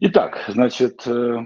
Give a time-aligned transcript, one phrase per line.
[0.00, 1.36] Итак, значит, э,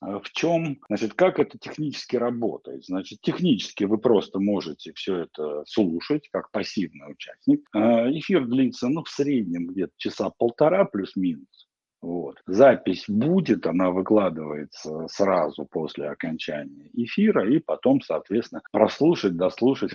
[0.00, 2.84] в чем, значит, как это технически работает?
[2.84, 7.68] Значит, технически вы просто можете все это слушать, как пассивный участник.
[7.74, 11.68] Э, эфир длится, ну, в среднем где-то часа полтора плюс-минус.
[12.02, 12.36] Вот.
[12.46, 19.92] Запись будет, она выкладывается сразу после окончания эфира, и потом, соответственно, прослушать, дослушать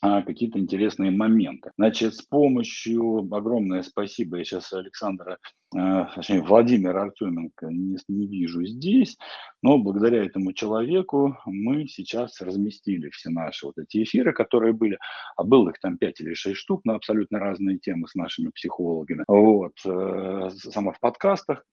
[0.00, 1.72] какие-то интересные моменты.
[1.76, 5.38] Значит, с помощью, огромное спасибо, я сейчас Александра,
[5.76, 9.16] э, точнее, Владимира Артеменко не, не вижу здесь,
[9.62, 14.98] но благодаря этому человеку мы сейчас разместили все наши вот эти эфиры, которые были,
[15.36, 19.24] а было их там 5 или 6 штук на абсолютно разные темы с нашими психологами,
[19.26, 21.64] вот, э, само в подкастах,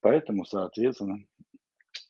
[0.00, 1.24] поэтому, соответственно,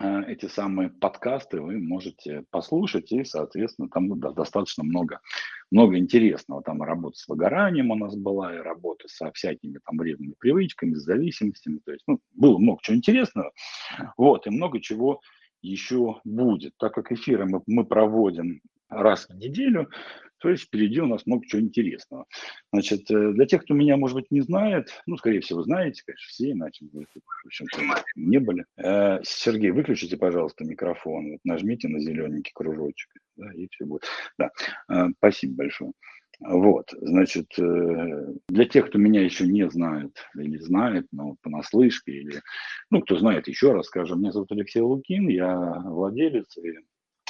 [0.01, 5.21] эти самые подкасты вы можете послушать, и, соответственно, там ну, достаточно много,
[5.71, 6.63] много интересного.
[6.63, 11.03] Там работа с выгоранием у нас была, и работа со всякими там вредными привычками, с
[11.03, 11.81] зависимостями.
[11.85, 13.53] То есть, ну, было много чего интересного,
[14.17, 15.21] вот, и много чего
[15.61, 16.75] еще будет.
[16.79, 19.91] Так как эфиры мы, мы проводим раз в неделю,
[20.41, 22.27] то есть впереди у нас много чего интересного.
[22.73, 26.27] Значит, э, для тех, кто меня, может быть, не знает, ну, скорее всего, знаете, конечно,
[26.29, 27.07] все, иначе вы
[28.17, 28.65] не были.
[28.79, 34.05] Э, Сергей, выключите, пожалуйста, микрофон, вот нажмите на зелененький кружочек, да, и все будет.
[34.39, 34.51] Да,
[34.91, 35.93] э, спасибо большое.
[36.41, 42.41] Вот, значит, для тех, кто меня еще не знает или знает, но понаслышке, или,
[42.89, 45.55] ну, кто знает, еще раз скажем, меня зовут Алексей Лукин, я
[45.85, 46.79] владелец и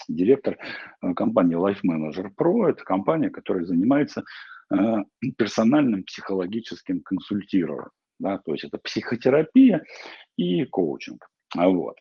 [0.08, 0.58] директор
[1.02, 2.68] э, компании Life Manager Pro.
[2.68, 4.24] Это компания, которая занимается
[4.72, 4.76] э,
[5.36, 7.90] персональным психологическим консультированием.
[8.18, 9.82] Да, то есть это психотерапия
[10.36, 11.26] и коучинг.
[11.56, 11.96] Вот.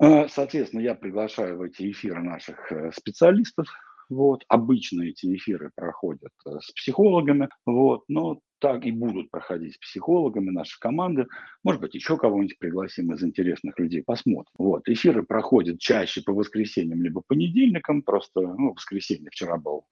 [0.00, 3.66] Э, соответственно, я приглашаю в эти эфиры наших специалистов.
[4.08, 4.44] Вот.
[4.48, 8.04] Обычно эти эфиры проходят с психологами, вот.
[8.08, 11.26] но так и будут проходить с психологами нашей команды.
[11.62, 14.52] Может быть, еще кого-нибудь пригласим из интересных людей, посмотрим.
[14.58, 14.88] Вот.
[14.88, 18.02] Эфиры проходят чаще по воскресеньям, либо понедельникам.
[18.02, 19.84] Просто, ну, воскресенье вчера был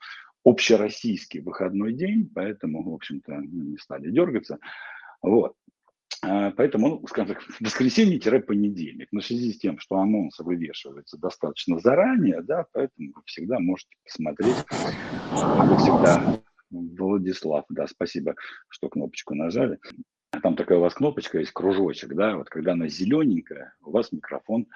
[0.45, 4.59] общероссийский выходной день, поэтому, в общем-то, не стали дергаться.
[5.23, 5.55] Вот.
[6.23, 9.09] А, поэтому, ну, скажем так, воскресенье-понедельник.
[9.13, 13.91] Но в связи с тем, что анонсы вывешиваются достаточно заранее, да, поэтому вы всегда можете
[14.05, 14.57] посмотреть,
[15.31, 16.41] вы всегда
[16.71, 18.35] Владислав, да, спасибо,
[18.69, 19.79] что кнопочку нажали.
[20.43, 24.67] Там такая у вас кнопочка есть, кружочек, да, вот когда она зелененькая, у вас микрофон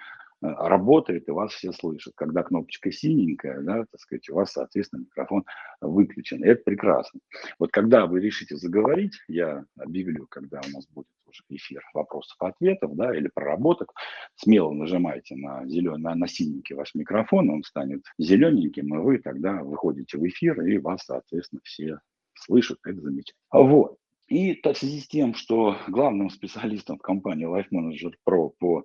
[0.43, 2.15] Э, работает и вас все слышат.
[2.17, 5.45] Когда кнопочка синенькая, да, так сказать, у вас, соответственно, микрофон
[5.81, 6.43] выключен.
[6.43, 7.21] И это прекрасно.
[7.59, 13.17] Вот когда вы решите заговорить, я объявлю, когда у нас будет уже эфир вопросов-ответов, да,
[13.17, 13.93] или проработок,
[14.35, 19.63] смело нажимайте на зеленый, на, на синенький ваш микрофон, он станет зелененьким, и вы тогда
[19.63, 21.99] выходите в эфир, и вас, соответственно, все
[22.35, 23.41] слышат, это замечательно.
[23.53, 23.97] Вот.
[24.29, 28.85] И в связи с тем, что главным специалистом в компании Life Manager Pro по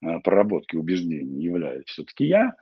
[0.00, 2.52] э, проработке убеждений являюсь все-таки я,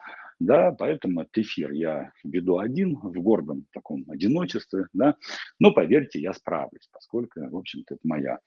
[0.40, 5.16] да, поэтому этот эфир я веду один в гордом таком одиночестве, да,
[5.58, 8.38] но поверьте, я справлюсь, поскольку, в общем-то, это моя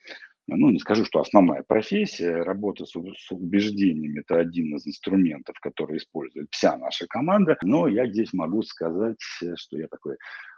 [0.47, 5.97] ну, не скажу, что основная профессия, работа с, с убеждениями– это один из инструментов, который
[5.97, 10.17] использует вся наша команда, но я здесь могу сказать, что я такой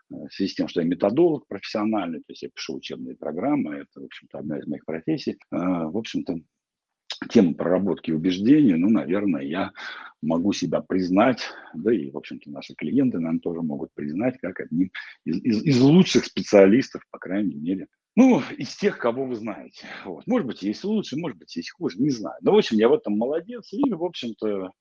[0.09, 4.01] в связи с тем, что я методолог профессиональный, то есть я пишу учебные программы, это,
[4.01, 5.37] в общем-то, одна из моих профессий.
[5.49, 6.39] А, в общем-то,
[7.29, 9.71] тема проработки убеждений, ну, наверное, я
[10.21, 11.41] могу себя признать,
[11.73, 14.91] да и, в общем-то, наши клиенты, наверное, тоже могут признать как одним
[15.25, 19.85] из, из, из лучших специалистов, по крайней мере, ну, из тех, кого вы знаете.
[20.05, 20.25] Вот.
[20.25, 22.37] Может быть, есть лучше, может быть, есть хуже, не знаю.
[22.41, 24.71] Но, в общем, я в этом молодец и, в общем-то,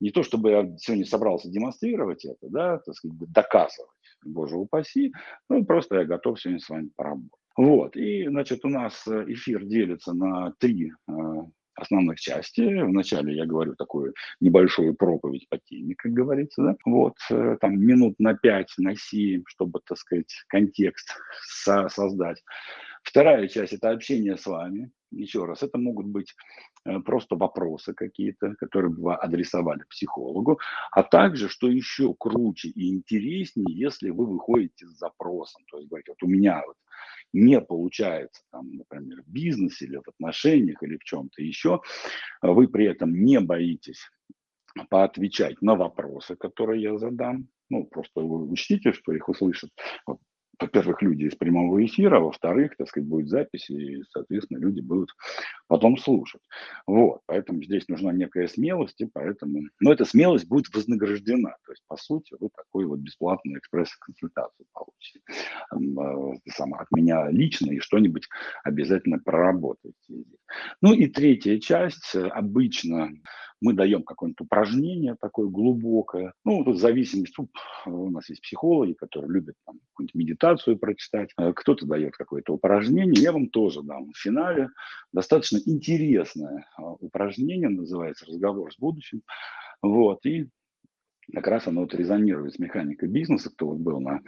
[0.00, 3.90] не то чтобы я сегодня собрался демонстрировать это, да, так сказать, доказывать,
[4.24, 5.12] боже упаси,
[5.48, 7.30] ну, просто я готов сегодня с вами поработать.
[7.56, 11.12] Вот, и, значит, у нас э, эфир делится на три э,
[11.76, 12.60] основных части.
[12.60, 16.76] Вначале я говорю такую небольшую проповедь по теме, как говорится, да?
[16.84, 21.08] вот, э, там минут на пять, на семь, чтобы, так сказать, контекст
[21.42, 22.42] со создать.
[23.02, 24.90] Вторая часть– это общение с вами.
[25.12, 26.34] Еще раз, это могут быть
[26.86, 30.60] Э, просто вопросы какие-то, которые бы вы адресовали психологу,
[30.92, 36.12] а также, что еще круче и интереснее, если вы выходите с запросом, то есть говорите,
[36.12, 36.76] вот у меня вот
[37.32, 41.80] не получается, там, например, в бизнесе или в отношениях или в чем-то еще,
[42.42, 44.08] вы при этом не боитесь
[44.90, 49.70] поотвечать на вопросы, которые я задам, ну, просто вы учтите, что их услышат
[50.58, 55.10] во-первых, люди из прямого эфира, а во-вторых, так сказать, будет запись, и, соответственно, люди будут
[55.68, 56.40] потом слушать.
[56.86, 61.82] Вот, поэтому здесь нужна некая смелость, и поэтому, но эта смелость будет вознаграждена, то есть,
[61.86, 68.28] по сути, вы такую вот бесплатную экспресс-консультацию получите э, сам, от меня лично, и что-нибудь
[68.64, 69.96] обязательно проработаете.
[70.80, 73.10] Ну и третья часть, обычно
[73.60, 76.32] мы даем какое-нибудь упражнение такое глубокое.
[76.44, 77.34] Ну, тут зависимость.
[77.86, 81.30] У нас есть психологи, которые любят там, какую-нибудь медитацию прочитать.
[81.38, 83.22] Э, кто-то дает какое-то упражнение.
[83.22, 84.68] Я вам тоже дам в финале.
[85.12, 89.22] Достаточно интересное а, упражнение, называется «Разговор с будущим».
[89.82, 90.48] Вот, и
[91.32, 94.20] как раз оно вот резонирует с механикой бизнеса, кто вот был на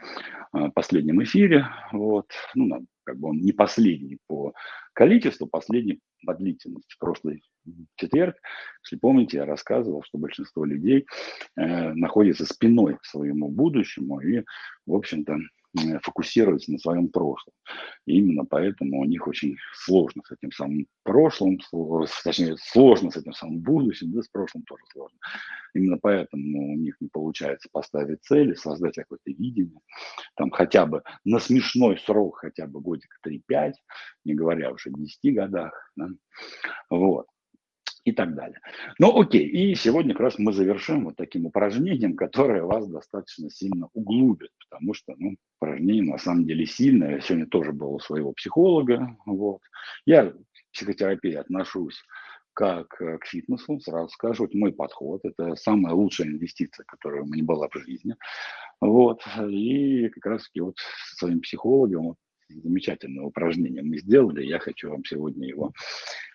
[0.52, 4.52] а, последнем эфире, вот, ну, на, как бы он не последний по
[4.92, 6.92] количеству, последний по длительности.
[6.92, 7.42] В прошлый
[7.96, 8.36] четверг,
[8.84, 11.06] если помните, я рассказывал, что большинство людей
[11.56, 14.44] э, находится спиной к своему будущему и,
[14.84, 15.38] в общем-то,
[16.02, 17.54] фокусируются на своем прошлом.
[18.06, 21.58] И именно поэтому у них очень сложно с этим самым прошлым,
[22.24, 25.18] точнее, сложно с этим самым будущим, да, с прошлым тоже сложно.
[25.74, 29.80] Именно поэтому у них не получается поставить цели, создать какое-то видение,
[30.36, 33.72] там хотя бы на смешной срок, хотя бы годик 3-5,
[34.24, 35.92] не говоря уже о 10 годах.
[35.96, 36.08] Да.
[36.90, 37.26] Вот
[38.08, 38.60] и так далее.
[38.98, 43.88] Ну, окей, и сегодня как раз мы завершим вот таким упражнением, которое вас достаточно сильно
[43.92, 47.16] углубит, потому что, ну, упражнение на самом деле сильное.
[47.16, 49.60] Я сегодня тоже был у своего психолога, вот.
[50.06, 50.36] Я к
[50.72, 52.02] психотерапии отношусь
[52.58, 57.26] как э, к фитнесу, сразу скажу, это мой подход, это самая лучшая инвестиция, которая у
[57.26, 58.16] меня была в жизни,
[58.80, 62.16] вот, и как раз таки вот со своим психологом вот,
[62.48, 65.72] замечательное упражнение мы сделали, я хочу вам сегодня его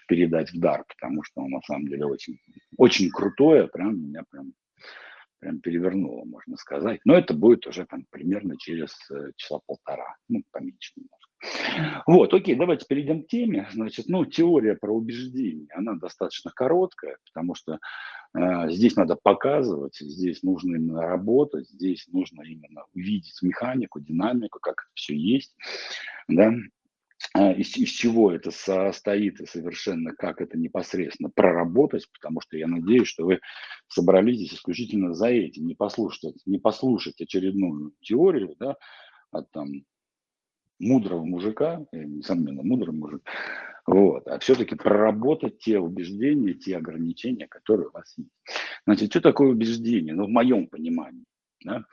[0.07, 2.39] передать в дар, потому что он на самом деле очень,
[2.77, 4.54] очень крутое, прям меня прям,
[5.39, 7.00] прям перевернуло, можно сказать.
[7.06, 12.04] Но это будет уже там примерно через э, часа полтора, ну, поменьше немножко.
[12.07, 13.68] Вот, окей, давайте перейдем к теме.
[13.71, 17.80] Значит, ну, теория про убеждение, она достаточно короткая, потому что
[18.35, 24.91] здесь надо показывать, здесь нужно именно работать, здесь нужно именно увидеть механику, динамику, как это
[24.95, 25.56] все есть,
[26.27, 26.53] да,
[27.33, 32.68] а, из, из чего это состоит и совершенно как это непосредственно проработать, потому что я
[32.68, 33.39] надеюсь, что вы
[33.88, 38.75] собрались здесь исключительно за этим, не послушать, не послушать очередную теорию, да,
[39.31, 39.69] от там
[40.80, 43.24] мудрого мужика, несомненно, мудрый мужик,
[43.85, 48.30] вот, а все-таки проработать те убеждения, те ограничения, которые у вас есть.
[48.85, 50.13] Значит, что такое убеждение?
[50.13, 51.25] Ну, в моем понимании,
[51.63, 51.85] да,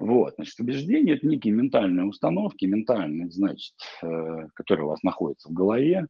[0.00, 5.52] вот, значит, убеждения– это некие ментальные установки, ментальные, значит, э, которые у вас находятся в
[5.52, 6.06] голове,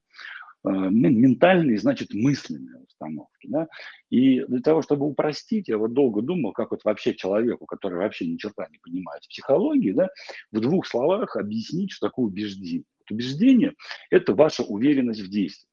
[0.64, 3.48] э, ментальные, значит, мысленные установки.
[3.48, 3.66] Да?
[4.08, 8.28] И для того, чтобы упростить, я вот долго думал, как вот вообще человеку, который вообще
[8.28, 10.08] ни черта не понимает психологии, да,
[10.52, 12.84] в двух словах объяснить, что такое убеждение.
[13.10, 13.74] Вот убеждение–
[14.10, 15.68] это ваша уверенность в действии.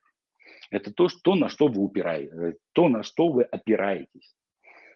[0.69, 4.35] Это то, что, на что вы упираетесь, э, то, на что вы опираетесь.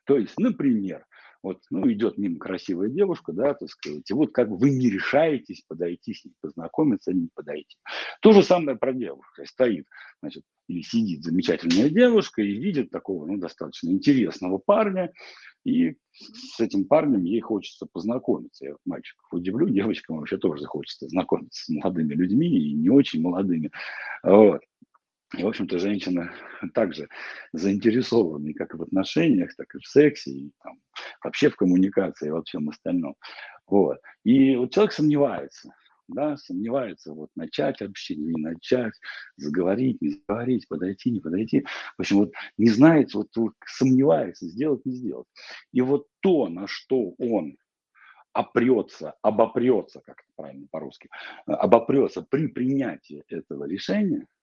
[0.06, 1.06] То есть, например,
[1.44, 5.64] вот, ну, идет мимо красивая девушка, да, так сказать, и вот как вы не решаетесь
[5.68, 7.78] подойти с ней, познакомиться, не подойти.
[8.22, 9.46] То же самое про девушку.
[9.46, 9.88] Стоит,
[10.22, 15.12] значит, или сидит замечательная девушка и видит такого, ну, достаточно интересного парня,
[15.64, 18.66] и с этим парнем ей хочется познакомиться.
[18.66, 23.72] Я мальчиков удивлю, девочкам вообще тоже хочется знакомиться с молодыми людьми и не очень молодыми.
[24.24, 24.62] Вот.
[25.38, 26.32] И, в общем-то, женщины
[26.74, 27.08] также
[27.54, 30.80] заинтересованы как в отношениях, так и в сексе, и там,
[31.24, 33.16] вообще в коммуникации и во всем остальном.
[33.68, 34.00] Вот.
[34.26, 35.74] И вот человек сомневается,
[36.14, 38.94] да, сомневается, вот начать общение, не начать,
[39.38, 41.66] заговорить, не заговорить, подойти, не подойти.
[41.98, 43.30] В общем, вот не знает, вот,
[43.66, 45.28] сомневается, сделать, не сделать.
[45.72, 47.58] И вот то, на что он
[48.34, 51.10] опрется, обопрется, как это правильно по-русски,
[51.46, 54.26] обопрется при принятии этого решения–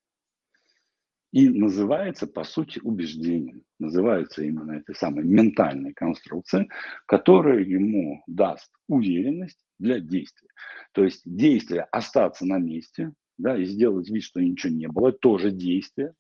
[1.32, 3.62] и называется, по сути, убеждением.
[3.78, 6.68] Называется именно этой самой ментальной конструкция,
[7.06, 10.48] которая ему даст уверенность для действия.
[10.92, 15.50] То есть действие остаться на месте, да, и сделать вид, что ничего не было, тоже
[15.50, 16.14] действие,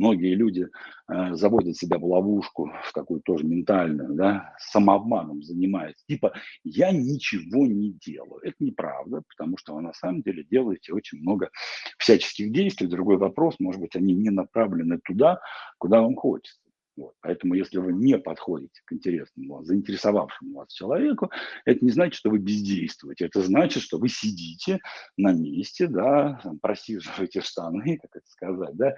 [0.00, 0.66] Многие люди
[1.12, 6.02] э, заводят себя в ловушку, в такую тоже ментальную, да, самообманом занимаются.
[6.08, 6.32] Типа,
[6.64, 8.40] я ничего не делаю.
[8.42, 11.50] Это неправда, потому что вы на самом деле делаете очень много
[11.98, 12.86] всяческих действий.
[12.86, 15.38] Другой вопрос, может быть, они не направлены туда,
[15.76, 16.60] куда вам хочется.
[16.96, 17.14] Вот.
[17.20, 21.30] Поэтому, если вы не подходите к интересному, заинтересовавшему вас человеку,
[21.64, 23.26] это не значит, что вы бездействуете.
[23.26, 24.80] Это значит, что вы сидите
[25.16, 28.94] на месте, да, просиживаете штаны, как это сказать, да,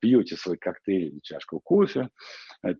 [0.00, 2.08] пьете свой коктейль, чашку кофе,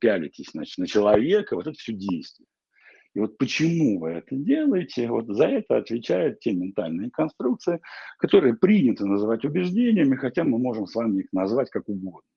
[0.00, 2.46] пялитесь значит, на человека, вот это все действие.
[3.14, 7.80] И вот почему вы это делаете, вот за это отвечают те ментальные конструкции,
[8.18, 12.28] которые принято называть убеждениями, хотя мы можем с вами их назвать как угодно.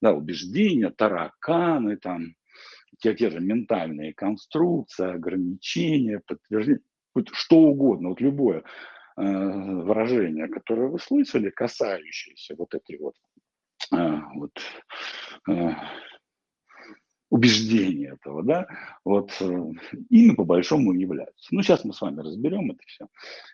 [0.00, 2.34] Да, убеждения, тараканы, там,
[2.98, 6.80] те, те же ментальные конструкции, ограничения, подтверждения,
[7.32, 8.64] что угодно, вот любое
[9.16, 13.33] э, выражение, которое вы слышали, касающееся вот этой вот, э,
[13.90, 14.52] вот
[15.48, 15.70] э,
[17.34, 18.68] убеждения этого, да,
[19.04, 19.32] вот
[20.08, 21.48] ими по большому являются.
[21.50, 23.08] Ну, сейчас мы с вами разберем это все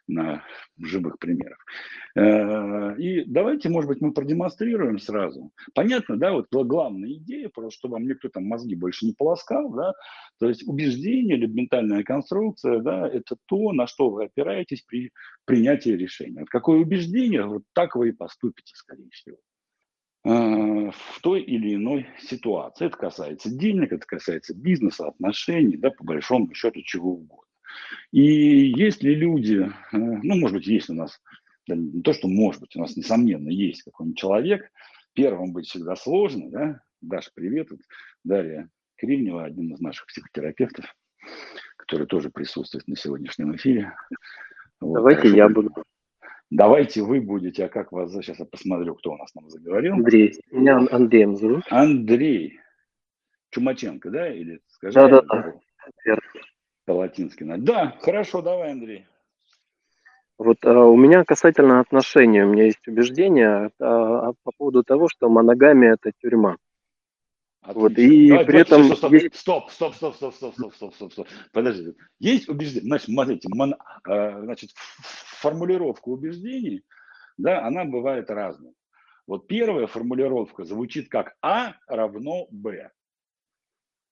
[0.07, 0.45] на
[0.79, 1.57] живых примерах.
[2.15, 5.51] Э, и давайте, может быть, мы продемонстрируем сразу.
[5.75, 9.95] Понятно, да, вот главная идея, просто чтобы вам никто там мозги больше не полоскал, да,
[10.39, 15.11] то есть убеждение или ментальная конструкция, да, это то, на что вы опираетесь при
[15.47, 16.45] принятии решения.
[16.45, 19.39] Какое убеждение, вот так вы и поступите, скорее всего.
[20.23, 22.87] Э, в той или иной ситуации.
[22.87, 27.47] Это касается денег, это касается бизнеса, отношений, да, по большому счету чего угодно.
[28.12, 31.19] И если люди, э, ну, может быть, есть у нас,
[31.67, 34.71] да, не то, что может быть, у нас, несомненно, есть какой-нибудь человек,
[35.15, 37.81] первым быть всегда сложно, да, Даша, привет, вот
[38.23, 40.85] Дарья Кривнева, один из наших психотерапевтов,
[41.77, 43.95] который тоже присутствует на сегодняшнем эфире.
[44.81, 45.73] Вот, Давайте я буду.
[46.50, 49.95] Давайте вы будете, а как вас, сейчас я посмотрю, кто у нас нам заговорил.
[49.95, 51.64] Андрей, меня Андреем зовут.
[51.71, 52.59] Андрей
[53.50, 54.95] Чумаченко, да, или скажи?
[54.95, 56.16] Да, да, да.
[56.87, 57.45] По-латински.
[57.45, 59.07] Да, хорошо, давай, Андрей.
[60.38, 65.28] Вот а, у меня касательно отношений, у меня есть убеждение а, по поводу того, что
[65.28, 66.57] моногамия– это тюрьма.
[67.62, 67.83] Отлично.
[67.83, 69.37] Вот, и Давай, при этом стоп, стоп, есть...
[69.37, 71.29] стоп, стоп, стоп, стоп, стоп, стоп, стоп, стоп, стоп.
[71.52, 71.95] Подождите.
[72.19, 73.75] Есть убеждение, значит, смотрите, мон,
[74.09, 76.83] э, значит, формулировка убеждений,
[77.37, 78.73] да, она бывает разной.
[79.26, 82.90] Вот первая формулировка звучит как А равно Б.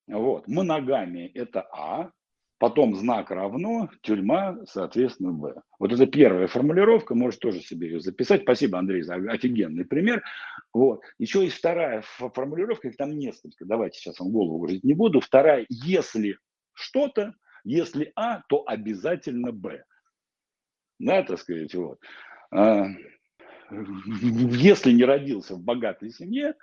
[0.06, 2.10] Вот, моногамия– это А,
[2.58, 5.54] потом знак равно, тюрьма, соответственно, Б.
[5.78, 8.42] Вот это первая формулировка, можешь тоже себе ее записать.
[8.42, 10.22] Спасибо, Андрей, за офигенный пример.
[10.72, 11.02] Вот.
[11.18, 15.20] Еще есть вторая формулировка, их там несколько, давайте сейчас вам голову говорить не буду.
[15.20, 16.36] Вторая, если
[16.74, 17.34] что-то,
[17.64, 19.84] если А, то обязательно Б.
[20.98, 22.00] Да, так сказать, вот.
[22.50, 22.86] А,
[23.70, 26.54] если не родился в богатой семье,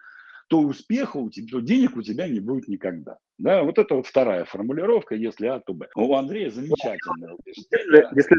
[0.50, 3.18] то успеха у тебя, то денег у тебя не будет никогда.
[3.38, 5.88] Да, вот это вот вторая формулировка, если А, то Б.
[5.96, 7.36] У Андрея замечательная.
[7.46, 8.38] Если, если,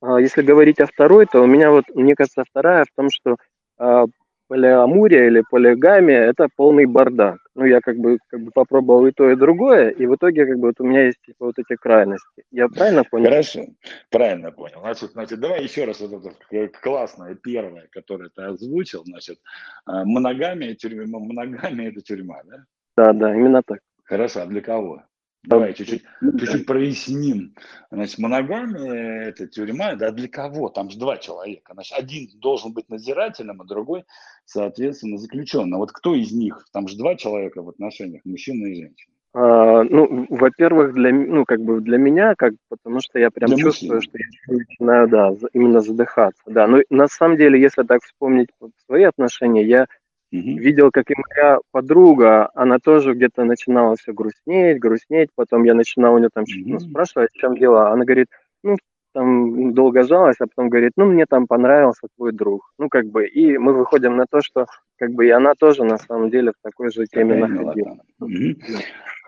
[0.00, 3.36] а, если говорить о второй, то у меня вот, мне кажется, вторая в том, что
[3.78, 4.04] а,
[4.48, 7.38] полиамурия или полигамия– это полный бардак.
[7.54, 10.58] Ну, я как бы, как бы попробовал и то, и другое, и в итоге как
[10.58, 12.44] бы вот у меня есть типа, вот эти крайности.
[12.52, 13.24] Я правильно понял?
[13.24, 13.66] Хорошо,
[14.10, 14.80] правильно понял.
[14.80, 19.38] Значит, значит давай еще раз вот это классное первое, которое ты озвучил, значит,
[19.84, 22.64] а, моногамия, тюрьма, моногамия– это тюрьма, да?
[22.96, 23.80] Да, да, именно так.
[24.06, 25.02] Хорошо, а для кого?
[25.44, 26.02] Давай чуть-чуть,
[26.40, 27.54] чуть-чуть проясним.
[27.90, 30.68] Значит, моногамия– это тюрьма, да для кого?
[30.68, 31.72] Там же два человека.
[31.74, 34.04] Значит, один должен быть надзирателем, а другой,
[34.44, 35.78] соответственно, заключенным.
[35.78, 36.66] Вот кто из них?
[36.72, 39.12] Там же два человека в отношениях, мужчина и женщина.
[39.34, 43.58] А, ну, во-первых, для, ну, как бы для меня, как, потому что я прям для
[43.58, 44.10] чувствую, мужчин.
[44.10, 46.66] что я начинаю, да, именно задыхаться, да.
[46.66, 48.48] Но на самом деле, если так вспомнить
[48.86, 49.86] свои отношения, я
[50.32, 50.40] Угу.
[50.40, 55.30] Видел, как и моя подруга, она тоже где-то начинала все грустнеть, грустнеть.
[55.34, 56.68] Потом я начинал у нее там угу.
[56.70, 57.90] ну, спрашивать, в чем дело.
[57.90, 58.26] Она говорит,
[58.62, 58.76] ну,
[59.12, 62.70] там долго жалась, а потом говорит, ну, мне там понравился твой друг.
[62.78, 64.66] Ну, как бы, и мы выходим на то, что,
[64.98, 67.98] как бы, и она тоже, на самом деле, в такой же теме находилась.
[68.20, 68.56] Угу.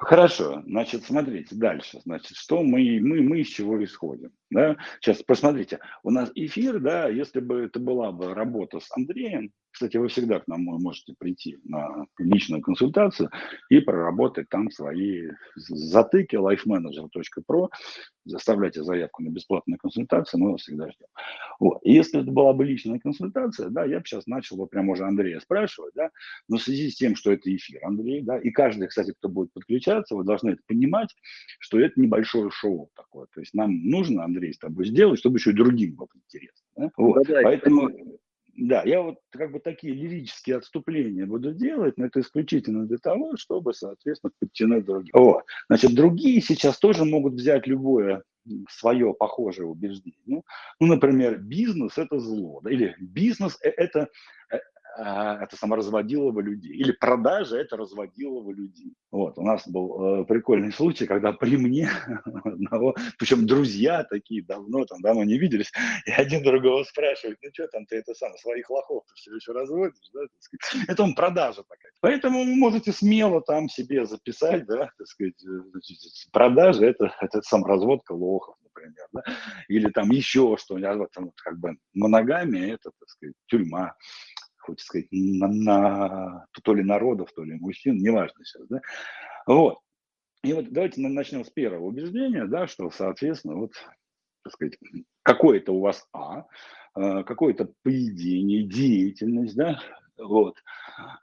[0.00, 2.00] Хорошо, значит, смотрите дальше.
[2.04, 4.30] Значит, что мы, мы, мы из чего исходим?
[4.48, 4.76] Да?
[5.00, 9.96] Сейчас посмотрите, у нас эфир, да, если бы это была бы работа с Андреем, кстати,
[9.96, 13.30] вы всегда к нам можете прийти на личную консультацию
[13.70, 17.68] и проработать там свои затыки lifemanager.pro,
[18.24, 21.06] заставляйте заявку на бесплатную консультацию, мы вас всегда ждем.
[21.60, 21.78] Вот.
[21.84, 25.38] Если это была бы личная консультация, да, я бы сейчас начал бы прямо уже Андрея
[25.40, 26.10] спрашивать, да,
[26.48, 29.52] но в связи с тем, что это эфир, Андрей, да, и каждый, кстати, кто будет
[29.52, 31.14] подключаться, вы должны это понимать,
[31.58, 33.26] что это небольшое шоу такое.
[33.34, 36.66] То есть нам нужно, Андрей, с тобой сделать, чтобы еще и другим было интересно.
[36.76, 36.90] Да?
[36.96, 37.26] Вот.
[37.26, 37.90] Да, да, Поэтому
[38.58, 43.36] да, я вот как бы такие лирические отступления буду делать, но это исключительно для того,
[43.36, 45.14] чтобы, соответственно, подтянуть других.
[45.14, 45.44] Вот.
[45.68, 48.24] Значит, другие сейчас тоже могут взять любое
[48.68, 50.42] свое похожее убеждение.
[50.80, 54.08] Ну, например, бизнес– это зло, да, или бизнес– это, э, а,
[54.98, 56.76] это саморазводилово людей.
[56.76, 58.94] Или продажа– это разводилово людей.
[59.10, 61.88] Вот, у нас был э, прикольный случай, когда при мне
[62.44, 65.70] одного, причем друзья такие давно, там давно не виделись,
[66.06, 69.52] и один другого спрашивает, ну что там ты это сам, своих лохов ты все еще
[69.52, 70.88] разводишь, да, так.
[70.88, 71.92] Это он продажа такая.
[72.00, 75.80] Поэтому вы можете смело там себе записать, да, так сказать, э,
[76.32, 79.22] продажа– это, это саморазводка лохов, например, да,
[79.68, 83.94] или там еще что-нибудь, там, как бы моногамия– это, так сказать, тюрьма
[84.68, 88.80] хочется сказать, на, на, то ли народов, то ли мужчин, неважно сейчас, да,
[89.46, 89.78] вот.
[90.44, 93.72] И вот давайте начнем с первого убеждения, да, что, соответственно, вот,
[94.44, 94.78] так сказать,
[95.22, 96.44] какое-то у вас А,
[96.94, 99.80] э, какое-то поведение, деятельность, да,
[100.16, 100.56] вот.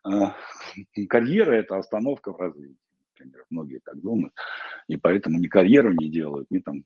[0.05, 2.77] Э, карьера– это остановка в развитии,
[3.13, 4.33] например, многие так думают,
[4.87, 6.83] и поэтому ни карьеру не делают, ни там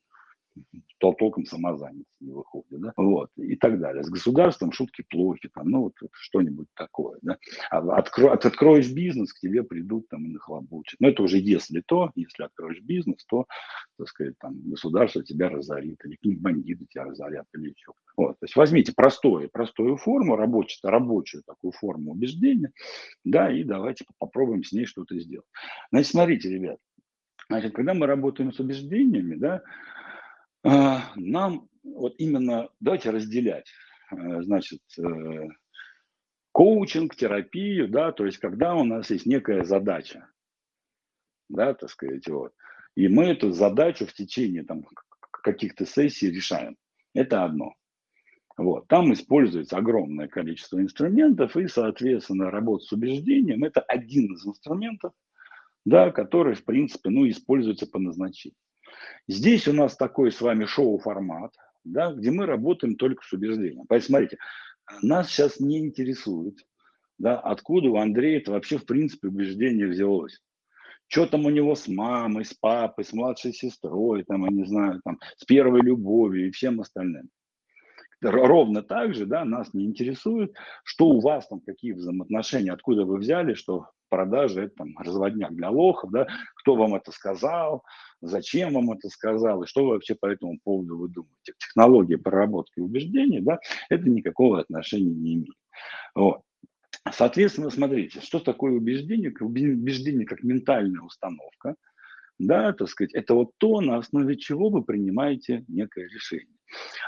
[0.99, 4.03] то толком самозанятость не выходит, да, вот, и так далее.
[4.03, 7.37] С государством шутки плохи, там, ну, вот, что-нибудь такое, да.
[7.71, 10.99] А откро, от, откроешь бизнес, к тебе придут там и нахлобучат.
[10.99, 13.45] Но это уже если то, если откроешь бизнес, то,
[13.97, 17.93] так сказать, там, государство тебя разорит, или какие-нибудь бандиты тебя разорят, или еще.
[18.17, 22.71] Вот, то есть возьмите простую, простую форму, рабочую, рабочую такую форму убеждения,
[23.23, 25.47] да, и давайте попробуем с ней что-то сделать.
[25.91, 26.77] Значит, смотрите, ребят,
[27.49, 29.61] значит, когда мы работаем с убеждениями, да,
[30.63, 33.67] нам вот именно, давайте разделять,
[34.11, 35.47] э, значит, э,
[36.51, 40.29] коучинг, терапию, да, то есть когда у нас есть некая задача,
[41.49, 42.53] да, так сказать, вот,
[42.95, 44.85] и мы эту задачу в течение там
[45.43, 46.75] каких-то сессий решаем.
[47.13, 47.73] Это одно.
[48.57, 48.87] Вот.
[48.87, 55.13] Там используется огромное количество инструментов, и, соответственно, работа с убеждением– это один из инструментов,
[55.85, 58.57] да, который, в принципе, ну, используется по назначению.
[59.27, 61.53] Здесь у нас такой с вами шоу-формат,
[61.83, 63.85] да, где мы работаем только с убеждением.
[63.87, 64.37] Поэтому смотрите,
[65.01, 66.57] нас сейчас не интересует,
[67.17, 70.39] да, откуда у Андрея это вообще в принципе убеждение взялось.
[71.07, 75.01] Что там у него с мамой, с папой, с младшей сестрой, там, я не знаю,
[75.03, 77.29] там, с первой любовью и всем остальным.
[78.21, 80.53] Ровно так же, да, нас не интересует,
[80.83, 85.69] что у вас там, какие взаимоотношения, откуда вы взяли, что продажи это там разводняк для
[85.69, 87.83] лохов, да, кто вам это сказал,
[88.21, 91.53] зачем вам это сказал, и что вы вообще по этому поводу вы думаете.
[91.57, 95.55] Технология проработки убеждений, да, это никакого отношения не имеет.
[96.15, 96.41] Вот.
[97.11, 99.33] Соответственно, смотрите, что такое убеждение?
[99.39, 101.75] Убеждение как ментальная установка,
[102.39, 106.55] да, так сказать, это вот то, на основе чего вы принимаете некое решение.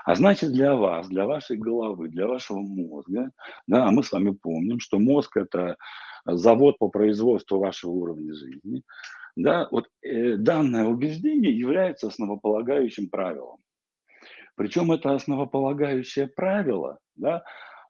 [0.06, 3.32] А значит, для вас, для вашей головы, для вашего мозга,
[3.68, 5.78] да, мы с вами помним, что мозг– это
[6.26, 8.84] завод по производству вашего уровня жизни,
[9.36, 13.60] да, вот э, данное убеждение является основополагающим правилом.
[14.56, 17.44] Причем это основополагающее правило, да,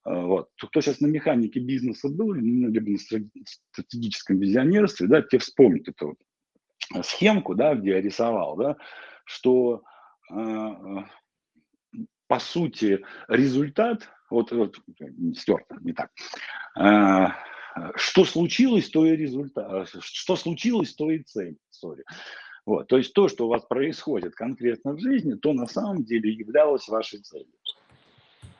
[0.05, 5.87] э, вот, кто сейчас на механике бизнеса был, либо на стратегическом визионерстве, да, те вспомнят
[5.87, 6.15] эту
[7.01, 8.77] схемку, да, где я рисовал, да,
[9.25, 9.83] что
[10.31, 11.03] э
[12.31, 14.77] по сути результат, вот, вот
[15.35, 16.11] стерто, не так,
[16.79, 17.27] э,
[17.95, 19.89] что случилось, то и результат.
[20.01, 21.57] Что случилось, то и цель.
[21.83, 22.03] Sorry.
[22.65, 22.87] Вот.
[22.87, 26.87] То есть то, что у вас происходит конкретно в жизни, то на самом деле являлось
[26.87, 27.47] вашей целью.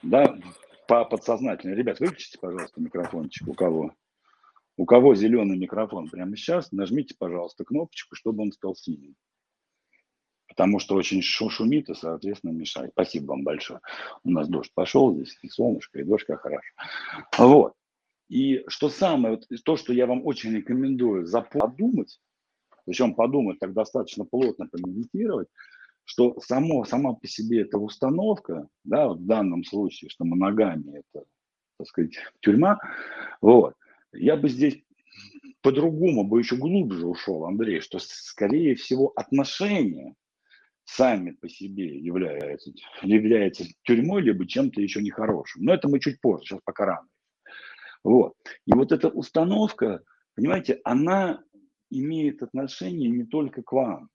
[0.02, 0.38] Да,
[0.88, 1.76] по подсознательно.
[1.76, 3.93] Ребят, выключите, пожалуйста, микрофончик у кого.
[4.78, 9.15] У кого зеленый микрофон прямо сейчас, нажмите, пожалуйста, кнопочку, чтобы он стал синим.
[10.47, 12.91] Потому что очень шумит и, соответственно, мешает.
[12.91, 13.80] Спасибо вам большое.
[14.24, 16.74] У нас дождь пошел здесь, и солнышко, и дождь как хорошо.
[17.38, 17.74] Вот.
[18.31, 21.27] И что самое, вот, то, что я вам очень рекомендую
[21.59, 22.17] подумать,
[22.85, 25.49] причем подумать так достаточно плотно помедитировать,
[26.05, 31.25] что само, сама по себе эта установка, да, вот в данном случае, что моногамия– это,
[31.77, 32.79] так сказать, тюрьма,
[33.41, 33.73] вот,
[34.13, 34.81] я бы здесь
[35.61, 40.15] по-другому бы еще глубже ушел, Андрей, что, скорее всего, отношения
[40.85, 45.65] сами по себе являются, являются тюрьмой, либо чем-то еще нехорошим.
[45.65, 47.07] Но это мы чуть позже, сейчас пока рано.
[48.03, 48.33] Вот.
[48.65, 50.01] И вот эта установка,
[50.35, 51.43] понимаете, она
[51.89, 54.09] имеет отношение не только к вам.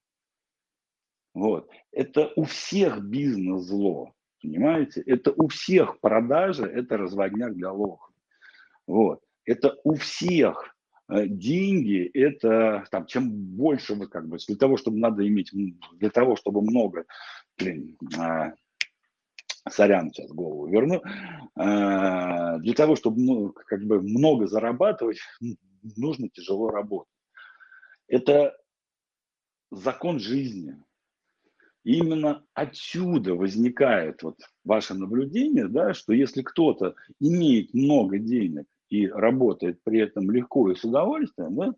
[1.33, 1.69] Вот.
[1.91, 5.01] Это у всех бизнес-зло, понимаете?
[5.01, 8.11] Это у всех продажи, это разводняк для лохов.
[8.87, 9.21] Вот.
[9.45, 10.75] Это у всех
[11.09, 15.51] э, деньги, это там, чем больше вы как бы, для того, чтобы надо иметь,
[15.93, 17.05] для того, чтобы много,
[17.57, 18.53] блин, а,
[19.69, 21.01] сорян, сейчас голову верну,
[21.55, 25.19] а, для того, чтобы ну, как бы много зарабатывать,
[25.95, 27.13] нужно тяжело работать.
[28.07, 28.55] Это
[29.71, 30.75] закон жизни.
[31.83, 39.07] И именно отсюда возникает вот ваше наблюдение, да, что если кто-то имеет много денег и
[39.07, 41.73] работает при этом легко и с удовольствием, да,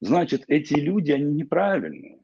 [0.00, 2.20] значит, эти люди, они неправильные.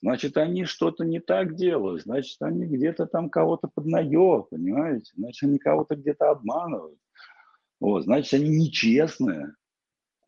[0.00, 5.12] Значит, они что-то не так делают, значит, они где-то там кого-то поднаев, понимаете?
[5.16, 6.98] Значит, они кого-то где-то обманывают.
[7.80, 9.54] Вот, значит, они нечестные.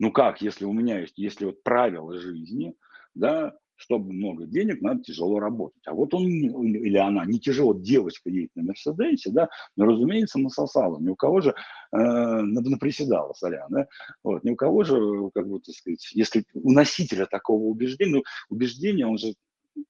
[0.00, 2.74] Ну как, если у меня есть, если вот правила жизни,
[3.14, 5.82] да, чтобы много денег, надо тяжело работать.
[5.86, 10.98] А вот он или она не тяжело, девочка едет на Мерседесе, да, но, разумеется, насосала.
[11.00, 11.54] Ни у кого же
[11.92, 13.86] э, наприседала, сорян, да,
[14.22, 18.22] вот, ни у кого же, как бы, так сказать, если у носителя такого убеждения, ну,
[18.50, 19.34] убеждения, он же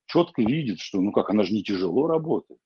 [0.07, 2.61] четко видит, что, ну как, она же не тяжело работает.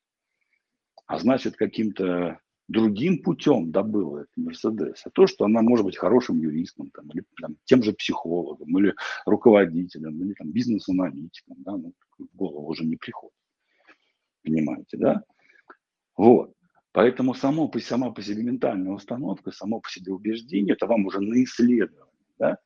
[1.06, 6.40] А значит, каким-то другим путем добыла этот Мерседес, а то, что она может быть хорошим
[6.40, 8.94] юристом, там, или там, тем же психологом, или
[9.26, 13.36] руководителем, или там, бизнес-аналитиком, да, ну, в голову уже не приходит.
[14.42, 15.22] Понимаете, да?
[16.16, 16.54] Вот.
[16.92, 21.42] Поэтому само, сама по себе ментальная установка, само по себе убеждение, это вам уже на
[21.42, 22.58] исследование, да?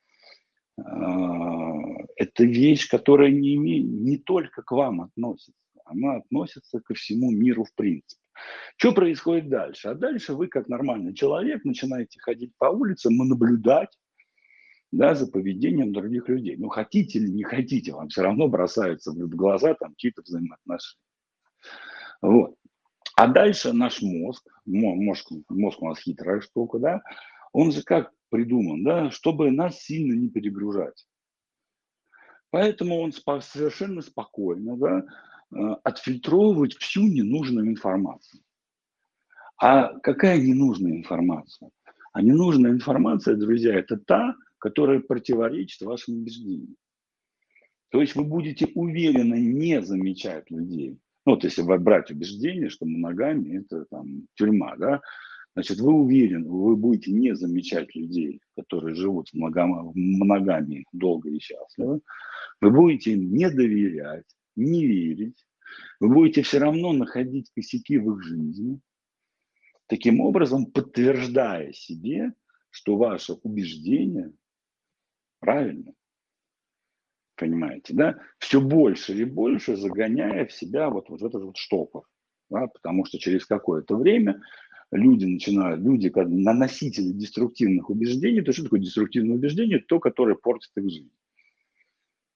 [0.84, 1.72] А,
[2.16, 5.52] это вещь, которая не, не только к вам относится,
[5.84, 8.20] она относится ко всему миру в принципе.
[8.76, 9.88] Что происходит дальше?
[9.88, 13.98] А дальше вы, как нормальный человек, начинаете ходить по улицам и наблюдать
[14.92, 16.56] да, за поведением других людей.
[16.56, 21.02] Ну, хотите или не хотите, вам все равно бросаются в глаза там чьи-то взаимоотношения.
[22.22, 22.54] Вот.
[23.16, 27.02] А дальше наш мозг, мозг, мозг у нас хитрая штука, да,
[27.52, 31.06] он же как придуман, да, чтобы нас сильно не перегружать.
[32.50, 35.04] Поэтому он совершенно спокойно да,
[35.50, 38.42] Э, отфильтровывать всю ненужную информацию.
[39.56, 41.70] А какая ненужная информация?
[42.12, 46.76] А ненужная информация, друзья, это та, которая противоречит вашим убеждениям.
[47.90, 50.98] То есть вы будете уверенно не замечать людей.
[51.24, 55.00] Ну, вот если брать убеждение, что моногамия– это там тюрьма, да,
[55.54, 62.00] значит, вы уверены, вы будете не замечать людей, которые живут в моногамии долго и счастливо,
[62.60, 65.46] вы будете им не доверять, не верить,
[66.00, 68.80] вы будете все равно находить косяки в их жизни,
[69.86, 72.32] таким образом подтверждая себе,
[72.70, 74.32] что ваше убеждение
[75.40, 75.92] правильно.
[77.36, 78.18] Понимаете, да?
[78.38, 82.04] Все больше и больше загоняя в себя вот, вот этот вот штопор.
[82.50, 82.66] Да?
[82.66, 84.42] Потому что через какое-то время
[84.90, 89.78] люди начинают, люди, как наносители деструктивных убеждений, то что такое деструктивное убеждение?
[89.78, 91.10] То, которое портит их жизнь.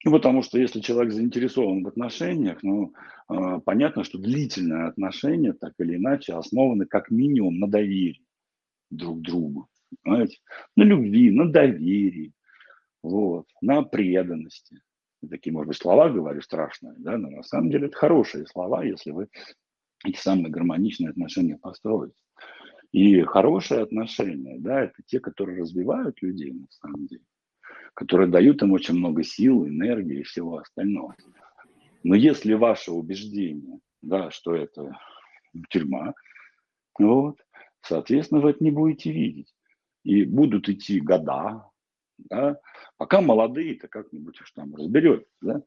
[0.05, 2.93] Ну, потому что если человек заинтересован в отношениях, ну,
[3.29, 8.25] э, понятно, что длительные отношения, так или иначе, основаны как минимум на доверии
[8.91, 9.69] друг другу.
[10.03, 10.39] Понимаете?
[10.77, 12.33] На любви, на доверии,
[13.03, 14.81] вот, на преданности.
[15.29, 19.13] Такие, может быть, слова говорю страшные, да, но на самом деле это хорошие слова, если
[19.13, 19.29] вы
[20.05, 22.17] эти самые гармоничные отношения построите.
[22.93, 27.25] И хорошие отношения, да, это те, которые развивают людей на самом деле
[27.95, 31.15] которые дают им очень много сил, энергии и всего остального.
[32.03, 34.99] Но если ваше убеждение, да, что это
[35.69, 36.15] тюрьма,
[36.99, 37.39] вот,
[37.83, 39.55] соответственно, вы это не будете видеть.
[40.05, 41.65] И будут идти года,
[42.19, 42.59] да,
[42.97, 45.63] пока молодые-то как-нибудь уж там разберетесь, да.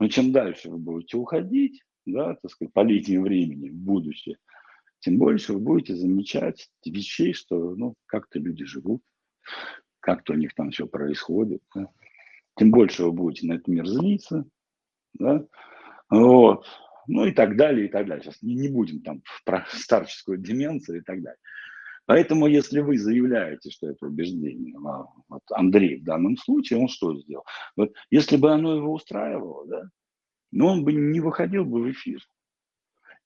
[0.00, 4.38] Но чем дальше вы будете уходить, да, так сказать, по летнему времени в будущее,
[5.04, 9.02] тем больше вы будете замечать вещей, что, ну, как-то люди живут,
[10.00, 11.62] как-то у них там все происходит.
[11.74, 11.88] Да?
[12.56, 14.46] Тем больше вы будете на этот мир злиться,
[15.12, 15.46] да?
[16.08, 16.66] вот.
[17.06, 18.24] ну и так далее, и так далее.
[18.24, 21.40] Сейчас не, не будем там про старческую деменцию и так далее.
[22.06, 27.44] Поэтому, если вы заявляете, что это убеждение, вот Андрей в данном случае, он что сделал?
[27.76, 29.82] Вот, если бы оно его устраивало, да,
[30.50, 32.20] но он бы не выходил бы в эфир.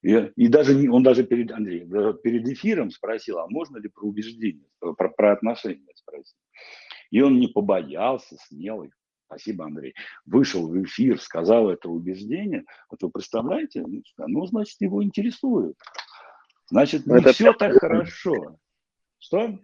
[0.02, 3.88] И, и даже не, он даже перед Андреем, даже перед эфиром спросил, а можно ли
[3.88, 6.37] про убеждение, про, про отношения спросить.
[7.11, 8.92] И он не побоялся, смелый,
[9.26, 12.64] спасибо, Андрей, вышел в эфир, сказал это убеждение.
[12.90, 15.76] Вот вы представляете, ну, ну значит, его интересует.
[16.70, 18.58] Значит, не это все так хорошо.
[19.18, 19.58] Что?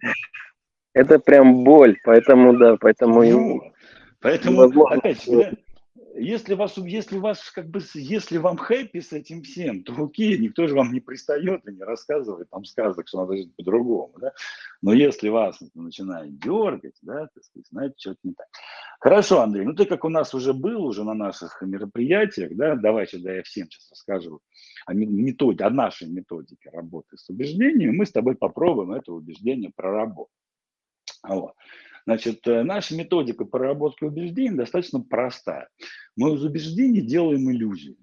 [0.94, 3.22] Это прям боль, поэтому, да, поэтому...
[3.22, 3.72] Ну,
[4.20, 5.28] поэтому, возможно, опять,
[6.16, 10.66] если, вас, если, вас, как бы, если вам хэппи с этим всем, то окей, никто
[10.66, 14.12] же вам не пристает и не рассказывает там сказок, что надо жить по-другому.
[14.20, 14.32] Да?
[14.80, 18.46] Но если вас начинает дергать, да, так сказать, знаете, что-то не так.
[19.00, 23.06] Хорошо, Андрей, ну ты как у нас уже был уже на наших мероприятиях, да, давай
[23.06, 24.40] сюда я всем сейчас расскажу
[24.86, 30.32] о, методе, о нашей методике работы с убеждениями, мы с тобой попробуем это убеждение проработать.
[31.22, 31.54] Вот.
[32.06, 35.68] Значит, э, наша методика проработки убеждений достаточно простая.
[36.16, 37.96] Мы из убеждений делаем иллюзии.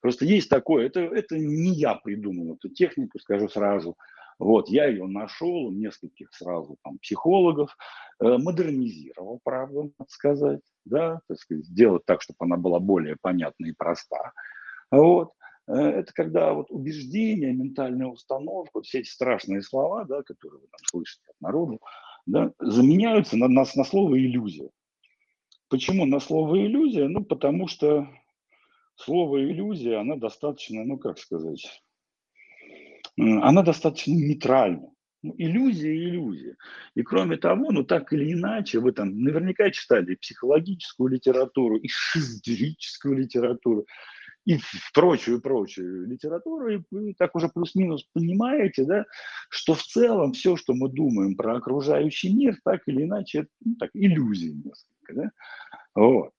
[0.00, 3.96] Просто есть такое, это, это не я придумал эту технику, скажу сразу.
[4.38, 7.76] Вот, я ее нашел, нескольких сразу там психологов,
[8.20, 13.66] э, модернизировал, правда, надо сказать, да, так сказать, сделать так, чтобы она была более понятна
[13.66, 14.32] и проста.
[14.92, 15.32] Вот.
[15.66, 20.86] Э, это когда вот убеждение, ментальная установка, все эти страшные слова, да, которые вы там
[20.88, 21.78] слышите от народа,
[22.28, 24.68] да, заменяются на, на, на слово иллюзия.
[25.68, 27.08] Почему на слово иллюзия?
[27.08, 28.06] Ну, потому что
[28.96, 31.82] слово иллюзия, она достаточно, ну, как сказать,
[33.16, 34.90] она достаточно нейтральна.
[35.22, 36.56] Ну, иллюзия и иллюзия.
[36.94, 43.16] И кроме того, ну так или иначе, вы там наверняка читали психологическую литературу, и шизотерическую
[43.16, 43.86] литературу,
[44.48, 44.58] и
[44.94, 49.04] прочую, прочую литературу, и вы так уже плюс-минус понимаете, да,
[49.50, 53.74] что в целом все, что мы думаем про окружающий мир, так или иначе, это ну,
[53.78, 55.30] так, иллюзия несколько, да,
[55.94, 56.30] вот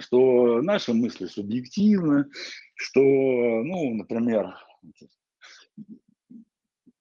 [0.00, 2.26] что наши мысли субъективны,
[2.74, 4.54] что, ну, например,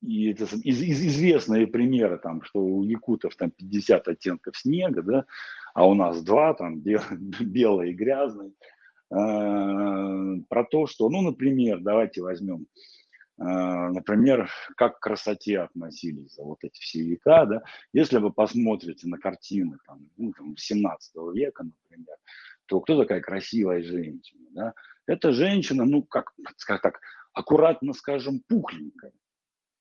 [0.02, 5.26] и это из, из, известные примеры, там, что у якутов там 50 оттенков снега, да,
[5.74, 7.02] а у нас два, там, бел,
[7.40, 8.54] белый и грязный.
[9.12, 12.68] Э, про то, что, ну, например, давайте возьмем,
[13.38, 17.64] э, например, как к красоте относились за вот эти все века, да,
[17.94, 22.18] если вы посмотрите на картины там, ну, там, 17 века, например,
[22.66, 24.74] то кто такая красивая женщина, да?
[25.06, 26.34] Это женщина, ну, как,
[26.66, 27.00] как так,
[27.34, 29.14] аккуратно скажем, пухленькая,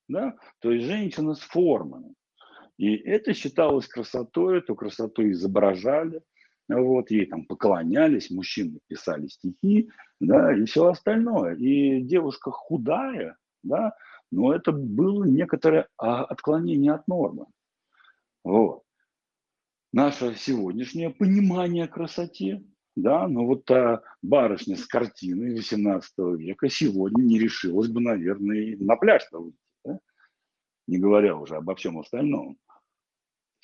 [0.07, 2.15] да, то есть женщина с формами.
[2.77, 6.23] И это считалось красотой, эту красоту изображали,
[6.69, 11.55] вот, ей там поклонялись, мужчины писали стихи, да, и все остальное.
[11.57, 13.95] И девушка худая, да,
[14.31, 17.47] но это было некоторое а, отклонение от нормы.
[18.43, 18.83] Вот.
[19.93, 22.63] Наше сегодняшнее понимание красоте
[22.97, 28.97] да, но вот та барышня с картины 18 века сегодня не решилась бы, наверное, на
[28.97, 29.99] пляж-то выйти, да?
[30.87, 32.57] не говоря уже обо всем остальном.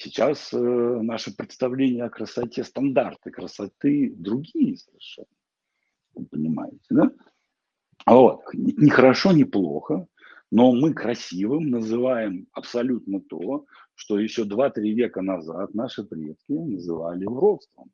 [0.01, 5.29] Сейчас э, наше представление о красоте, стандарты красоты другие совершенно,
[6.15, 7.11] вы понимаете, да?
[8.07, 10.07] Вот, не хорошо, не плохо,
[10.51, 17.91] но мы красивым называем абсолютно то, что еще 2-3 века назад наши предки называли уродством.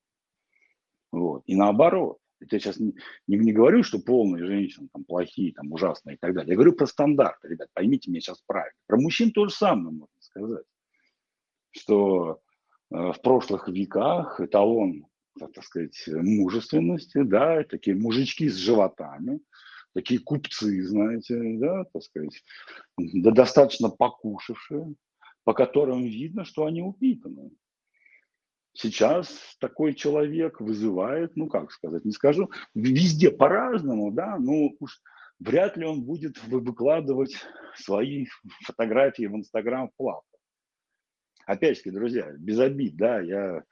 [1.10, 1.42] Вот.
[1.46, 2.18] И наоборот.
[2.38, 2.94] Это я сейчас не,
[3.26, 6.50] не, не говорю, что полные женщины там плохие, там ужасные и так далее.
[6.50, 8.78] Я говорю про стандарты, ребят, поймите меня сейчас правильно.
[8.86, 10.64] Про мужчин то же самое можно сказать.
[11.76, 12.40] Что
[12.90, 15.06] э, в прошлых веках эталон,
[15.38, 19.40] так, так сказать, мужественности, да, такие мужички с животами,
[19.94, 22.42] такие купцы, знаете, да, так сказать,
[22.96, 24.94] да, достаточно покушавшие,
[25.44, 27.50] по которым видно, что они упитаны.
[28.72, 35.00] Сейчас такой человек вызывает, ну как сказать, не скажу, везде по-разному, да, но уж
[35.38, 37.36] вряд ли он будет выкладывать
[37.74, 38.26] свои
[38.64, 40.35] фотографии в Инстаграм в плавках.
[41.46, 43.62] Опять-таки, друзья, без обид, да, я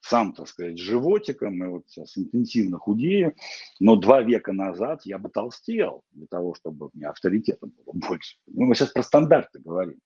[0.00, 3.34] сам, так сказать, животиком, и вот сейчас интенсивно худею,
[3.80, 8.38] но два века назад я бы толстел для того, чтобы у меня авторитета было больше.
[8.46, 9.98] Ну, мы сейчас про стандарты говорим,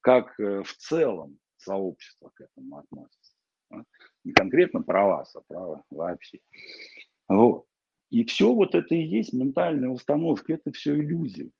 [0.00, 3.32] как э, в целом сообщество к этому относится.
[4.24, 6.40] Не конкретно про вас, а про вообще.
[7.28, 7.66] Вот.
[8.10, 11.52] И все вот это и есть ментальная установка, это все иллюзии.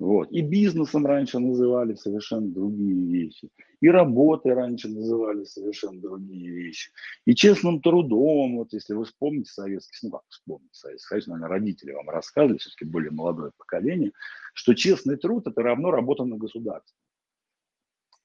[0.00, 0.30] Вот.
[0.32, 3.48] И бизнесом раньше называли совершенно другие вещи.
[3.80, 6.90] И работой раньше называли совершенно другие вещи.
[7.26, 11.92] И честным трудом, вот если вы вспомните советский, ну как вспомните советский, конечно, наверное, родители
[11.92, 14.12] вам рассказывали, все-таки более молодое поколение,
[14.52, 16.96] что честный труд– это равно работа на государство.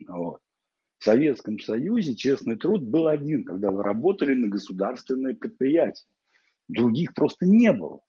[0.08, 0.40] Вот.
[0.98, 6.06] В Советском Союзе честный труд был один, когда вы работали на государственные предприятия.
[6.68, 8.02] Других просто не было.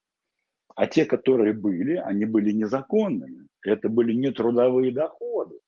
[0.75, 3.49] А те, которые были, они были незаконными.
[3.63, 5.61] Это были не трудовые доходы.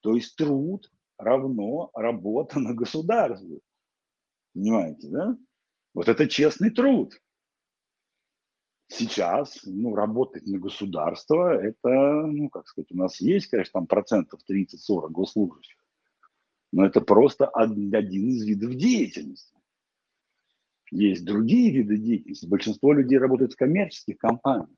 [0.00, 3.60] То есть труд равно работа на государстве.
[4.54, 5.36] Понимаете, да?
[5.94, 7.20] Вот это честный труд.
[8.88, 11.88] Сейчас, ну, работать на государство, это,
[12.26, 15.78] ну, как сказать, у нас есть, конечно, там процентов 30-40 госслужащих.
[16.72, 19.59] Но это просто один из видов деятельности.
[20.90, 22.46] Есть другие виды деятельности.
[22.46, 24.68] Большинство людей работают в коммерческих компаниях,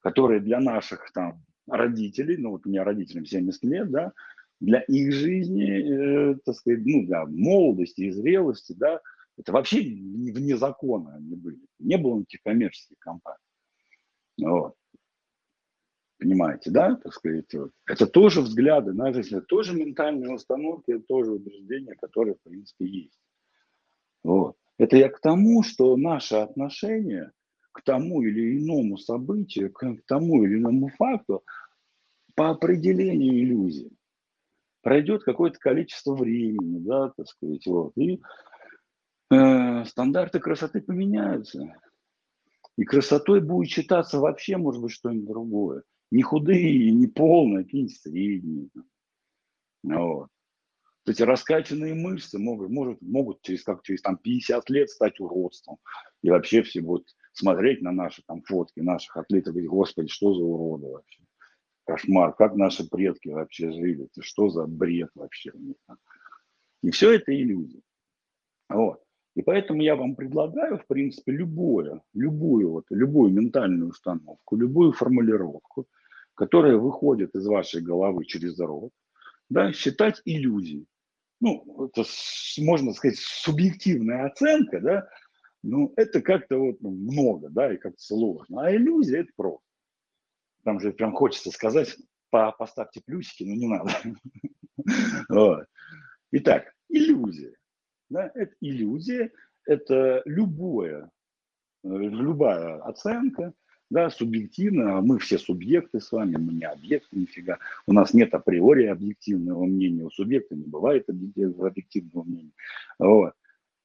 [0.00, 4.12] которые для наших там родителей, ну вот у меня родителям 70 лет, да,
[4.60, 9.00] для их жизни, э, так сказать, ну, для молодости и зрелости, да,
[9.36, 11.58] это вообще вне закона они были.
[11.78, 13.38] Не было никаких коммерческих компаний.
[14.40, 14.74] Вот.
[16.18, 17.72] Понимаете, да, так сказать, вот.
[17.86, 22.86] это тоже взгляды на жизнь, это тоже ментальные установки, это тоже убеждения, которые, в принципе,
[22.86, 23.18] есть.
[24.78, 27.30] Это я к тому, что наше отношение
[27.72, 31.42] к тому или иному событию, к тому или иному факту
[32.34, 33.90] по определению иллюзия.
[34.82, 38.20] Пройдет какое-то количество времени, да, так сказать, вот, и
[39.30, 41.74] э, стандарты красоты поменяются.
[42.76, 45.82] И красотой будет считаться вообще, может быть, что-нибудь другое.
[46.10, 48.68] Не худые, не полные, а какие-нибудь средние.
[49.82, 50.28] Вот.
[51.06, 55.76] Эти раскачанные мышцы могут, могут, могут через, как, через там, 50 лет стать уродством.
[56.22, 60.34] И вообще все будут смотреть на наши там, фотки наших атлетов и говорить, господи, что
[60.34, 61.22] за уроды вообще.
[61.86, 65.76] Кошмар, как наши предки вообще жили, это что за бред вообще у них.
[66.82, 67.82] И все это иллюзия.
[68.70, 69.02] Вот.
[69.34, 75.86] И поэтому я вам предлагаю, в принципе, любое, любую, вот, любую ментальную установку, любую формулировку,
[76.34, 78.92] которая выходит из вашей головы через рот,
[79.50, 80.86] да, считать иллюзией.
[81.44, 82.08] Ну, это,
[82.56, 85.08] можно сказать, субъективная оценка, да,
[85.62, 88.62] ну, это как-то вот ну, много, да, и как-то сложно.
[88.62, 89.60] А иллюзия– это просто.
[90.64, 91.98] Там же прям хочется сказать,
[92.30, 93.66] по, поставьте плюсики, но не
[95.28, 95.66] надо.
[96.32, 97.54] Итак, иллюзия.
[98.08, 99.30] Да, это иллюзия,
[99.66, 101.10] это любое,
[101.82, 103.52] э, любая оценка,
[103.94, 108.34] да, субъективно, а мы все субъекты с вами, мы не объекты нифига, у нас нет
[108.34, 112.50] априори объективного мнения, у субъекта не бывает объективного мнения,
[112.98, 113.34] вот.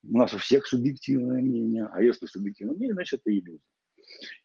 [0.03, 3.61] у нас у всех субъективное мнение, а если субъективное мнение, значит это иллюзия.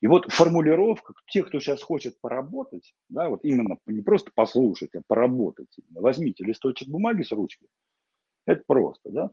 [0.02, 5.00] И вот формулировка, те, кто сейчас хочет поработать, да, вот именно не просто послушать, а
[5.06, 7.68] поработать, возьмите листочек бумаги с ручкой,
[8.44, 9.30] это просто, да,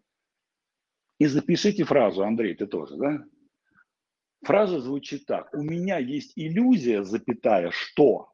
[1.20, 3.26] и запишите фразу, Андрей, ты тоже, да?
[4.44, 5.54] Фраза звучит так.
[5.54, 8.32] У меня есть иллюзия, запятая, что?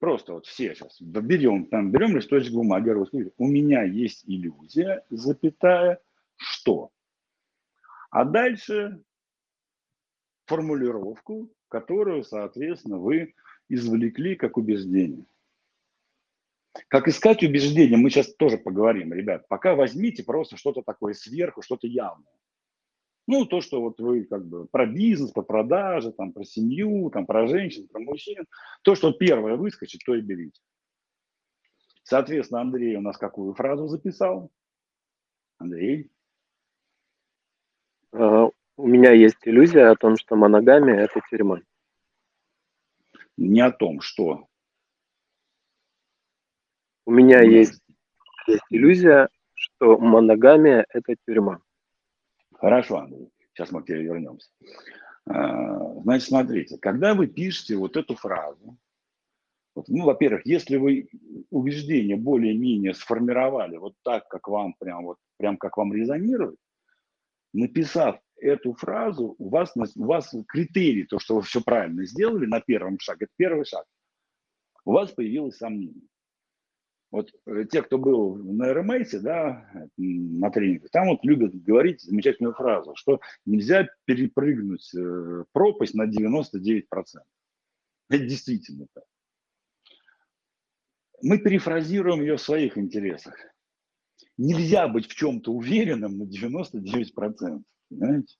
[0.00, 2.90] Просто вот все сейчас берем, там, берем листочек бумаги,
[3.36, 6.00] у меня есть иллюзия, запятая,
[6.36, 6.92] что?
[8.10, 9.02] А дальше
[10.46, 13.34] формулировку, которую, соответственно, вы
[13.68, 15.26] извлекли как убеждение.
[16.86, 19.48] Как искать убеждения, мы сейчас тоже поговорим, ребят.
[19.48, 22.37] Пока возьмите просто что-то такое сверху, что-то явное.
[23.28, 27.26] Ну, то, что вот вы как бы про бизнес, про продажи, там, про семью, там,
[27.26, 28.46] про женщин, про мужчин.
[28.82, 30.58] То, что первое выскочит, то и берите.
[32.04, 34.50] Соответственно, Андрей у нас какую фразу записал?
[35.58, 36.10] Андрей?
[38.14, 41.60] Uh, у меня есть иллюзия о том, что моногамия– это тюрьма.
[43.36, 44.48] Не о том, что
[47.04, 47.82] у меня есть,
[48.46, 51.60] есть иллюзия, что моногамия– это тюрьма.
[52.58, 53.30] Хорошо, Андрей.
[53.52, 54.50] Сейчас мы к тебе вернемся.
[55.26, 58.76] А, значит, смотрите, когда вы пишете вот эту фразу,
[59.74, 61.08] вот, ну, во-первых, если вы
[61.50, 66.58] убеждение более-менее сформировали вот так, как вам прям вот прям как вам резонирует,
[67.52, 72.60] написав эту фразу, у вас, у вас критерий, то, что вы все правильно сделали на
[72.60, 73.84] первом шаге, это первый шаг.
[74.84, 76.08] У вас появилось сомнение.
[77.10, 79.66] Вот э, те, кто был на РМС, да,
[79.96, 86.82] на тренингах, там вот любят говорить замечательную фразу, что нельзя перепрыгнуть э, пропасть на 99%.
[88.10, 89.04] Это действительно так.
[91.22, 93.34] Мы перефразируем ее в своих интересах.
[94.36, 97.62] Нельзя быть в чем-то уверенным на 99%.
[97.88, 98.36] Понимаете?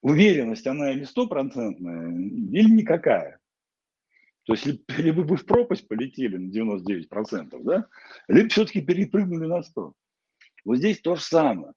[0.00, 3.38] Уверенность, она или стопроцентная, или никакая.
[4.44, 4.66] То есть
[4.98, 7.88] либо вы в пропасть полетели на 99%, да,
[8.28, 9.94] либо все-таки перепрыгнули на 100.
[10.64, 11.72] Вот здесь то же самое.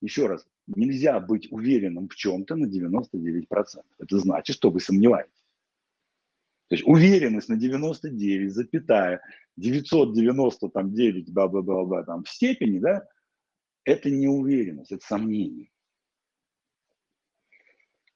[0.00, 3.46] Еще раз, нельзя быть уверенным в чем-то на 99%.
[3.98, 5.32] Это значит, что вы сомневаетесь.
[6.68, 9.22] То есть уверенность на 99, запятая,
[9.56, 13.06] 999, бла-бла-бла, там, в степени, да,
[13.84, 15.70] это не уверенность, это сомнение.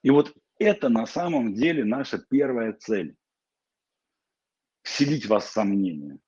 [0.02, 3.16] И вот это на самом деле наша первая цель
[4.90, 6.18] вселить в вас сомнения.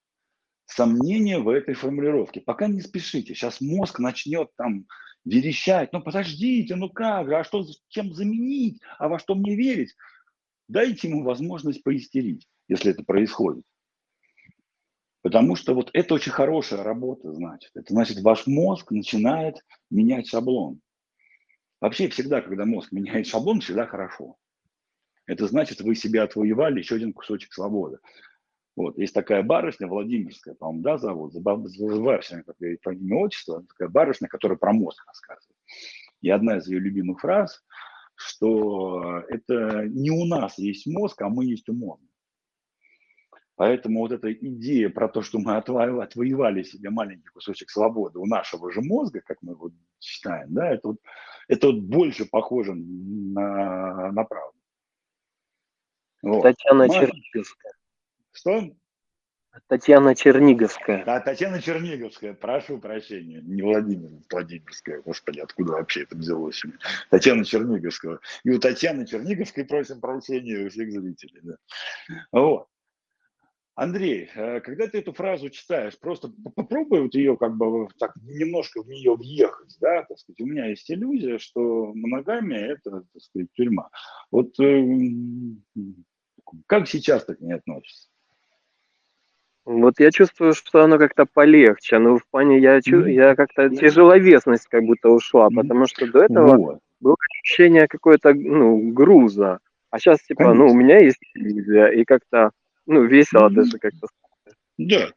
[0.67, 2.41] Сомнения в этой формулировке.
[2.41, 3.35] Пока не спешите.
[3.35, 4.87] Сейчас мозг начнет там
[5.25, 5.93] верещать.
[5.93, 9.95] Ну подождите, ну как а что, чем заменить, а во что мне верить?
[10.69, 13.65] Дайте ему возможность поистерить, если это происходит.
[15.23, 17.71] Потому что вот это очень хорошая работа, значит.
[17.75, 19.57] Это значит, ваш мозг начинает
[19.91, 20.81] менять шаблон.
[21.81, 24.37] Вообще всегда, когда мозг меняет шаблон, всегда хорошо.
[25.27, 27.99] Это значит, вы себе отвоевали еще один кусочек свободы.
[28.75, 33.89] Вот, есть такая барышня, Владимирская, по-моему, да, зовут, забываю все как ее имя отчество, такая
[33.89, 35.59] барышня, которая про мозг рассказывает.
[36.23, 37.63] И одна из ее любимых фраз,
[38.15, 42.07] что это не у нас есть мозг, а мы есть у мозга.
[43.57, 48.73] Поэтому вот эта идея про то, что мы отвоевали себе маленький кусочек свободы у нашего
[48.73, 50.97] же мозга, как мы его считаем, да, это вот,
[51.49, 54.59] это вот больше похоже на, на правду.
[56.23, 56.43] Вот.
[56.43, 57.73] Татьяна Черниговская.
[58.33, 58.71] Что?
[59.69, 61.05] Татьяна Черниговская.
[61.05, 66.63] Да, Татьяна Черниговская, прошу прощения, не Владимир Владимирская, господи, откуда вообще это взялось?
[67.11, 68.19] Татьяна Черниговская.
[68.45, 71.41] И у Татьяны Черниговской просим прощения у всех зрителей.
[71.43, 71.57] Да.
[72.33, 72.69] Вот.
[73.75, 78.83] Андрей, э, когда ты эту фразу читаешь, просто попробуй вот ее как бы так немножко
[78.83, 83.49] в нее въехать, да, так сказать, у меня есть иллюзия, что моногамия– это, так сказать,
[83.55, 83.89] тюрьма.
[84.31, 84.83] Вот э,
[86.67, 88.12] как сейчас так не относишься?
[89.65, 91.99] Вот я чувствую, что оно как-то полегче.
[91.99, 93.01] Ну, в плане я, чу...
[93.01, 93.11] mm-hmm.
[93.11, 95.55] я как-то тяжеловесность как будто ушла, mm-hmm.
[95.55, 96.79] потому что до этого вот.
[97.01, 99.61] было ощущение какое-то, ну, груза.
[99.91, 100.65] А сейчас, типа, Конечно.
[100.65, 102.51] ну, у меня есть иллюзия, и как-то,
[102.87, 103.55] ну, весело mm-hmm.
[103.55, 104.09] даже как-то.
[104.79, 105.09] Да,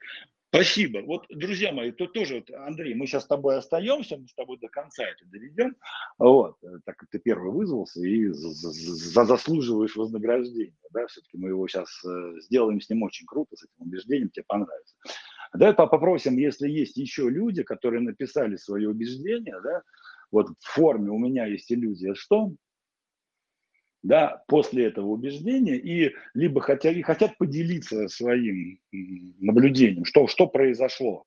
[0.56, 1.00] Спасибо.
[1.00, 4.58] Вот, друзья мои, тут тоже, вот, Андрей, мы сейчас с тобой остаемся, мы с тобой
[4.58, 5.76] до конца это доведем.
[6.18, 10.78] Вот, э, так как ты первый вызвался и за, за, заслуживаешь вознаграждения.
[10.92, 14.46] Да, все-таки мы его сейчас э, сделаем с ним очень круто, с этим убеждением, тебе
[14.48, 14.96] понравится.
[15.54, 19.82] Давай попросим, если есть еще люди, которые написали свои убеждения, да,
[20.32, 22.54] вот в форме у меня есть иллюзия, что
[24.06, 31.26] да, после этого убеждения и либо хотят, хотят поделиться своим наблюдением, что, что произошло.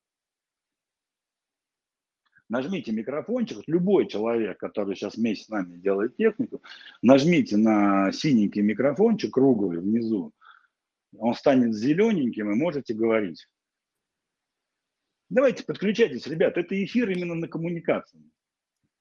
[2.49, 6.62] Нажмите микрофончик, любой человек, который сейчас вместе с нами делает технику,
[7.03, 10.33] нажмите на синенький микрофончик круглый внизу,
[11.18, 13.49] он станет зелененьким и можете говорить.
[15.31, 18.22] Давайте подключайтесь, ребят, это эфир именно на коммуникации.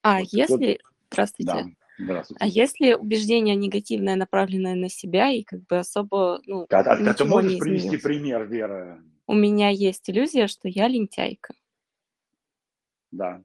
[0.02, 0.80] А вот, если...
[0.82, 1.52] Вот, Здравствуйте.
[1.54, 1.87] Да.
[1.98, 2.43] Здравствуйте.
[2.43, 7.26] А если убеждение негативное, направленное на себя, и как бы особо, ну, а, а ты
[7.26, 9.02] можешь привести пример, Вера?
[9.26, 11.54] У меня есть иллюзия, что я лентяйка.
[13.12, 13.41] Да.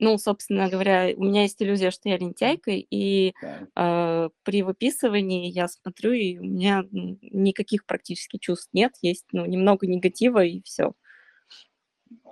[0.00, 3.32] Ну, собственно говоря, у меня есть иллюзия, что я лентяйка, и
[3.74, 9.88] э, при выписывании я смотрю, и у меня никаких практически чувств нет, есть ну, немного
[9.88, 10.92] негатива, и все.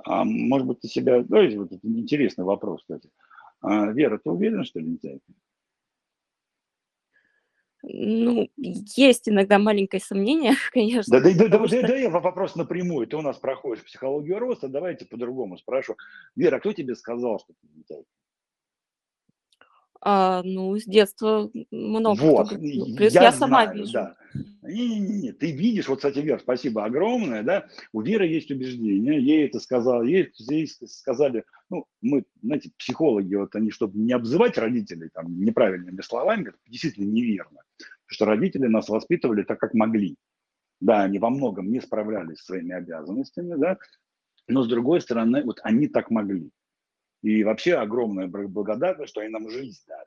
[0.05, 1.23] А может быть, ты себя...
[1.23, 3.11] Давайте, вот это интересный вопрос, кстати.
[3.61, 5.33] А, Вера, ты уверена, что лентяйка?
[7.89, 11.21] Ну, есть иногда маленькое сомнение, конечно.
[11.21, 11.83] Да, да, да, да, что...
[11.83, 13.07] да, я вопрос напрямую.
[13.07, 15.97] Ты у нас проходишь психологию роста, давайте по-другому спрошу.
[16.35, 18.09] Вера, кто тебе сказал, что ты лентяйка?
[20.01, 22.49] А, ну, с детства много вот.
[22.51, 23.93] Плюс я, я сама знаю, вижу.
[23.93, 24.17] Да.
[24.63, 29.61] Не-не-не, ты видишь, вот, кстати, Вер, спасибо огромное, да, у Веры есть убеждение, ей это
[29.61, 35.41] сказал, ей, ей сказали, ну, мы, знаете, психологи, вот они, чтобы не обзывать родителей там
[35.41, 40.17] неправильными словами, это действительно неверно, потому что родители нас воспитывали так, как могли.
[40.81, 43.79] Да, они во многом не справлялись с своими обязанностями, да,
[44.49, 46.51] но с другой стороны, вот они так могли.
[47.27, 50.07] И вообще огромная благодарность, что они нам жизнь дали.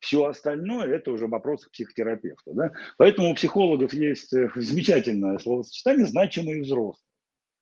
[0.00, 2.52] Все остальное– это уже вопрос к психотерапевту.
[2.52, 2.72] Да?
[2.98, 7.08] Поэтому у психологов есть э, замечательное словосочетание «значимые взрослые».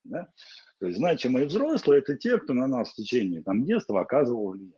[0.03, 0.29] Да?
[0.81, 4.75] То есть значимые взрослые– это те, кто на нас в течение там, детства оказывал влияние.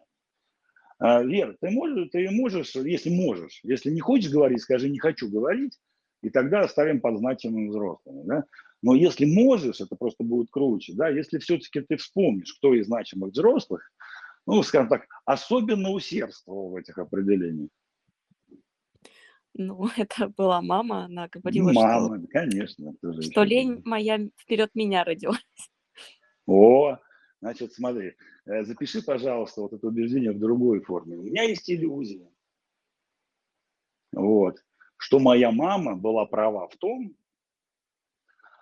[0.98, 5.30] А, Вера, ты можешь, ты можешь, если можешь, если не хочешь говорить, скажи «не хочу
[5.30, 5.80] говорить»,
[6.20, 8.24] и тогда оставим под значимыми взрослыми.
[8.26, 8.44] Да?
[8.84, 10.92] Но если можешь, это просто будет круче.
[10.92, 11.08] Да?
[11.08, 13.90] Если все-таки ты вспомнишь, кто из значимых взрослых,
[14.44, 17.70] ну, скажем так, особенно усердствовал в этих определениях.
[19.54, 25.40] Ну, это была мама, она говорила, мама, что, конечно, что лень моя вперед меня родилась.
[26.44, 26.98] О,
[27.40, 31.16] значит, смотри, э, запиши, пожалуйста, вот это убеждение в другой форме.
[31.16, 32.30] У меня есть иллюзия,
[34.12, 34.62] вот,
[34.98, 37.16] что моя мама была права в том,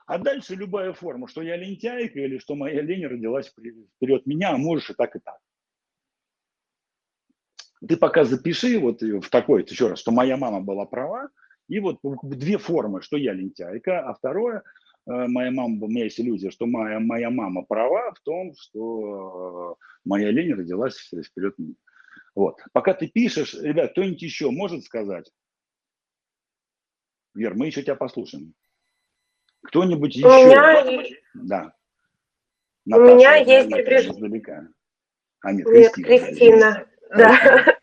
[0.07, 4.57] а дальше любая форма, что я лентяйка или что моя лень родилась вперед меня, а
[4.57, 5.39] можешь и так, и так.
[7.87, 11.31] Ты пока запиши вот в такой, еще раз, что моя мама была права,
[11.69, 14.63] и вот две формы, что я лентяйка, а второе,
[15.07, 19.77] э, моя мама, у меня есть иллюзия, что моя, моя мама права в том, что
[19.81, 21.75] э, моя лень родилась вперед меня.
[22.35, 22.61] Вот.
[22.73, 25.31] Пока ты пишешь, ребят, кто-нибудь еще может сказать?
[27.35, 28.55] Вер, мы еще тебя послушаем.
[29.65, 30.27] Кто-нибудь еще?
[30.27, 30.85] У меня...
[31.35, 31.73] Да.
[32.85, 33.71] Наташа, У меня есть.
[33.71, 34.67] Издалека.
[35.43, 36.27] А, нет, нет Кристина.
[36.27, 36.87] Кристина.
[37.17, 37.77] Да.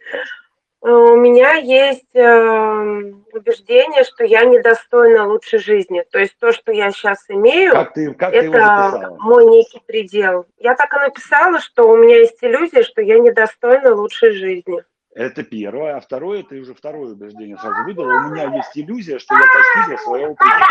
[0.81, 6.05] У меня есть э, убеждение, что я недостойна лучшей жизни.
[6.09, 10.45] То есть то, что я сейчас имею, как ты, как это мой некий предел.
[10.57, 14.81] Я так и написала, что у меня есть иллюзия, что я недостойна лучшей жизни.
[15.13, 15.97] Это первое.
[15.97, 18.27] А второе, ты уже второе убеждение сразу выдала.
[18.27, 20.65] У меня есть иллюзия, что я достигла своего предела.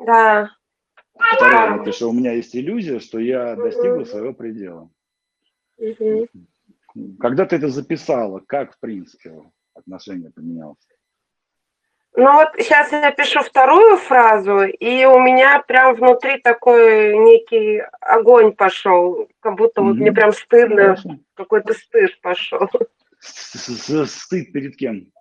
[0.00, 0.50] Да.
[1.14, 4.90] Второе, это что у меня есть иллюзия, что я достигла своего предела.
[5.78, 6.28] Угу.
[7.20, 9.42] Когда ты это записала, как, в принципе,
[9.74, 10.78] отношение поменялось?
[12.16, 18.52] Ну вот сейчас я пишу вторую фразу, и у меня прям внутри такой некий огонь
[18.52, 20.96] пошел, как будто вот мне прям стыдно,
[21.34, 22.68] какой-то стыд пошел.
[23.20, 25.12] Стыд перед кем?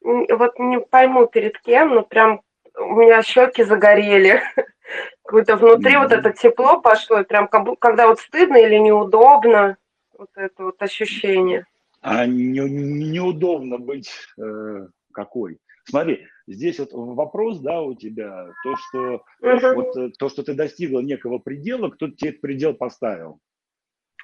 [0.00, 2.40] Вот не пойму перед кем, но прям
[2.78, 4.42] у меня щеки загорели.
[5.24, 6.02] Какое-то внутри mm-hmm.
[6.02, 9.76] вот это тепло пошло, прям как будто, когда вот стыдно или неудобно,
[10.16, 11.66] вот это вот ощущение.
[12.00, 14.10] А не, неудобно быть
[14.40, 15.58] э, какой?
[15.84, 19.74] Смотри, здесь вот вопрос, да, у тебя, то, что, uh-huh.
[19.74, 23.40] вот, э, то, что ты достигла некого предела, кто тебе этот предел поставил.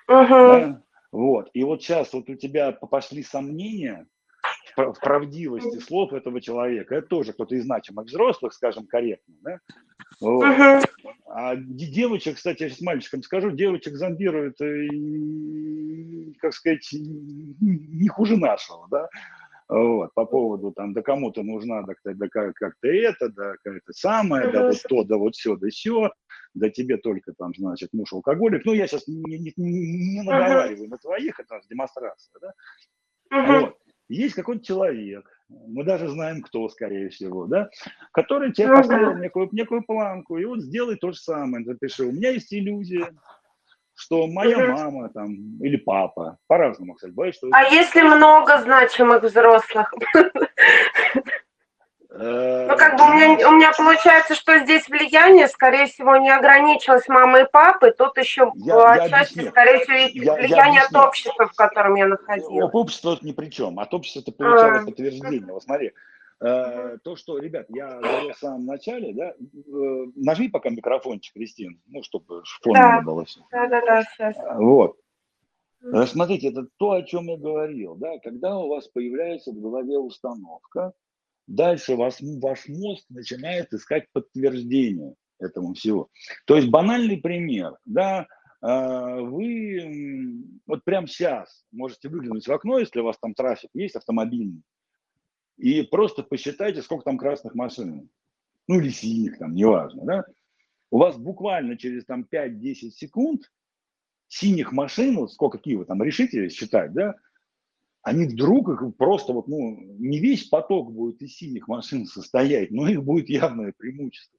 [0.08, 0.28] Uh-huh.
[0.28, 0.82] Да?
[1.12, 1.50] Вот.
[1.52, 4.06] И вот сейчас вот у тебя пошли сомнения
[4.76, 6.96] в правдивости слов этого человека.
[6.96, 9.34] Это тоже кто-то из значимых взрослых, скажем, корректно.
[9.42, 9.58] Да?
[10.20, 10.44] Вот.
[10.44, 10.84] Uh-huh.
[11.26, 14.88] А девочек, кстати, я сейчас мальчикам скажу, девочек зомбируют, э,
[16.38, 19.08] как сказать, не хуже нашего, да,
[19.68, 24.68] вот, по поводу там, да кому-то нужна, да, да как-то это, да какая-то самое, да
[24.68, 26.12] вот то, да вот все, да все,
[26.52, 28.64] да тебе только там, значит, муж алкоголик.
[28.64, 32.52] Ну, я сейчас не, не, не наговариваю на твоих, это демонстрация, да.
[33.30, 33.78] Вот.
[34.08, 37.68] Есть какой-то человек, мы даже знаем, кто, скорее всего, да,
[38.12, 42.04] который тебе поставил некую, некую планку, и вот сделай то же самое, запиши.
[42.04, 43.14] У меня есть иллюзия,
[43.94, 44.72] что моя угу.
[44.72, 45.32] мама там
[45.62, 47.48] или папа, по-разному, кстати, бывает, что...
[47.52, 49.92] А если много значимых взрослых?
[52.16, 56.30] Э, ну, как бы у меня, у меня получается, что здесь влияние, скорее всего, не
[56.30, 60.94] ограничилось мамой и папой, тут еще я, отчасти, я скорее всего, я, влияние я от
[60.94, 62.70] общества, в котором я находилась.
[62.72, 64.84] Общество ни при чем, от общества ты получала а.
[64.84, 65.52] подтверждение.
[65.52, 65.92] Вот смотри,
[66.40, 71.80] Э, то, что, ребят, я говорил в самом начале, да, э, нажми пока микрофончик, Кристин,
[71.86, 72.98] ну, чтобы фон да.
[72.98, 73.40] не было все.
[73.50, 74.36] Да, да, да, сейчас.
[74.36, 74.98] Э, вот.
[76.06, 80.92] Смотрите, это то, о чем я говорил, да, когда у вас появляется в голове установка,
[81.46, 86.08] дальше вас, ваш мозг начинает искать подтверждение этому всего.
[86.46, 88.26] То есть банальный пример, да,
[88.60, 94.62] вы вот прямо сейчас можете выглянуть в окно, если у вас там трафик есть автомобильный,
[95.56, 98.08] и просто посчитайте, сколько там красных машин.
[98.66, 100.24] Ну или синих, там, неважно, да?
[100.90, 103.52] У вас буквально через там 5-10 секунд
[104.28, 107.14] синих машин, вот сколько какие вы там решите считать, да,
[108.04, 113.02] они вдруг просто вот, ну, не весь поток будет из синих машин состоять, но их
[113.02, 114.38] будет явное преимущество.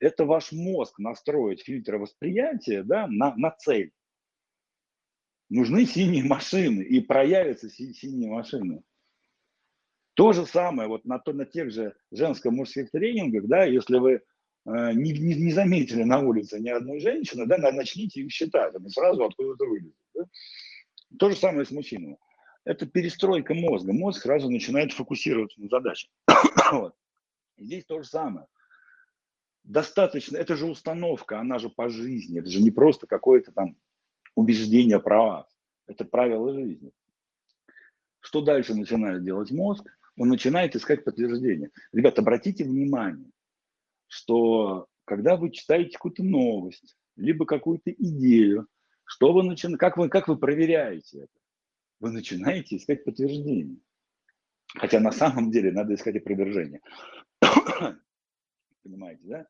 [0.00, 3.92] Это ваш мозг настроит фильтр восприятия, да, на, на цель.
[5.50, 8.82] Нужны синие машины, и проявятся синие машины.
[10.14, 14.20] То же самое вот на, на тех же женско-мужских тренингах, да, если вы э,
[14.64, 19.24] не, не, не заметили на улице ни одной женщины, да, начните их считать, они сразу
[19.24, 19.94] откуда-то вылезут.
[20.14, 20.24] Да?
[21.18, 22.16] То же самое с мужчинами.
[22.64, 23.92] Это перестройка мозга.
[23.92, 26.08] Мозг сразу начинает фокусироваться на задаче.
[26.72, 26.94] вот.
[27.58, 28.46] Здесь то же самое.
[29.62, 33.76] Достаточно, это же установка, она же по жизни, это же не просто какое-то там
[34.34, 35.46] убеждение про вас,
[35.86, 36.92] это правило жизни.
[38.20, 39.88] Что дальше начинает делать мозг?
[40.16, 41.70] он начинает искать подтверждение.
[41.92, 43.30] Ребята, обратите внимание,
[44.06, 48.68] что когда вы читаете какую-то новость, либо какую-то идею,
[49.04, 51.43] что вы начинаете, как вы, как вы проверяете это?
[52.00, 53.78] Вы начинаете искать подтверждение.
[54.74, 56.80] Хотя на самом деле надо искать опровержение.
[58.82, 59.46] Понимаете, да?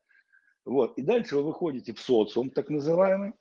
[0.65, 0.97] Вот.
[0.97, 3.33] И дальше вы выходите в социум, так называемый,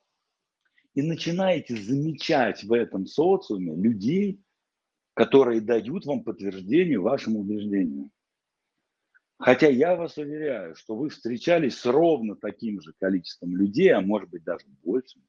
[0.95, 4.41] и начинаете замечать в этом социуме людей,
[5.15, 8.11] которые дают вам подтверждение вашему убеждению.
[9.39, 14.31] Хотя я вас уверяю, что вы встречались с ровно таким же количеством людей, а может
[14.31, 15.21] быть даже больше,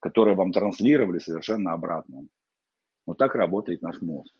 [0.00, 2.26] которые вам транслировали совершенно обратно.
[3.06, 4.32] Вот так работает наш мозг.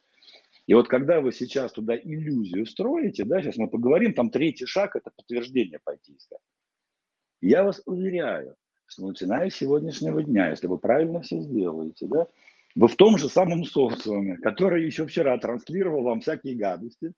[0.66, 4.94] И вот когда вы сейчас туда иллюзию строите, да, сейчас мы поговорим, там третий шаг–
[4.96, 6.38] это подтверждение пойти искать.
[7.40, 8.54] Я вас уверяю,
[8.86, 12.28] что начиная с сегодняшнего дня, если вы правильно все сделаете, да,
[12.74, 17.12] вы в том же самом социуме, который еще вчера транслировал вам всякие гадости,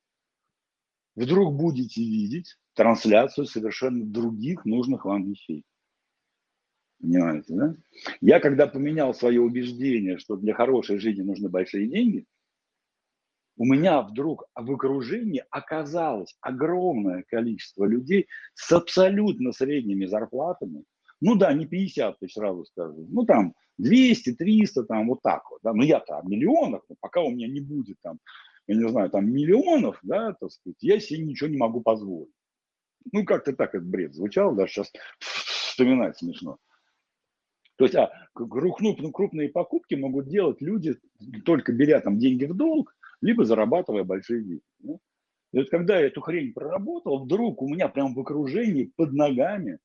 [1.15, 5.65] вдруг будете видеть трансляцию совершенно других нужных вам вещей.
[7.05, 7.77] Понимаете, да?
[8.23, 12.25] Я когда поменял свое убеждение, что для хорошей жизни нужны большие деньги,
[13.57, 20.85] у меня вдруг в окружении оказалось огромное количество людей с абсолютно средними зарплатами.
[21.21, 23.07] Ну да, не 50 тысяч, сразу скажу.
[23.11, 27.21] Ну там 200, 300, там вот так вот, да, но я-то о миллионах, но пока
[27.21, 28.19] у меня не будет там,
[28.67, 32.33] я не знаю, там миллионов, да, так сказать, я себе ничего не могу позволить.
[33.13, 36.57] Ну, как-то так этот бред звучал, даже сейчас вспоминать смешно.
[37.77, 40.97] То есть, а, крупные, крупные покупки могут делать люди,
[41.45, 44.63] только беря там деньги в долг, либо зарабатывая большие деньги.
[44.79, 44.95] Да?
[45.53, 49.79] И вот когда я эту хрень проработал, вдруг у меня прям в окружении под ногами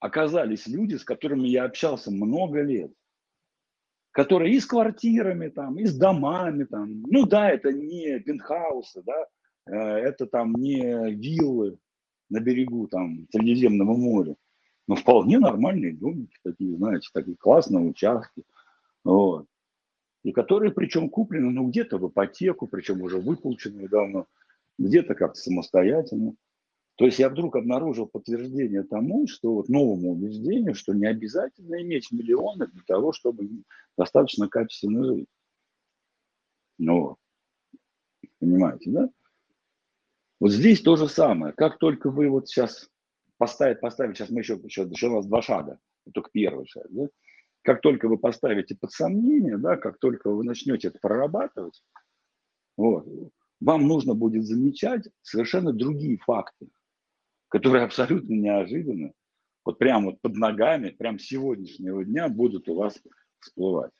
[0.00, 2.92] оказались люди, с которыми я общался много лет,
[4.12, 9.26] которые и с квартирами, там, и с домами, там, ну да, это не пентхаусы, да,
[9.66, 11.78] э, это там не виллы
[12.30, 14.34] на берегу там Средиземного моря,
[14.86, 18.44] но вполне нормальные домики такие, знаете, такие классные участки.
[19.04, 19.46] Вот.
[20.22, 24.26] И которые, причем, куплены, ну, где-то в ипотеку, причем уже выплаченные давно,
[24.78, 26.34] где-то как-то самостоятельно.
[26.96, 32.10] То есть я вдруг обнаружил подтверждение тому, что вот новому убеждению, что не обязательно иметь
[32.10, 33.48] миллионы для того, чтобы
[33.98, 35.28] достаточно качественно жить.
[36.78, 37.16] Ну,
[38.38, 39.10] понимаете, да?
[40.40, 41.52] Вот здесь то же самое.
[41.52, 42.88] Как только вы вот сейчас
[43.38, 45.78] поставить, поставить, сейчас мы еще, еще, еще у нас два шага,
[46.12, 47.08] только первый шаг, да?
[47.62, 51.82] Как только вы поставите под сомнение, да, как только вы начнете это прорабатывать,
[52.76, 53.06] вот,
[53.60, 56.68] вам нужно будет замечать совершенно другие факты,
[57.48, 59.12] которые абсолютно неожиданно,
[59.64, 63.02] вот прямо вот под ногами, прям сегодняшнего дня будут у вас
[63.40, 63.90] всплывать.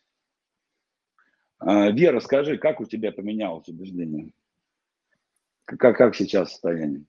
[1.59, 4.33] А, Вера, скажи, как у тебя поменялось убеждение?
[5.65, 7.05] Как, как сейчас состояние?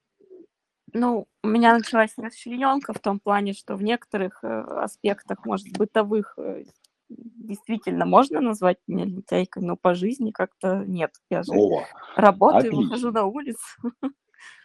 [0.93, 6.35] Ну, у меня началась расчлененка в том плане, что в некоторых э, аспектах, может, бытовых,
[6.37, 6.63] э,
[7.09, 11.11] действительно можно назвать меня лентяйкой, но по жизни как-то нет.
[11.29, 11.83] Я же О,
[12.15, 12.81] работаю, отлично.
[12.81, 13.59] выхожу на улицу.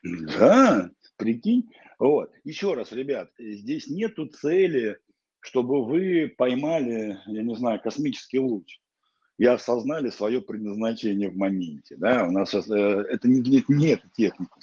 [0.03, 1.71] Да, прикинь.
[1.99, 2.33] Вот.
[2.45, 4.99] Еще раз, ребят, здесь нету цели,
[5.41, 8.81] чтобы вы поймали, я не знаю, космический луч
[9.39, 11.97] и осознали свое предназначение в моменте.
[11.97, 12.27] Да?
[12.27, 14.57] У нас сейчас, э, это не, не, не эта техника.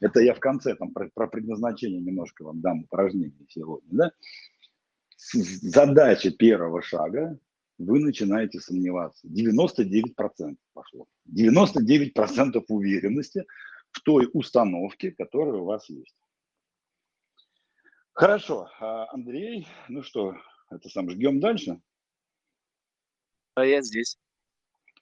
[0.00, 3.88] Это я в конце там про, про предназначение немножко вам дам упражнение сегодня.
[3.90, 4.12] Да?
[5.16, 7.38] Задача первого шага
[7.78, 9.26] вы начинаете сомневаться.
[9.28, 11.06] 99% пошло.
[11.32, 13.44] 99% уверенности
[13.90, 16.16] в той установке, которая у вас есть.
[18.12, 20.36] Хорошо, а, Андрей, ну что,
[20.70, 21.80] это сам ждем дальше?
[23.54, 24.18] А я здесь.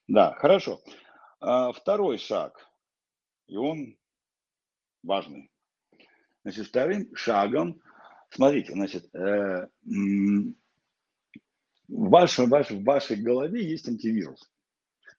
[0.07, 0.81] Да, хорошо.
[1.39, 2.69] А, второй шаг,
[3.47, 3.97] и он
[5.07, 5.49] важный.
[6.43, 7.81] Значит, вторым шагом,
[8.29, 10.53] смотрите, значит, э, в,
[11.87, 14.49] вашей, в вашей голове есть антивирус.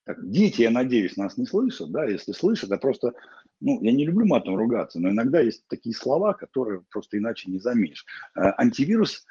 [0.05, 3.13] Так, дети, я надеюсь, нас не слышат, да, если слышат, я просто,
[3.61, 7.59] ну, я не люблю матом ругаться, но иногда есть такие слова, которые просто иначе не
[7.59, 8.07] заменишь.
[8.35, 9.27] Э, антивирус,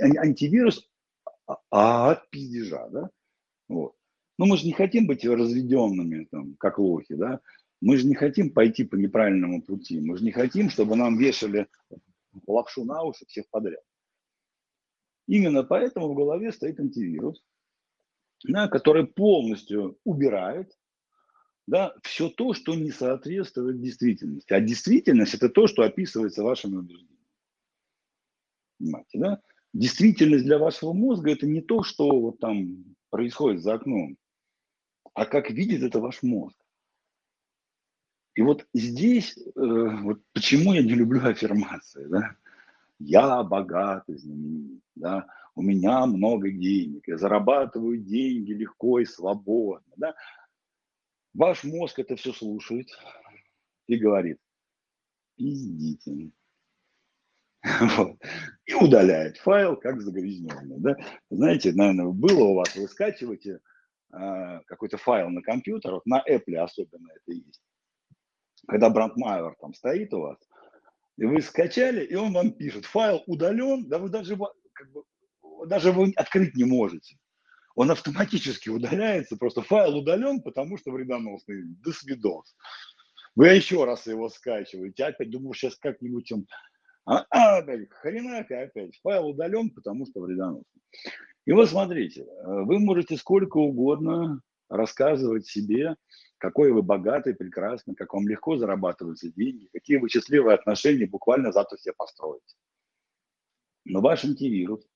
[0.00, 0.88] антивирус
[1.70, 3.10] а, от пиздежа, да,
[3.68, 3.94] вот.
[4.38, 7.40] Но мы же не хотим быть разведенными, там, как лохи, да,
[7.80, 11.66] мы же не хотим пойти по неправильному пути, мы же не хотим, чтобы нам вешали
[12.46, 13.82] лапшу на уши всех подряд.
[15.26, 17.42] Именно поэтому в голове стоит антивирус,
[18.44, 20.76] да, который полностью убирает
[21.66, 24.52] да, все то, что не соответствует действительности.
[24.52, 27.26] А действительность– это то, что описывается вашими убеждениями.
[28.78, 29.42] Понимаете, да?
[29.72, 34.16] Действительность для вашего мозга– это не то, что вот там происходит за окном,
[35.14, 36.59] а как видит это ваш мозг.
[38.34, 42.36] И вот здесь, э, вот почему я не люблю аффирмации, да?
[42.98, 45.26] Я богатый, знаменит, да?
[45.54, 49.92] у меня много денег, я зарабатываю деньги легко и свободно.
[49.96, 50.14] Да?
[51.34, 52.88] Ваш мозг это все слушает
[53.86, 54.38] и говорит,
[55.36, 56.30] пиздите.
[57.96, 58.16] Вот.
[58.64, 60.78] И удаляет файл как загрязненный.
[60.78, 60.96] Да?
[61.28, 63.60] Знаете, наверное, было у вас, вы скачиваете
[64.12, 67.60] э, какой-то файл на компьютер, вот на Apple особенно это есть
[68.68, 70.38] когда брандмайер там стоит у вас,
[71.16, 74.38] и вы скачали, и он вам пишет, файл удален, да вы даже,
[74.72, 75.04] как бы,
[75.66, 77.16] даже вы открыть не можете.
[77.74, 81.62] Он автоматически удаляется, просто файл удален, потому что вредоносный.
[81.84, 82.56] До свидос.
[83.36, 86.46] Вы еще раз его скачиваете, опять думаю, сейчас как-нибудь он...
[87.06, 90.82] А, а опять, хренак, опять, файл удален, потому что вредоносный.
[91.46, 94.40] И вот смотрите, вы можете сколько угодно
[94.70, 95.96] рассказывать себе,
[96.38, 101.76] какой вы богатый, прекрасный, как вам легко зарабатываются деньги, какие вы счастливые отношения буквально завтра
[101.76, 102.56] себе построите.
[103.84, 104.86] Но ваш антивирус,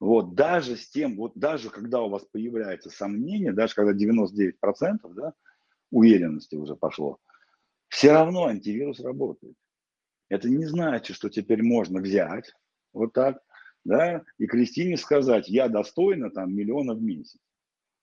[0.00, 4.52] вот даже с тем, вот даже когда у вас появляется сомнение, даже когда 99%
[5.14, 5.32] да,
[5.90, 7.18] уверенности уже пошло,
[7.88, 9.56] все равно антивирус работает.
[10.28, 12.52] Это не значит, что теперь можно взять
[12.92, 13.42] вот так,
[13.84, 17.38] да, и Кристине сказать, я достойна там миллиона в месяц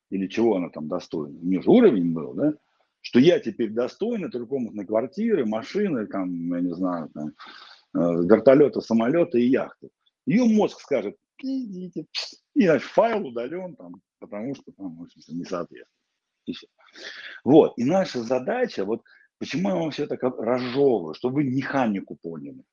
[0.10, 1.38] или чего она там достойна.
[1.40, 2.54] У нее же уровень был, да,
[3.02, 9.38] что я теперь достойна трехкомнатной квартиры, машины, там, я не знаю, там, э, вертолета, самолета
[9.38, 9.90] и яхты.
[10.26, 12.08] Ее мозг скажет, идите,
[12.56, 15.88] и наш файл удален, там, потому что там, в общем-то, не соответствует.
[16.46, 16.68] И все.
[17.44, 17.74] Вот.
[17.78, 19.04] И наша задача, вот
[19.40, 22.64] почему я вам все это разжевываю, чтобы вы механику поняли.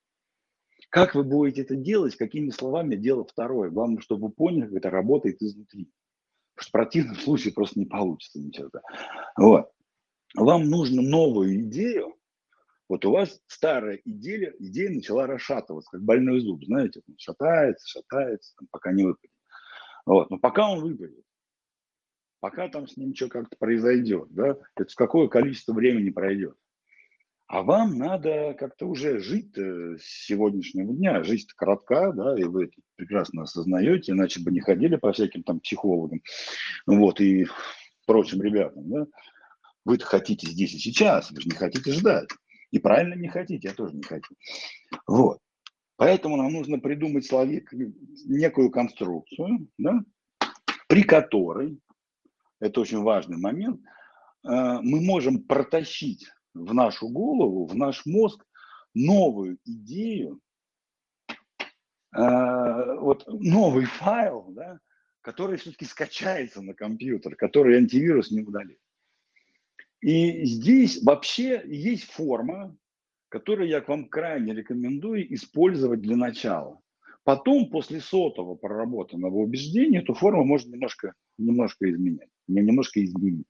[0.89, 3.71] Как вы будете это делать, какими словами, дело второе.
[3.71, 5.91] Главное, чтобы вы поняли, как это работает изнутри.
[6.63, 8.71] В противном случае просто не получится ничего.
[9.37, 9.71] Вот.
[10.35, 12.17] Вам нужно новую идею,
[12.89, 18.55] вот у вас старая идея, идея начала расшатываться, как больной зуб, знаете, он шатается, шатается,
[18.71, 19.35] пока не выпадет.
[20.05, 20.31] Вот.
[20.31, 21.25] Но пока он выпадет,
[22.41, 26.57] пока там с ним что как-то произойдет, да, это какое количество времени пройдет.
[27.47, 31.23] А вам надо как-то уже жить с сегодняшнего дня.
[31.23, 35.61] Жизнь коротка, да, и вы это прекрасно осознаете, иначе бы не ходили по всяким там
[35.61, 36.23] психологам,
[36.87, 37.47] вот, и
[38.07, 39.07] прочим ребятам, да.
[39.85, 42.29] Вы-то хотите здесь и сейчас, вы же не хотите ждать.
[42.71, 44.35] И правильно не хотите, я тоже не хочу.
[45.07, 45.39] Вот.
[45.97, 47.73] Поэтому нам нужно придумать словик,
[48.25, 50.03] некую конструкцию, да,
[50.89, 51.79] при которой,
[52.61, 58.45] это очень важный момент, э, мы можем протащить в нашу голову, в наш мозг
[58.95, 60.41] новую идею,
[62.15, 64.79] э, вот новый файл, да,
[65.23, 68.79] который все-таки скачается на компьютер, который антивирус не удалит.
[70.01, 72.77] И здесь вообще есть форма,
[73.29, 76.81] которую я к вам крайне рекомендую использовать для начала.
[77.25, 83.47] Потом, после сотого проработанного убеждения, эту форму можно немножко, немножко изменять, немножко изменить.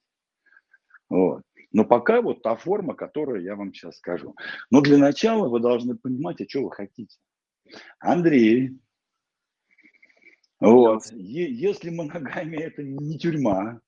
[1.09, 1.43] Вот.
[1.73, 4.35] Но пока вот та форма, которую я вам сейчас скажу.
[4.71, 7.17] Но для начала вы должны понимать, а что вы хотите.
[7.99, 8.79] Андрей,
[10.61, 13.81] вот, если моногамия это не тюрьма,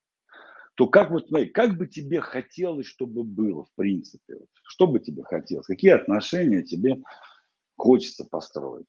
[0.74, 4.38] то как вот, смотри, как бы тебе хотелось, чтобы было, в принципе?
[4.64, 5.66] Что бы тебе хотелось?
[5.66, 7.00] Какие отношения тебе
[7.76, 8.86] хочется построить?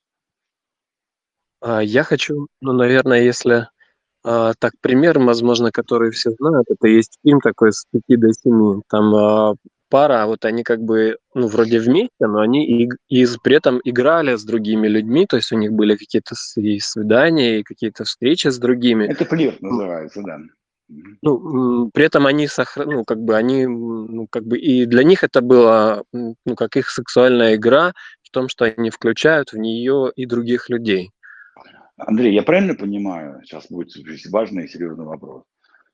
[1.59, 3.67] А, я хочу, ну, наверное, если
[4.25, 8.81] так пример, возможно, который все знают, это есть фильм такой с 5 до 7.
[8.89, 9.55] Там а,
[9.89, 14.35] пара, вот они как бы, ну, вроде вместе, но они и, и при этом играли
[14.35, 18.57] с другими людьми, то есть у них были какие-то и свидания, и какие-то встречи с
[18.57, 19.05] другими.
[19.05, 20.39] Это флирт называется, да.
[21.21, 22.85] Ну, при этом они сохр...
[22.85, 26.89] ну, как бы они, ну, как бы и для них это было, ну, как их
[26.89, 31.11] сексуальная игра в том, что они включают в нее и других людей.
[31.97, 33.89] Андрей, я правильно понимаю, сейчас будет
[34.29, 35.43] важный и серьезный вопрос,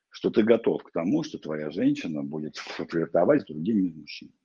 [0.09, 4.35] что ты готов к тому, что твоя женщина будет флиртовать с другими мужчинами?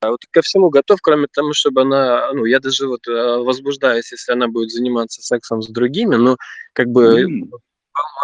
[0.00, 4.10] А вот ко всему готов, кроме того, чтобы она, ну, я даже вот э, возбуждаюсь,
[4.10, 6.36] если она будет заниматься сексом с другими, но
[6.72, 7.50] как бы mm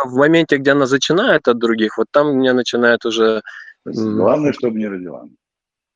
[0.04, 3.42] в моменте, где она начинает от других, вот там меня начинает уже...
[3.84, 5.26] Главное, чтобы не родила.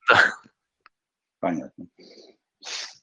[0.08, 0.20] Да.
[1.40, 1.86] Понятно.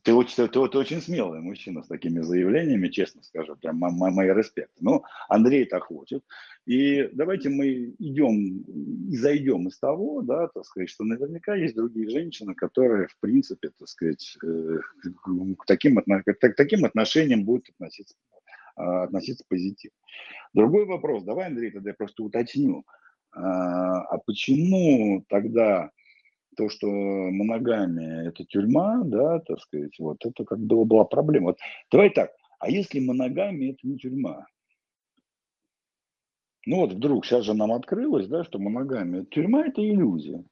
[0.09, 4.71] Ты очень, ты, ты очень смелый мужчина с такими заявлениями, честно скажу, прям мой респект.
[4.79, 6.23] Ну, Андрей так хочет.
[6.65, 8.61] И давайте мы идем
[9.07, 13.69] и зайдем из того, да, так сказать, что наверняка есть другие женщины, которые, в принципе,
[13.77, 14.77] так сказать, э,
[15.59, 18.15] к таким, к таким отношениям будут относиться
[18.75, 19.95] а, относиться позитивно.
[20.55, 22.83] Другой вопрос, давай, Андрей, тогда я просто уточню.
[23.31, 25.91] А, а почему тогда
[26.59, 31.47] то, что моногамия– это тюрьма, да, так сказать, вот это как бы была проблема.
[31.47, 31.57] Вот,
[31.89, 34.45] давай так, а если моногамия– это не тюрьма?
[36.65, 40.43] Ну вот вдруг сейчас же нам открылось, да, что моногамия– тюрьма– это иллюзия.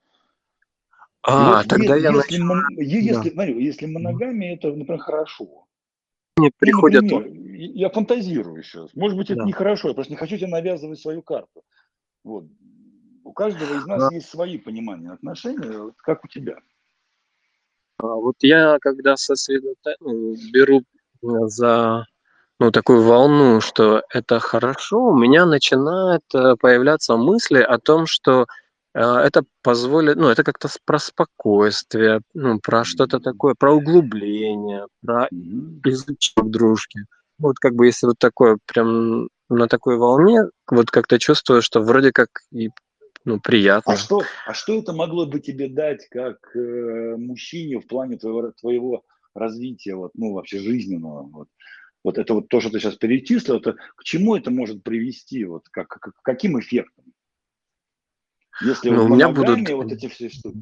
[1.23, 2.81] А, если, тогда если, я если, начал...
[2.81, 3.35] если, да.
[3.35, 5.67] смотри, если моногамия– это, например, хорошо,
[6.37, 7.03] мне приходят...
[7.03, 8.93] Ну, например, я фантазирую сейчас.
[8.93, 9.45] Может быть, это да.
[9.45, 11.63] нехорошо, я просто не хочу тебе навязывать свою карту.
[12.23, 12.45] Вот.
[13.27, 14.13] У каждого из нас а...
[14.13, 16.55] есть свои понимания отношений, как у тебя.
[17.97, 20.83] А вот я, когда сосредоточен, беру
[21.21, 22.05] за
[22.57, 28.47] ну, такую волну, что это хорошо, у меня начинают э, появляться мысли о том, что
[28.93, 35.27] а, это позволит, ну, это как-то про спокойствие, ну, про что-то такое, про углубление, про
[35.83, 37.01] изучение дружки.
[37.39, 42.11] Вот как бы если вот такое, прям на такой волне, вот как-то чувствую, что вроде
[42.13, 42.69] как и
[43.27, 43.91] ну, приятно.
[43.91, 48.53] А что, а что это могло бы тебе дать как э, мужчине в плане твоего,
[48.53, 49.03] твоего
[49.35, 51.23] развития, вот, ну, вообще жизненного?
[51.23, 51.49] Вот,
[52.05, 55.67] вот это вот то, что ты сейчас перечислил, это к чему это может привести, вот,
[55.69, 57.03] как, как, каким эффектом?
[58.61, 60.55] Если ну, у меня будут вот эти все штуки.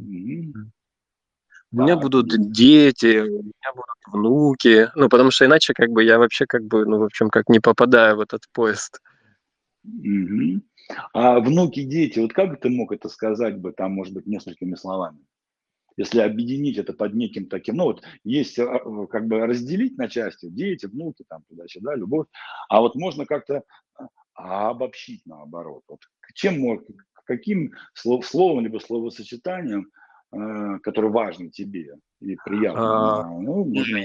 [1.71, 6.17] У меня будут дети, у меня будут внуки, ну, потому что иначе как бы я
[6.17, 8.99] вообще как бы, ну, в общем, как не попадаю в этот поезд.
[9.83, 10.61] Угу.
[11.13, 14.75] А внуки, дети, вот как бы ты мог это сказать бы там, может быть, несколькими
[14.75, 15.19] словами?
[15.97, 18.79] если объединить это под неким таким, ну вот есть а,
[19.09, 22.27] как бы разделить на части, дети, внуки, там туда-сюда, любовь,
[22.69, 23.63] а вот можно как-то
[24.33, 25.83] а, обобщить наоборот.
[25.87, 26.01] Вот
[26.33, 26.81] чем,
[27.25, 29.89] каким слов, словом либо словосочетанием,
[30.31, 33.99] э, которое важно тебе и приятно, а, ну, можно...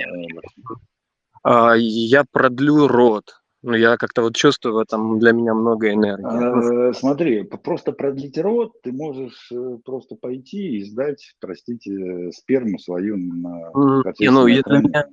[1.42, 3.39] А, я продлю рот.
[3.62, 6.88] Ну, я как-то вот чувствую в этом для меня много энергии.
[6.88, 13.18] А, смотри, просто продлить рот ты можешь э, просто пойти и сдать, простите, сперму свою
[13.18, 15.06] на Ну, для меня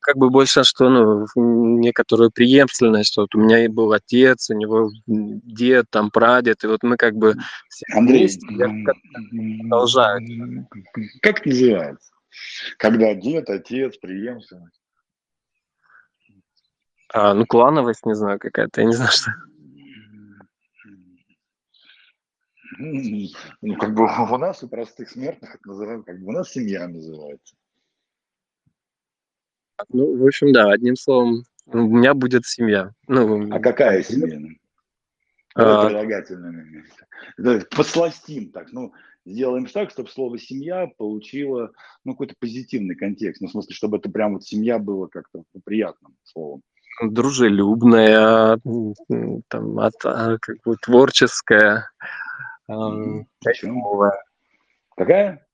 [0.00, 1.26] как бы больше, что ну,
[1.78, 3.16] некоторую преемственность.
[3.16, 7.34] Вот у меня был отец, у него дед, там прадед, и вот мы как бы
[7.68, 8.28] все Андрей,
[9.60, 10.24] продолжают.
[11.22, 12.10] Как называется?
[12.78, 14.83] Когда дед, отец, преемственность.
[17.16, 19.30] А, ну, клановость, не знаю, какая-то, я не знаю, что.
[22.76, 24.02] Ну, как бы
[24.32, 27.54] у нас, у простых смертных, это называют, как бы у нас семья называется.
[29.90, 32.92] Ну, в общем, да, одним словом, у меня будет семья.
[33.06, 34.40] Ну, а какая семья?
[35.54, 35.86] А...
[35.86, 37.68] Прилагательное место.
[37.76, 38.92] Посластим так, ну,
[39.24, 41.70] сделаем так, чтобы слово «семья» получило
[42.02, 43.40] ну, какой-то позитивный контекст.
[43.40, 46.62] Ну, в смысле, чтобы это прям вот семья было как-то приятным словом
[47.02, 48.58] дружелюбная,
[49.48, 51.90] там, от, а, как бы творческая,
[52.66, 54.22] кайфовая.
[54.96, 55.46] Какая?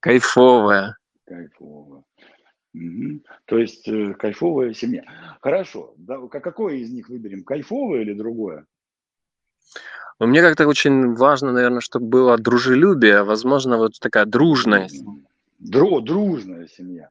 [0.00, 0.96] Кайфовая.
[1.26, 2.02] Кайфовая.
[2.74, 3.20] Угу.
[3.44, 5.04] То есть э, кайфовая семья.
[5.40, 5.94] Хорошо.
[5.98, 7.44] Да, какое из них выберем?
[7.44, 8.64] Кайфовое или другое?
[10.18, 14.88] Ну, мне как-то очень важно, наверное, чтобы было дружелюбие, возможно, вот такая дружная.
[15.58, 17.10] Дру, дружная семья.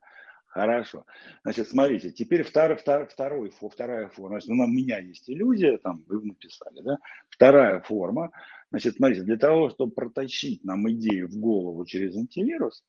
[0.51, 1.05] Хорошо.
[1.43, 4.41] Значит, смотрите, теперь второй, второй, второй, вторая форма.
[4.41, 6.97] Значит, ну, у меня есть иллюзия, там вы написали, да?
[7.29, 8.31] Вторая форма.
[8.69, 12.83] Значит, смотрите, для того, чтобы протащить нам идею в голову через антивирус,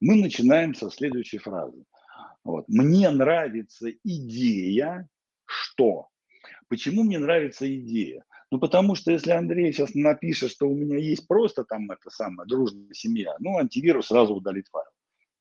[0.00, 1.82] мы начинаем со следующей фразы.
[2.44, 2.68] Вот.
[2.68, 5.08] Мне нравится идея,
[5.46, 6.08] что?
[6.68, 8.22] Почему мне нравится идея?
[8.50, 12.46] Ну, потому что если Андрей сейчас напишет, что у меня есть просто там эта самая
[12.46, 14.84] дружная семья, ну, антивирус сразу удалит файл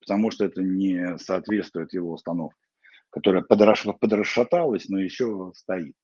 [0.07, 2.65] потому что это не соответствует его установке,
[3.09, 5.95] которая подрасшаталась, но еще стоит.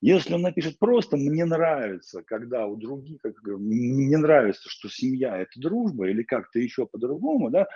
[0.00, 5.52] Если он напишет просто «мне нравится», когда у других, как, мне нравится, что семья– это
[5.56, 7.68] дружба, или как-то еще по-другому, да,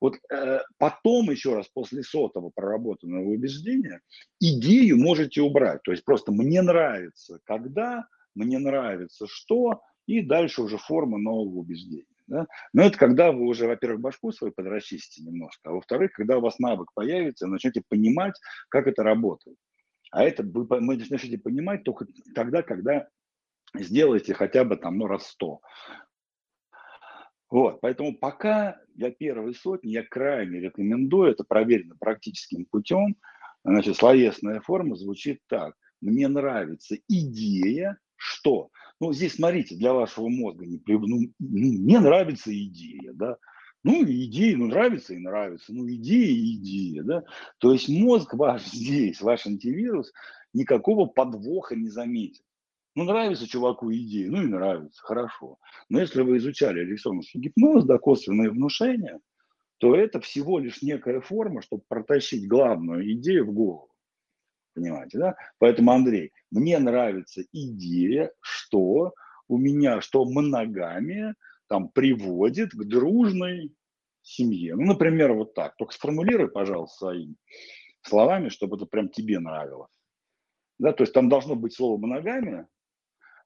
[0.00, 4.00] вот э, потом еще раз после сотого проработанного убеждения
[4.40, 5.82] идею можете убрать.
[5.82, 8.06] То есть просто «мне нравится», когда,
[8.36, 12.06] «мне нравится», что, и дальше уже форма нового убеждения.
[12.28, 12.46] Да?
[12.74, 16.58] Но это когда вы уже, во-первых, башку свою подрасчистите немножко, а во-вторых, когда у вас
[16.58, 18.34] навык появится, начнете понимать,
[18.68, 19.56] как это работает.
[20.10, 23.08] А это вы, вы начнете понимать только тогда, когда
[23.74, 25.60] сделаете хотя бы там, ну, раз сто.
[27.50, 33.16] Вот, поэтому пока для первой сотни я крайне рекомендую, это проверено практическим путем,
[33.64, 35.74] значит, словесная форма звучит так.
[36.02, 38.68] Мне нравится идея, что?
[39.00, 43.36] Ну, здесь, смотрите, для вашего мозга, не, ну, ну, мне нравится идея, да,
[43.84, 47.24] ну, идея, ну, нравится и нравится, ну, идея и идея, да.
[47.58, 50.12] То есть мозг ваш здесь, ваш антивирус,
[50.52, 52.42] никакого подвоха не заметит.
[52.96, 55.58] Ну, нравится чуваку идея, ну и нравится, хорошо.
[55.88, 59.20] Но если вы изучали электронный гипноз, да, косвенное внушение,
[59.78, 63.88] то это всего лишь некая форма, чтобы протащить главную идею в голову.
[64.78, 65.36] Понимаете, да?
[65.58, 69.12] Поэтому, Андрей, мне нравится идея, что
[69.48, 71.34] у меня, что моногамия
[71.68, 73.74] там приводит к дружной
[74.22, 74.76] семье.
[74.76, 75.74] Ну, например, вот так.
[75.76, 77.34] Только сформулируй, пожалуйста, своими
[78.02, 79.90] словами, чтобы это прям тебе нравилось.
[80.78, 82.68] Да, то есть там должно быть слово моногамия,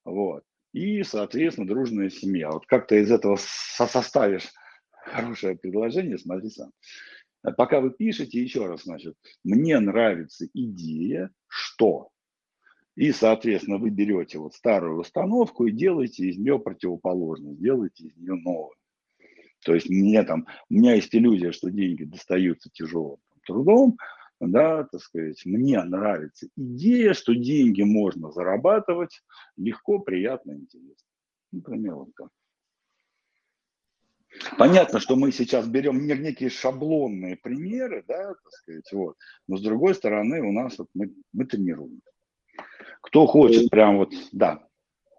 [0.04, 2.50] вот, и, соответственно, дружная семья.
[2.50, 4.50] Вот как ты из этого составишь
[4.92, 6.72] хорошее предложение, смотри сам.
[7.42, 12.10] Пока вы пишете, еще раз, значит, мне нравится идея, что.
[12.94, 18.34] И, соответственно, вы берете вот старую установку и делаете из нее противоположность, делаете из нее
[18.34, 18.76] новую.
[19.64, 23.96] То есть мне там, у меня есть иллюзия, что деньги достаются тяжелым трудом,
[24.40, 29.22] да, так сказать, мне нравится идея, что деньги можно зарабатывать
[29.56, 31.06] легко, приятно, интересно.
[31.52, 32.28] Например, вот так.
[34.58, 39.16] Понятно, что мы сейчас берем некие шаблонные примеры, да, так сказать, вот,
[39.46, 42.00] но с другой стороны у нас вот мы, мы тренируем.
[43.02, 44.60] Кто хочет, прям вот, да.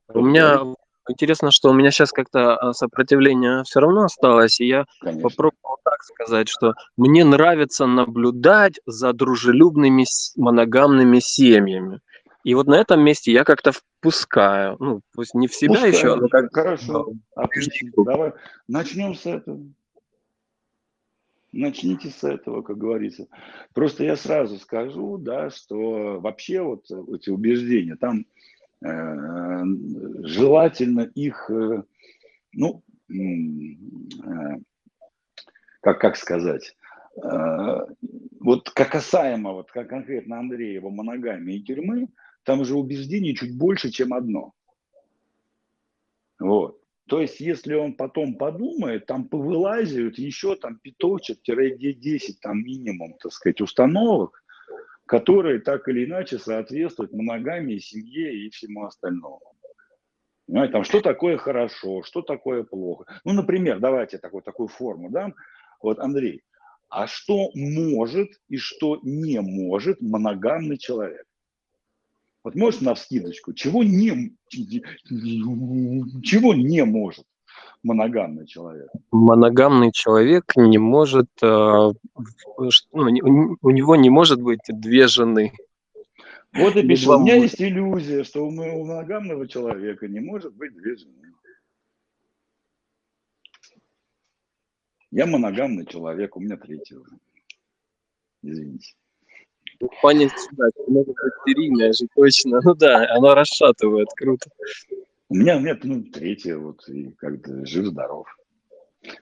[0.07, 0.76] У меня
[1.09, 5.30] интересно, что у меня сейчас как-то а, сопротивление все равно осталось, и я Конечно.
[5.30, 10.05] попробовал так сказать, что мне нравится наблюдать за дружелюбными
[10.38, 11.99] моногамными семьями.
[12.44, 15.91] И вот на этом месте я как-то впускаю, ну, пусть не в себя Пускай.
[15.91, 16.54] еще, но как...
[16.54, 17.89] Хорошо, отлично.
[18.04, 18.34] Давай
[18.68, 19.62] начнем с этого.
[21.54, 23.28] Начните с этого, как говорится.
[23.74, 28.26] Просто я сразу скажу, да, что вообще вот эти убеждения, там
[28.82, 29.64] э,
[30.24, 31.84] желательно их, э,
[32.54, 34.58] ну, э,
[35.82, 36.76] как, как сказать,
[37.24, 37.86] э,
[38.39, 42.08] вот как касаемо, вот как конкретно Андреева моногамии и тюрьмы,
[42.44, 44.54] там же убеждений чуть больше, чем одно.
[46.39, 46.80] Вот.
[47.08, 53.62] То есть, если он потом подумает, там повылазят еще там пяточек-10 там минимум, так сказать,
[53.62, 54.44] установок,
[55.06, 59.41] которые так или иначе соответствуют моногамии, семье и всему остальному.
[60.48, 63.06] Понимаете, там что такое хорошо, что такое плохо.
[63.26, 65.36] Ну, например, давайте такую, такую форму дам.
[65.82, 66.44] Вот, Андрей,
[66.89, 71.26] а что может и что не может моногамный человек?
[72.44, 77.26] Вот можешь на вскидочку, чего не, чего не может
[77.84, 78.89] моногамный человек?
[79.12, 81.94] Моногамный человек не может, э, ну,
[82.91, 85.54] у него не может быть две жены.
[86.54, 90.98] Вот и пишу, у меня есть иллюзия, что у моногамного человека не может быть две
[90.98, 91.34] жены.
[95.12, 97.12] Я моногамный человек, у меня третья уже.
[98.41, 98.94] Извините.
[100.02, 102.60] Понять сюда, может быть стерильное же точно.
[102.64, 104.50] Ну да, оно расшатывает, круто.
[105.30, 108.28] У меня нет, ну, третье, вот, и как-то жив-здоров.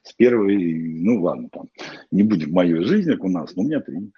[0.04, 0.58] С первой,
[1.02, 1.70] ну ладно, там,
[2.12, 4.12] не будем в мою жизнь, как у нас, но у меня три.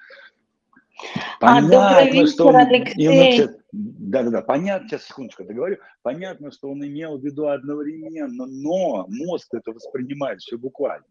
[1.39, 3.47] А, понятно, а, вечер, что он, Алексей.
[3.71, 5.77] Да, да, да, понятно, сейчас секундочку договорю.
[6.03, 11.05] Понятно, что он имел в виду одновременно, но мозг это воспринимает все буквально.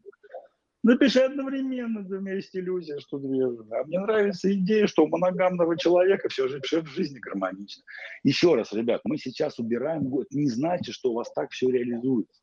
[0.85, 3.45] Напиши одновременно, да, у меня есть иллюзия, что две.
[3.45, 7.85] А мне нравится идея, что у моногамного человека все же все в жизни гармонично.
[8.25, 10.27] Еще раз, ребят, мы сейчас убираем год.
[10.33, 12.43] Не значит, что у вас так все реализуется.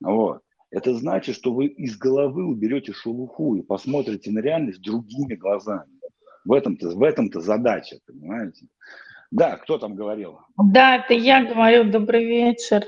[0.00, 0.40] Вот.
[0.70, 5.92] Это значит, что вы из головы уберете шелуху и посмотрите на реальность другими глазами.
[6.44, 8.66] В этом-то, в этом-то задача, понимаете?
[9.30, 10.38] Да, кто там говорил?
[10.56, 11.90] Да, это я говорю.
[11.90, 12.86] Добрый вечер.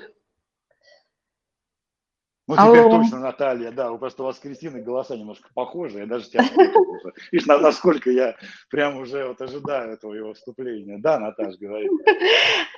[2.51, 2.91] Ну, теперь Алло.
[2.91, 6.43] точно, Наталья, да, просто у вас с Кристиной голоса немножко похожи, я даже тебя
[7.31, 8.35] Видишь, насколько я
[8.71, 10.99] прям уже вот ожидаю твоего вступления.
[10.99, 11.89] Да, Наташа, говори.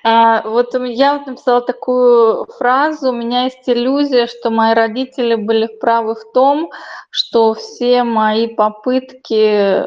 [0.04, 5.68] А, вот я вот написала такую фразу, у меня есть иллюзия, что мои родители были
[5.80, 6.70] правы в том,
[7.10, 9.86] что все мои попытки э,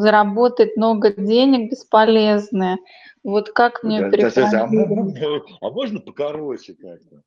[0.00, 2.78] заработать много денег бесполезны.
[3.22, 7.22] Вот как мне да, а, а можно покороче как-то?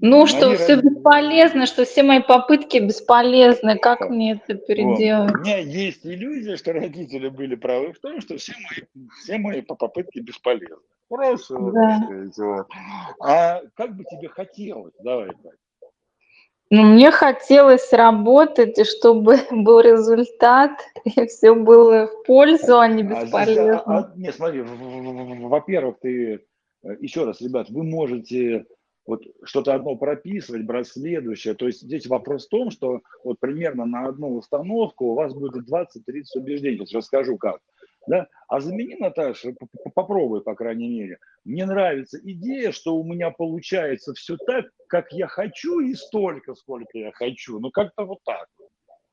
[0.00, 3.78] Ну, что Они все бесполезно, что все мои попытки бесполезны.
[3.78, 4.10] Как вот.
[4.10, 5.30] мне это переделать?
[5.30, 5.40] Вот.
[5.40, 9.60] У меня есть иллюзия, что родители были правы в том, что все мои, все мои
[9.60, 10.76] попытки бесполезны.
[11.08, 11.70] Хорошо.
[11.72, 12.08] Да.
[12.36, 12.66] Вот.
[13.20, 14.94] А как бы тебе хотелось?
[15.02, 15.54] Давай так.
[16.74, 20.70] Ну, мне хотелось работать, и чтобы был результат,
[21.04, 23.80] и все было в пользу, а не а бесполезно.
[23.80, 26.46] А, а, не, смотри, во-первых, ты,
[26.82, 28.64] э, еще раз, ребят, вы можете
[29.06, 31.54] вот что-то одно прописывать, брать следующее.
[31.54, 35.68] То есть здесь вопрос в том, что вот примерно на одну установку у вас будет
[35.68, 35.86] 20-30
[36.36, 36.78] убеждений.
[36.78, 37.60] Сейчас расскажу как.
[38.06, 38.26] Да?
[38.48, 39.54] А замени, Наташа,
[39.94, 41.18] попробуй, по крайней мере.
[41.44, 46.98] Мне нравится идея, что у меня получается все так, как я хочу, и столько, сколько
[46.98, 47.60] я хочу.
[47.60, 48.46] Ну, как-то вот так.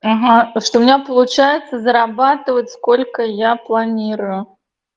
[0.02, 4.48] Ага, что у меня получается зарабатывать, сколько я планирую.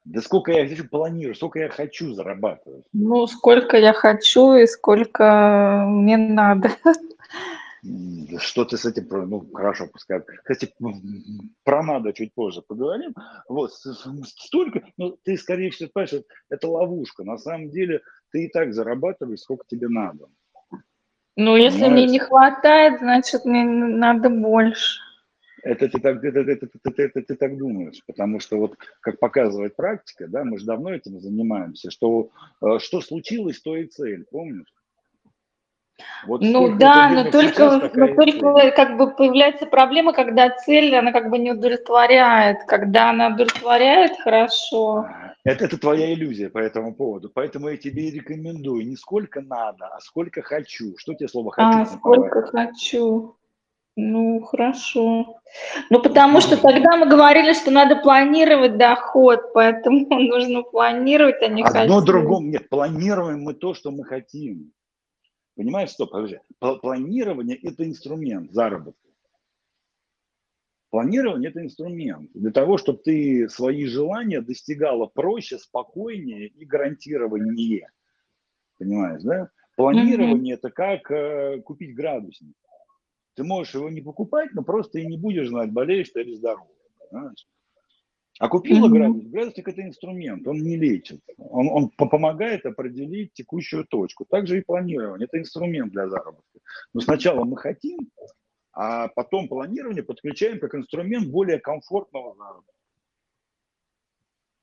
[0.05, 2.84] Да сколько я хочу планирую, сколько я хочу зарабатывать.
[2.92, 6.70] Ну, сколько я хочу и сколько мне надо.
[8.38, 10.20] Что ты с этим, ну, хорошо, пускай.
[10.44, 10.72] Кстати,
[11.64, 13.14] про надо чуть позже поговорим.
[13.48, 17.24] Вот, столько, ну, ты, скорее всего, понимаешь, это ловушка.
[17.24, 18.00] На самом деле,
[18.30, 20.28] ты и так зарабатываешь, сколько тебе надо.
[21.36, 21.92] Ну, если Понимаешь?
[21.92, 25.00] мне не хватает, значит, мне надо больше.
[25.62, 29.20] Это ты так, это, это, это, это, это ты так думаешь, потому что вот как
[29.20, 34.24] показывает практика, да, мы же давно этим занимаемся, что э, что случилось, то и цель,
[34.28, 34.72] помнишь?
[36.26, 41.30] Вот ну да, но только, но только как бы появляется проблема, когда цель, она как
[41.30, 42.64] бы не удовлетворяет.
[42.66, 45.06] Когда она удовлетворяет, хорошо.
[45.44, 47.30] Это, это твоя иллюзия по этому поводу.
[47.32, 50.96] Поэтому я тебе и рекомендую не сколько надо, а сколько хочу.
[50.96, 51.78] Что тебе слово «хочу»?
[51.78, 53.36] А, сколько хочу.
[53.95, 55.40] Ну, хорошо.
[55.90, 61.62] Ну, потому что тогда мы говорили, что надо планировать доход, поэтому нужно планировать, а не
[61.62, 62.05] Одно хотим.
[62.05, 62.49] другому.
[62.49, 64.72] Нет, планируем мы то, что мы хотим.
[65.55, 66.38] Понимаешь, стоп, подожди.
[66.59, 68.99] Планирование– это инструмент заработка.
[70.88, 77.90] Планирование– это инструмент для того, чтобы ты свои желания достигала проще, спокойнее и гарантированнее.
[78.78, 79.51] Понимаешь, да?
[79.76, 82.57] Планирование mm-hmm.– это как э, купить градусник.
[83.35, 86.66] Ты можешь его не покупать, но просто и не будешь знать, болеешь ты или здоров.
[87.11, 87.47] Понимаешь?
[88.39, 88.91] А купила mm-hmm.
[88.91, 89.30] градусник.
[89.30, 91.20] Градусник– это инструмент, он не лечит.
[91.39, 94.24] Он, он помогает определить текущую точку.
[94.24, 96.59] Также и планирование– это инструмент для заработка.
[96.93, 98.11] Но сначала мы хотим,
[98.72, 102.72] а потом планирование подключаем как инструмент более комфортного заработка.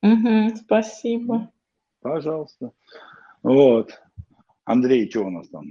[0.01, 1.51] Угу, спасибо.
[2.01, 2.71] Пожалуйста.
[3.43, 3.97] Вот.
[4.65, 5.65] Андрей, что у нас там?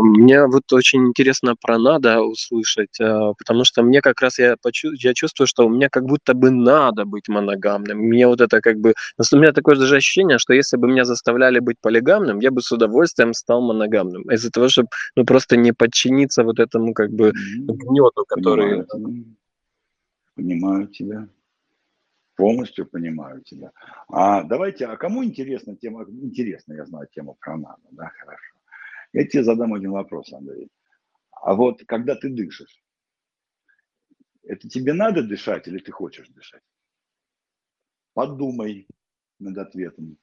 [0.00, 4.92] Мне вот очень интересно про надо услышать, а, потому что мне как раз я, почу,
[4.92, 7.98] я чувствую, что у меня как будто бы надо быть моногамным.
[7.98, 8.94] Мне вот это как бы...
[9.18, 12.72] У меня такое даже ощущение, что если бы меня заставляли быть полигамным, я бы с
[12.72, 14.22] удовольствием стал моногамным.
[14.30, 18.84] Из-за того, чтобы ну, просто не подчиниться вот этому как бы гнету, который...
[18.84, 19.24] Понимаю,
[20.34, 21.28] понимаю тебя.
[22.36, 23.72] Полностью понимаю тебя.
[24.08, 26.04] А давайте, а кому интересна тема?
[26.08, 28.57] Интересно, я знаю тему про надо, да, хорошо.
[29.12, 30.68] Я тебе задам один вопрос, Андрей.
[31.30, 32.82] А вот когда ты дышишь,
[34.42, 36.62] это тебе надо дышать или ты хочешь дышать?
[38.14, 38.86] Подумай
[39.38, 40.18] над ответом.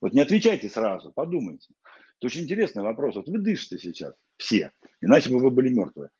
[0.00, 1.74] Вот не отвечайте сразу, подумайте.
[2.18, 3.16] Это очень интересный вопрос.
[3.16, 6.10] Вот вы дышите сейчас, все, иначе бы вы были мертвы.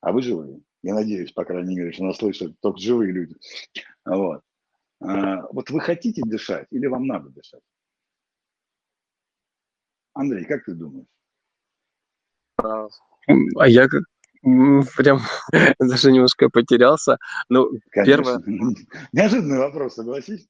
[0.00, 0.60] А вы живые.
[0.82, 3.34] Я надеюсь, по крайней мере, что нас слышат только живые люди.
[4.04, 4.42] Вот.
[5.00, 7.62] А, вот вы хотите дышать или вам надо дышать?
[10.12, 11.13] Андрей, как ты думаешь?
[12.56, 14.02] А я как
[14.96, 15.20] прям
[15.78, 17.18] даже немножко потерялся.
[17.48, 18.40] Ну, первое...
[19.12, 20.46] Неожиданный вопрос, согласись?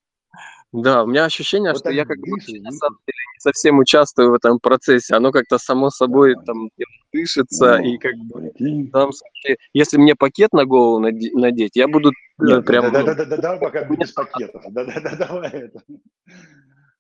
[0.73, 4.33] Да, у меня ощущение, вот что я как бы на самом деле не совсем участвую
[4.33, 5.15] в этом процессе.
[5.15, 6.69] Оно как-то само собой там
[7.13, 8.51] дышится, ну, и как бы
[8.93, 9.11] там,
[9.73, 12.91] если мне пакет на голову надеть, я буду Нет, прям...
[12.91, 14.65] Да-да-да, да, пока без пакетов.
[14.71, 15.81] Да-да-да, давай это.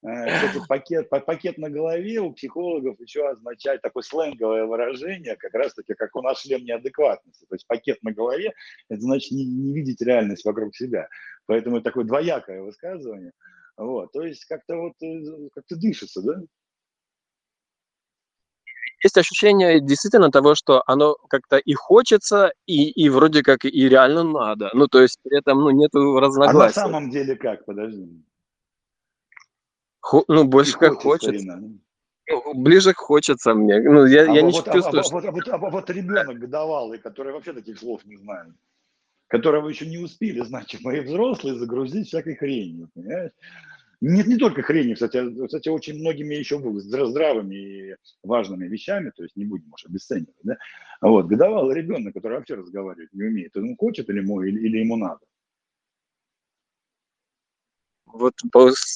[0.04, 5.94] Э, кстати, пакет, пакет на голове у психологов еще означает такое сленговое выражение, как раз-таки,
[5.94, 7.46] как у нас шлем неадекватности.
[7.48, 8.52] То есть пакет на голове,
[8.90, 11.08] это значит не, не видеть реальность вокруг себя.
[11.46, 13.32] Поэтому это такое двоякое высказывание.
[13.78, 16.40] Вот, то есть как-то вот, э, как-то дышится, да?
[19.02, 24.22] есть ощущение действительно того, что оно как-то и хочется, и, и вроде как и реально
[24.22, 24.70] надо.
[24.72, 26.80] Ну, то есть при этом ну, нету разногласий.
[26.80, 27.66] А на самом деле как?
[27.66, 28.24] Подожди.
[30.04, 31.62] Хо, ну, больше как хочется.
[32.28, 33.80] Ну, ближе хочется мне.
[33.80, 35.16] Ну, я, а я вот, не а, чувствую, а, что...
[35.16, 38.52] А, вот, а, вот ребенок годовалый, который вообще таких слов не знает,
[39.28, 43.30] которого еще не успели, значит, мои взрослые загрузить всякой хренью, понимаешь?
[44.02, 49.36] Нет, не только хренью, кстати, кстати, очень многими еще здравыми и важными вещами, то есть
[49.36, 50.58] не будем уж обесценивать, да?
[51.00, 54.96] Вот, годовалый ребенок, который вообще разговаривать не умеет, он хочет или ему, или, или ему
[54.96, 55.20] надо?
[58.14, 58.34] Вот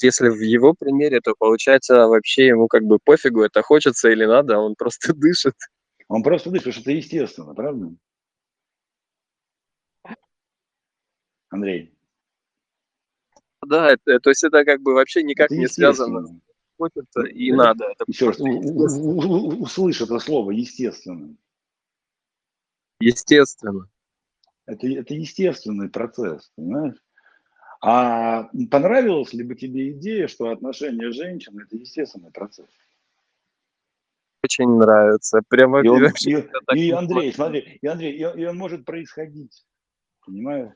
[0.01, 4.57] если в его примере, то получается вообще ему как бы пофигу, это хочется или надо,
[4.57, 5.55] а он просто дышит.
[6.09, 7.95] Он просто дышит, что это естественно, правда?
[11.51, 11.95] Андрей.
[13.67, 16.41] Да, это, то есть это как бы вообще никак не связано.
[16.79, 17.85] Хочется и это, надо.
[17.87, 21.37] Это еще раз, услышь это слово, естественно.
[23.01, 23.91] Естественно.
[24.67, 26.97] Это, это естественный процесс, понимаешь?
[27.81, 32.67] А понравилась ли бы тебе идея, что отношения женщин– это естественный процесс?
[34.43, 35.43] Очень нравится.
[35.49, 39.65] Прямо и, он, и, и Андрей, смотри, и Андрей, и, и он может происходить,
[40.25, 40.73] понимаешь?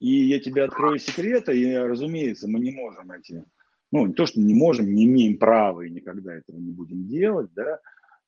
[0.00, 3.44] И я тебе открою секреты, и, разумеется, мы не можем эти,
[3.90, 7.50] ну, не то, что не можем, не имеем права и никогда этого не будем делать,
[7.54, 7.80] да,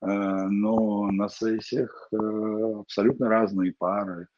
[0.02, 2.16] э, но на сессиях э,
[2.80, 4.28] абсолютно разные пары,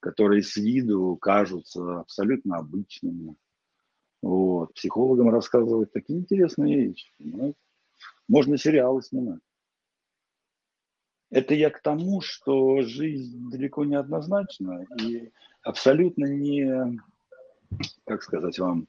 [0.00, 3.36] которые с виду кажутся абсолютно обычными.
[4.22, 4.74] Вот.
[4.74, 7.12] Психологам рассказывать такие интересные вещи.
[7.18, 7.58] Понимаете?
[8.28, 9.40] Можно сериалы снимать.
[11.30, 15.30] Это я к тому, что жизнь далеко не однозначна и
[15.62, 16.98] абсолютно не,
[18.06, 18.86] как сказать вам,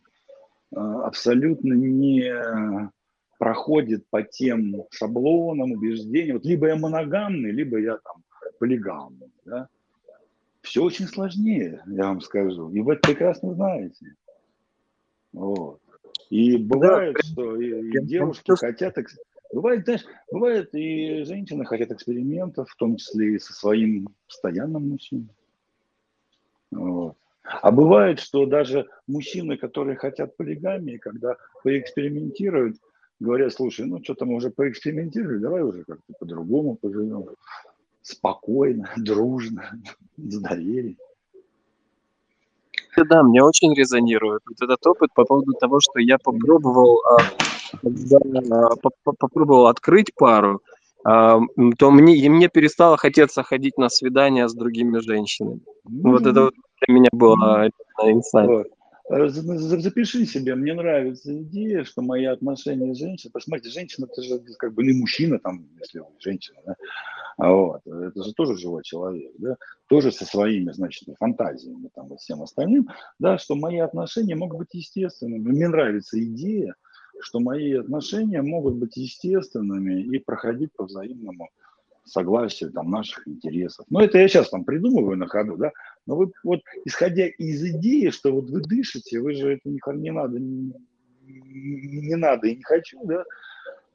[0.73, 2.91] а, абсолютно не
[3.37, 6.37] проходит по тем шаблонам, убеждениям.
[6.37, 8.23] Вот либо я моногамный, либо я там
[8.59, 9.33] полигамный.
[9.45, 9.69] Да?
[10.69, 12.69] Все очень сложнее, я вам скажу.
[12.69, 14.13] И вы это прекрасно знаете.
[15.33, 15.81] Вот.
[16.29, 18.95] И бывает, да, что и, и девушки хотят...
[19.51, 25.29] Бывает, знаешь, бывает и женщины хотят экспериментов, в том числе и со своим постоянным мужчиной.
[26.69, 27.15] Вот.
[27.41, 32.77] А бывает, что даже мужчины, которые хотят полигамии, когда поэкспериментируют,
[33.19, 37.25] говорят, слушай, ну что-то мы уже поэкспериментировали, давай уже как-то по-другому поживем
[38.01, 39.71] спокойно, дружно,
[40.17, 40.97] с доверием.
[43.09, 47.17] Да, мне очень резонирует вот этот опыт по поводу того, что я попробовал, а,
[47.81, 48.17] когда,
[48.51, 50.61] а, попробовал открыть пару,
[51.05, 51.39] а,
[51.77, 55.61] то мне, мне перестало хотеться ходить на свидания с другими женщинами.
[55.87, 56.11] Mm-hmm.
[56.11, 56.53] Вот это вот
[56.85, 58.11] для меня было mm-hmm.
[58.11, 58.49] инсайт.
[58.49, 58.67] Вот.
[59.09, 64.73] Запиши себе, мне нравится идея, что мои отношения с женщиной, посмотрите, женщина это же как
[64.75, 66.75] бы не мужчина, там, если женщина, да,
[67.47, 69.55] вот, это же тоже живой человек, да,
[69.87, 74.73] тоже со своими, значит, фантазиями там и всем остальным, да, что мои отношения могут быть
[74.73, 75.49] естественными.
[75.49, 76.75] Мне нравится идея,
[77.21, 81.49] что мои отношения могут быть естественными и проходить по взаимному
[82.03, 83.85] согласию там, наших интересов.
[83.89, 85.71] Но это я сейчас там придумываю на ходу, да,
[86.05, 90.11] но вы вот исходя из идеи, что вот вы дышите, вы же это не, не
[90.11, 90.73] надо, не,
[91.25, 93.25] не надо и не хочу, да, а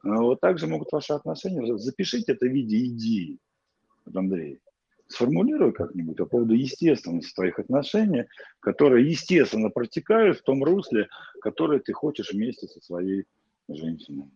[0.05, 3.39] вот так же могут ваши отношения, запишите это в виде идеи,
[4.13, 4.59] Андрей,
[5.07, 8.25] сформулируй как-нибудь по поводу естественности твоих отношений,
[8.59, 11.07] которые естественно протекают в том русле,
[11.41, 13.25] которое ты хочешь вместе со своей
[13.67, 14.29] женщиной.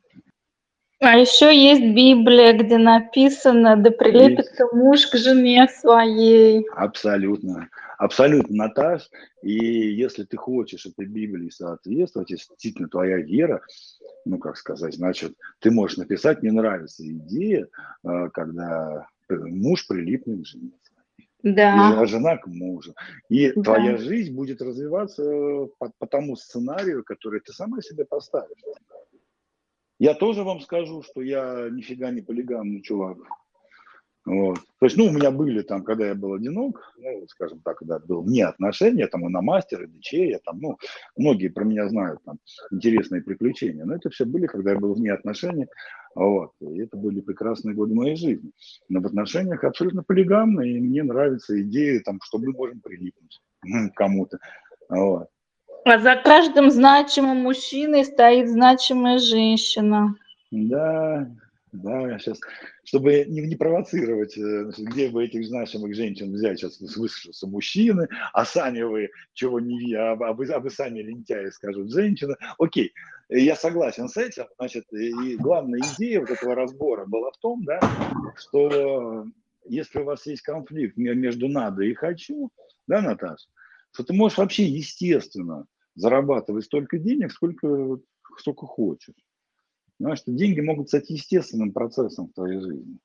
[1.01, 4.73] А еще есть Библия, где написано, да прилепится есть.
[4.73, 6.65] муж к жене своей.
[6.75, 7.69] Абсолютно.
[7.99, 9.09] Абсолютно, Наташ.
[9.43, 13.61] И если ты хочешь этой Библии соответствовать, если действительно твоя вера,
[14.23, 17.67] ну, как сказать, значит, ты можешь написать, мне нравится идея,
[18.05, 20.71] э, когда муж прилипнет к жене.
[21.43, 21.99] Да.
[21.99, 22.95] А жена к мужу.
[23.27, 23.63] И да.
[23.63, 28.63] твоя жизнь будет развиваться по, по тому сценарию, который ты сама себе поставишь.
[29.99, 33.17] Я тоже вам скажу, что я нифига не полигамный чувак.
[34.29, 34.59] Вот.
[34.79, 37.97] То есть, ну, у меня были там, когда я был одинок, ну, скажем так, когда
[37.97, 40.77] был не отношения, там и на мастера, и дичея, там, ну,
[41.17, 42.37] многие про меня знают, там,
[42.71, 45.65] интересные приключения, но это все были, когда я был вне отношений,
[46.13, 48.51] вот, и это были прекрасные годы моей жизни.
[48.87, 53.41] Но в отношениях абсолютно полигамно, и мне нравится идея, там, что мы можем прилипнуть
[53.95, 54.37] кому-то,
[54.89, 55.27] вот.
[55.85, 60.13] А за каждым значимым мужчиной стоит значимая женщина.
[60.51, 61.27] Да,
[61.71, 62.39] да, сейчас,
[62.89, 68.45] чтобы не, не провоцировать, э, где бы этих значимых женщин взять, сейчас выскажутся мужчины, а
[68.45, 72.35] сами вы чего не а, а, вы, а вы сами лентяи скажут женщина.
[72.57, 72.91] Окей,
[73.29, 77.79] я согласен с этим, значит, и главная идея вот этого разбора была в том, да,
[78.35, 79.27] что
[79.65, 82.49] если у вас есть конфликт между надо и хочу,
[82.87, 83.49] да, Наташа,
[83.91, 87.99] что ты можешь вообще естественно зарабатывать столько денег, сколько,
[88.39, 89.13] сколько хочешь.
[89.99, 92.97] Понимаешь, что деньги могут стать естественным процессом в твоей жизни.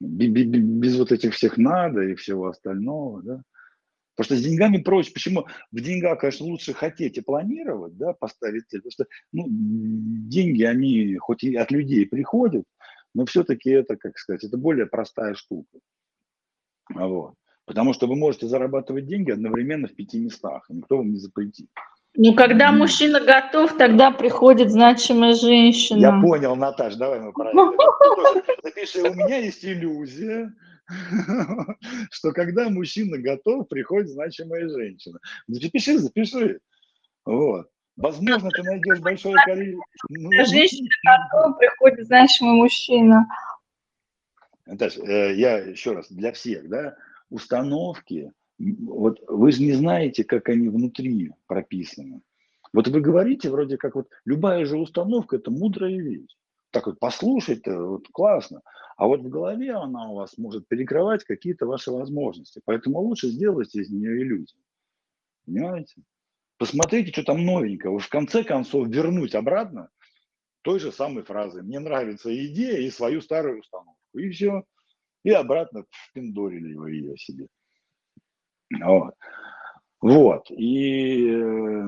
[0.00, 3.42] Без вот этих всех надо и всего остального, да.
[4.16, 5.12] Потому что с деньгами проще.
[5.12, 5.46] Почему?
[5.70, 8.80] В деньгах, конечно, лучше хотеть и планировать, да, поставить цель.
[8.80, 12.64] Потому что ну, деньги, они хоть и от людей приходят,
[13.14, 15.78] но все-таки это, как сказать, это более простая штука.
[16.94, 17.34] Вот.
[17.66, 21.68] Потому что вы можете зарабатывать деньги одновременно в пяти местах, и никто вам не запретит.
[22.16, 25.98] Ну, когда мужчина готов, тогда приходит значимая женщина.
[25.98, 27.72] Я понял, Наташ, давай мы правильно.
[28.62, 30.52] Запиши, у меня есть иллюзия,
[32.10, 35.18] что когда мужчина готов, приходит значимая женщина.
[35.48, 36.60] Запиши, запиши.
[37.24, 37.68] Вот.
[37.96, 39.84] Возможно, ты найдешь большое количество...
[40.08, 43.26] Ну, женщина готова, приходит значимый мужчина.
[44.66, 46.96] Наташа, э, я еще раз, для всех, да,
[47.28, 52.22] установки, вот вы же не знаете, как они внутри прописаны.
[52.72, 56.36] Вот вы говорите, вроде как вот любая же установка– это мудрая вещь.
[56.70, 58.62] Так вот послушать-то вот классно.
[58.96, 62.60] А вот в голове она у вас может перекрывать какие-то ваши возможности.
[62.64, 64.60] Поэтому лучше сделать из нее иллюзию.
[65.46, 66.02] Понимаете?
[66.58, 67.98] Посмотрите, что там новенького.
[67.98, 69.88] В конце концов вернуть обратно
[70.62, 71.62] той же самой фразы.
[71.62, 73.98] Мне нравится идея и свою старую установку.
[74.14, 74.64] И все.
[75.22, 77.46] И обратно впендорили вы ее себе.
[78.82, 79.14] Вот.
[80.00, 80.50] Вот.
[80.50, 81.86] И э,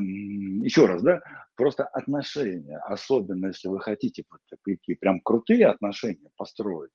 [0.65, 1.21] еще раз, да,
[1.55, 6.93] просто отношения, особенно если вы хотите вот такие прям крутые отношения построить,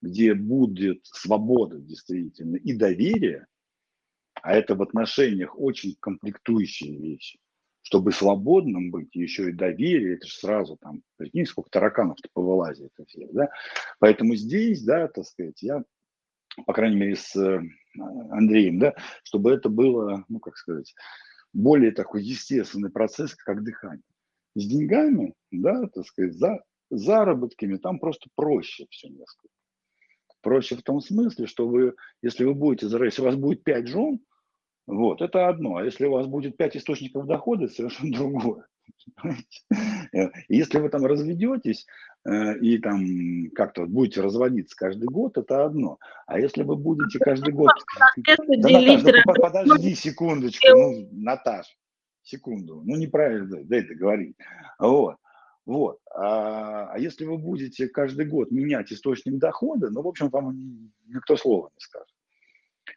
[0.00, 3.46] где будет свобода действительно и доверие,
[4.42, 7.38] а это в отношениях очень комплектующие вещи.
[7.82, 12.92] Чтобы свободным быть, еще и доверие, это же сразу там, прикинь, сколько тараканов-то повылазит.
[13.32, 13.48] Да?
[13.98, 15.82] Поэтому здесь, да, так сказать, я,
[16.66, 17.34] по крайней мере, с
[17.98, 18.94] Андреем, да,
[19.24, 20.94] чтобы это было, ну, как сказать,
[21.52, 24.04] более такой естественный процесс, как дыхание.
[24.54, 29.54] С деньгами, да, так сказать, за заработками, там просто проще все несколько.
[30.42, 34.20] Проще в том смысле, что вы, если вы будете, если у вас будет пять жен,
[34.86, 35.76] вот, это одно.
[35.76, 38.66] А если у вас будет пять источников дохода, это совершенно другое.
[40.48, 41.86] Если вы там разведетесь
[42.24, 45.98] э, и там как-то будете разводиться каждый год, это одно.
[46.26, 47.70] А если вы будете каждый год...
[48.16, 51.66] Да, да, подожди секундочку, ну, Наташ,
[52.22, 54.36] секунду, ну неправильно, дай договорить.
[54.78, 55.16] Вот.
[55.66, 55.98] Вот.
[56.14, 61.36] А, а если вы будете каждый год менять источник дохода, ну, в общем, вам никто
[61.36, 62.08] слова не скажет.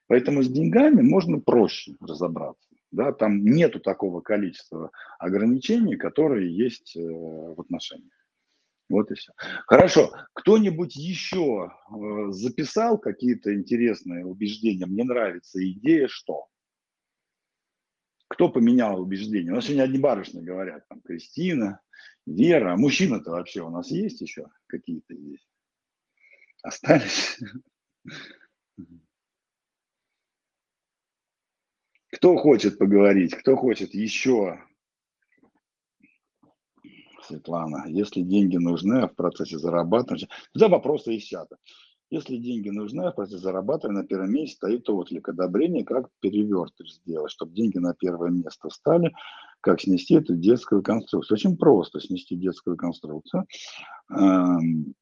[0.08, 2.73] Поэтому с деньгами можно проще разобраться.
[2.94, 3.12] Да?
[3.12, 8.14] Там нету такого количества ограничений, которые есть э, в отношениях.
[8.88, 9.34] Вот и все.
[9.66, 10.12] Хорошо.
[10.34, 14.86] Кто-нибудь еще э, записал какие-то интересные убеждения?
[14.86, 16.48] Мне нравится идея, что?
[18.28, 19.52] Кто поменял убеждения?
[19.52, 21.80] У нас сегодня одни барышни говорят, там, Кристина,
[22.28, 22.78] Вера.
[22.78, 25.48] Мужчина-то вообще у нас есть еще какие-то здесь?
[26.62, 27.40] Остались?
[32.24, 33.36] Кто хочет поговорить?
[33.36, 34.58] Кто хочет еще?
[37.22, 41.58] Светлана, если деньги нужны а в процессе зарабатывания, туда вопросы из чата.
[42.10, 46.94] Если деньги нужны а в процессе зарабатывания, на первом месте стоит отклик одобрения, как перевертыш
[46.94, 49.14] сделать, чтобы деньги на первое место встали,
[49.60, 51.36] как снести эту детскую конструкцию.
[51.36, 53.46] Очень просто снести детскую конструкцию,
[54.12, 54.96] эм,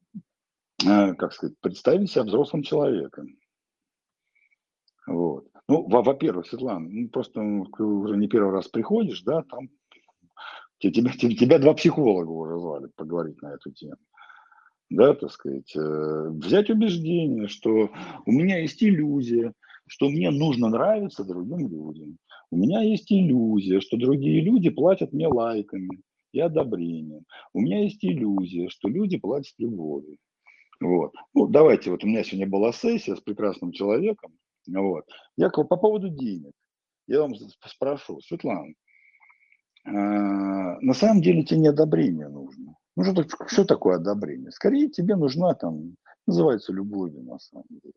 [0.83, 3.37] э, как сказать, представить себя взрослым человеком.
[5.05, 5.50] Вот.
[5.71, 9.69] Ну, во-первых, Светлана, ну, просто ну, уже не первый раз приходишь, да, там
[10.79, 13.95] тебя, тебя, тебя два психолога уже звали поговорить на эту тему.
[14.89, 17.89] Да, так сказать, э, взять убеждение, что
[18.25, 19.53] у меня есть иллюзия,
[19.87, 22.17] что мне нужно нравиться другим людям.
[22.51, 26.01] У меня есть иллюзия, что другие люди платят мне лайками
[26.33, 27.23] и одобрением.
[27.53, 30.17] У меня есть иллюзия, что люди платят любовью.
[30.81, 31.13] Вот.
[31.33, 34.33] Ну, давайте, вот у меня сегодня была сессия с прекрасным человеком,
[34.67, 35.05] вот.
[35.37, 36.53] Я по поводу денег.
[37.07, 37.33] Я вам
[37.65, 38.73] спрошу, Светлана,
[39.85, 42.75] э, на самом деле тебе не одобрение нужно.
[42.95, 44.51] Ну, что, что такое одобрение?
[44.51, 45.95] Скорее тебе нужна там,
[46.27, 47.93] называется любовью на самом деле.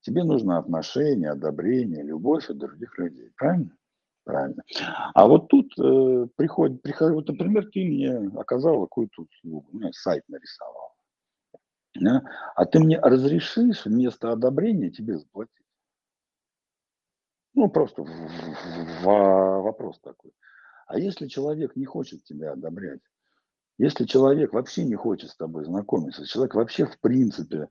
[0.00, 3.30] Тебе нужно отношение, одобрение, любовь от других людей.
[3.36, 3.76] Правильно?
[4.24, 4.62] Правильно.
[5.14, 10.24] А вот тут э, приходит, приходит, вот, например, ты мне оказал какую-то услугу, ну, сайт
[10.28, 10.94] нарисовал.
[12.00, 12.22] Да?
[12.54, 15.55] А ты мне разрешишь вместо одобрения тебе заплатить?
[17.56, 18.02] Ну, просто
[19.02, 20.30] вопрос такой.
[20.86, 23.00] А если человек не хочет тебя одобрять,
[23.78, 27.68] если человек вообще не хочет с тобой знакомиться, человек вообще в принципе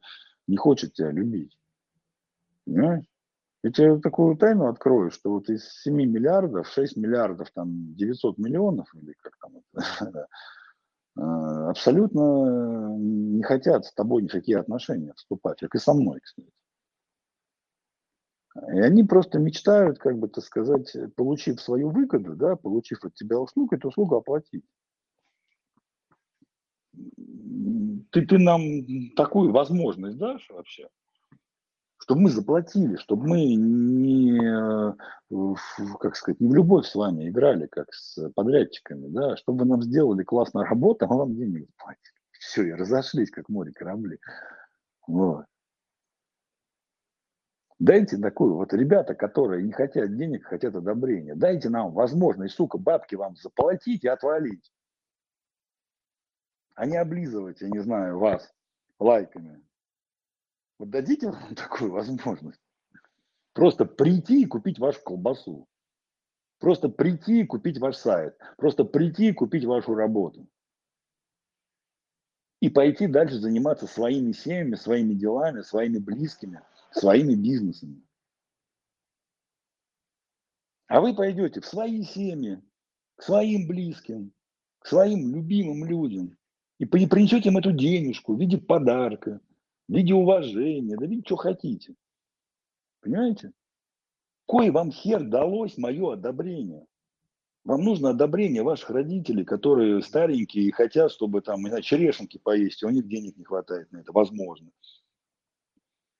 [0.47, 1.57] не хочет тебя любить,
[2.65, 3.05] понимаешь?
[3.61, 8.87] Я тебе такую тайну открою, что вот из 7 миллиардов, 6 миллиардов, там 900 миллионов,
[8.95, 9.61] или как там
[11.17, 16.49] э, абсолютно не хотят с тобой никакие отношения вступать, как и со мной, кстати.
[18.55, 23.37] И они просто мечтают, как бы, так сказать, получив свою выгоду, да, получив от тебя
[23.37, 24.63] услугу, эту услугу оплатить.
[28.11, 28.61] Ты, ты нам
[29.17, 30.87] такую возможность дашь вообще?
[31.97, 34.39] Чтобы мы заплатили, чтобы мы не,
[35.99, 39.81] как сказать, не в любовь с вами играли, как с подрядчиками, да, чтобы вы нам
[39.81, 42.15] сделали классную работу, а вам денег заплатили.
[42.31, 44.19] Все, и разошлись, как море корабли.
[45.07, 45.45] Вот.
[47.79, 53.15] Дайте такую, вот ребята, которые не хотят денег, хотят одобрения, дайте нам возможность, сука, бабки
[53.15, 54.71] вам заплатить и отвалить.
[56.75, 58.53] А не облизывать, я не знаю, вас
[58.97, 59.61] лайками.
[60.79, 62.61] Вот дадите вам такую возможность.
[63.53, 65.67] Просто прийти и купить вашу колбасу.
[66.59, 68.37] Просто прийти и купить ваш сайт.
[68.57, 70.47] Просто прийти и купить вашу работу.
[72.61, 76.61] И пойти дальше заниматься своими семьями, своими делами, своими близкими–
[76.99, 78.01] своими бизнесами.
[80.87, 82.61] А вы пойдете в свои семьи,
[83.15, 84.31] к своим близким,
[84.79, 86.37] к своим любимым людям
[86.77, 89.41] и принесете им эту денежку в виде подарка,
[89.87, 91.95] в виде уважения, да видите, что хотите.
[93.01, 93.51] Понимаете?
[94.47, 96.85] Кое вам хер далось мое одобрение.
[97.63, 102.83] Вам нужно одобрение ваших родителей, которые старенькие и хотят, чтобы там, не знаю, черешенки поесть,
[102.83, 104.69] у них денег не хватает на это, возможно.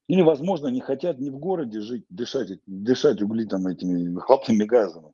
[0.08, 5.14] Или, возможно, не хотят не в городе жить, дышать, дышать угли там этими хлопными газами,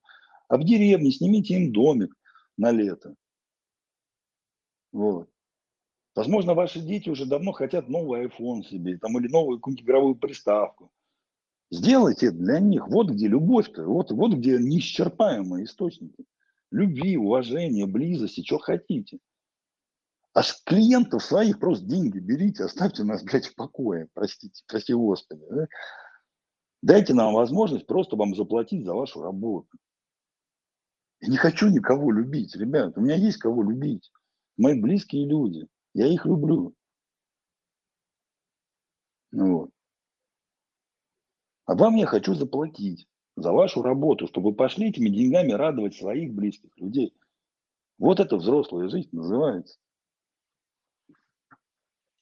[0.50, 2.14] а в деревне снимите им домик
[2.58, 3.16] на лето.
[4.92, 5.30] Вот.
[6.14, 10.92] Возможно, ваши дети уже давно хотят новый iPhone себе, там, или новую какую-нибудь игровую приставку.
[11.72, 12.90] Сделайте для них.
[12.90, 16.26] Вот где любовь-то, вот, вот где неисчерпаемые источники.
[16.70, 19.20] Любви, уважения, близости, что хотите.
[20.34, 25.44] А с клиентов своих просто деньги берите, оставьте нас, блядь, в покое, простите, прости Господи.
[25.50, 25.68] Да?
[26.82, 29.68] Дайте нам возможность просто вам заплатить за вашу работу.
[31.20, 32.98] Я не хочу никого любить, ребят.
[32.98, 34.12] У меня есть кого любить.
[34.58, 35.68] Мои близкие люди.
[35.94, 36.74] Я их люблю.
[39.32, 39.70] Ну вот.
[41.66, 46.76] А вам я хочу заплатить за вашу работу, чтобы пошли этими деньгами радовать своих близких
[46.78, 47.14] людей.
[48.00, 49.78] Вот это взрослая жизнь называется.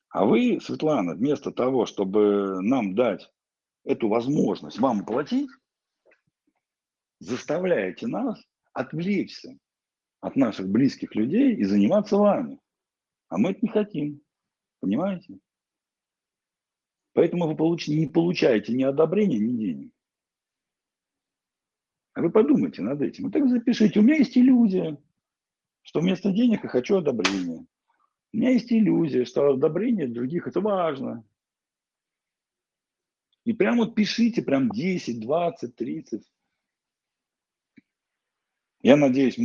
[0.10, 3.32] А вы, Светлана, вместо того, чтобы нам дать
[3.84, 5.50] эту возможность вам платить,
[7.20, 8.42] заставляете нас
[8.74, 9.58] отвлечься
[10.22, 12.60] от наших близких людей и заниматься вами.
[13.28, 14.22] А мы это не хотим.
[14.80, 15.40] Понимаете?
[17.14, 17.88] Поэтому вы получ...
[17.88, 19.94] не получаете ни одобрения, ни денег.
[22.14, 23.28] А вы подумайте над этим.
[23.28, 24.00] И так запишите.
[24.00, 24.98] У меня есть иллюзия,
[25.82, 27.66] что вместо денег я хочу одобрения.
[28.32, 31.24] У меня есть иллюзия, что одобрение других это важно.
[33.44, 36.22] И прям вот пишите, прям 10, 20, 30.
[38.82, 39.38] Я надеюсь,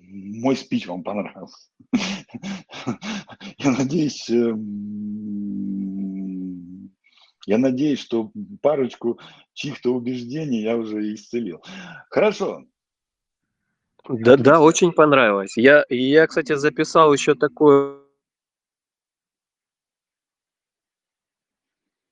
[0.00, 1.70] мой спич вам понравился.
[3.58, 4.64] Я надеюсь, эм,
[7.46, 9.20] я надеюсь, что парочку
[9.52, 11.62] чьих-то убеждений я уже исцелил.
[12.10, 12.66] Хорошо.
[14.08, 15.56] Да, да, очень понравилось.
[15.56, 18.00] Я, я, кстати, записал еще такое.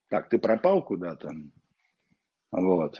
[0.09, 1.33] Так, ты пропал куда-то?
[2.51, 2.99] Вот.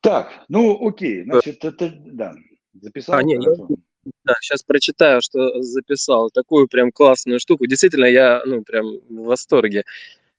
[0.00, 2.34] Так, ну окей, значит, это, да,
[2.74, 3.16] записал.
[3.16, 3.76] А, нет, я,
[4.24, 6.30] да, сейчас прочитаю, что записал.
[6.30, 7.66] Такую прям классную штуку.
[7.66, 9.84] Действительно, я, ну, прям в восторге.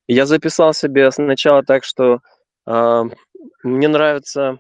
[0.08, 2.20] Я записал себе сначала так, что
[2.68, 3.04] э,
[3.64, 4.60] мне нравится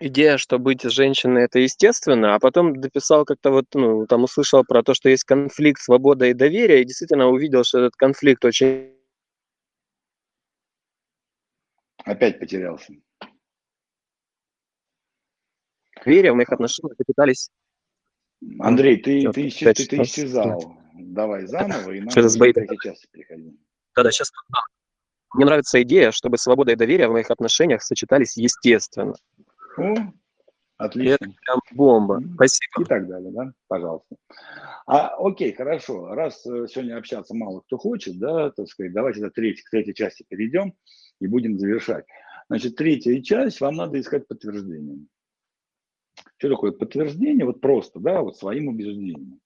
[0.00, 4.82] идея, что быть женщиной это естественно, а потом дописал как-то вот, ну, там услышал про
[4.82, 8.94] то, что есть конфликт свобода и доверие, и действительно увидел, что этот конфликт очень...
[12.04, 12.92] Опять потерялся.
[16.04, 17.50] Доверие в моих отношениях питались...
[18.60, 20.76] Андрей, ты, ты, ты, ты, ты исчезал.
[20.94, 23.58] Давай заново, и нам сейчас приходи.
[23.96, 24.30] Да-да, сейчас
[25.34, 29.14] мне нравится идея, чтобы свобода и доверие в моих отношениях сочетались естественно.
[29.78, 30.12] О,
[30.76, 31.14] отлично.
[31.14, 32.22] Это прям бомба.
[32.34, 32.82] Спасибо.
[32.82, 33.52] И так далее, да?
[33.68, 34.16] Пожалуйста.
[34.86, 36.08] А, окей, хорошо.
[36.14, 39.94] Раз э, сегодня общаться мало кто хочет, да, так сказать, давайте до третьей, к третьей
[39.94, 40.74] части перейдем
[41.20, 42.06] и будем завершать.
[42.48, 45.06] Значит, третья часть, вам надо искать подтверждение.
[46.38, 47.44] Что такое подтверждение?
[47.44, 49.40] Вот просто, да, вот своим убеждением.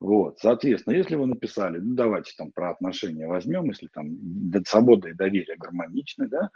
[0.00, 4.18] Вот, соответственно, если вы написали, ну давайте там про отношения возьмем, если там
[4.66, 6.50] свобода и доверие гармоничны, да,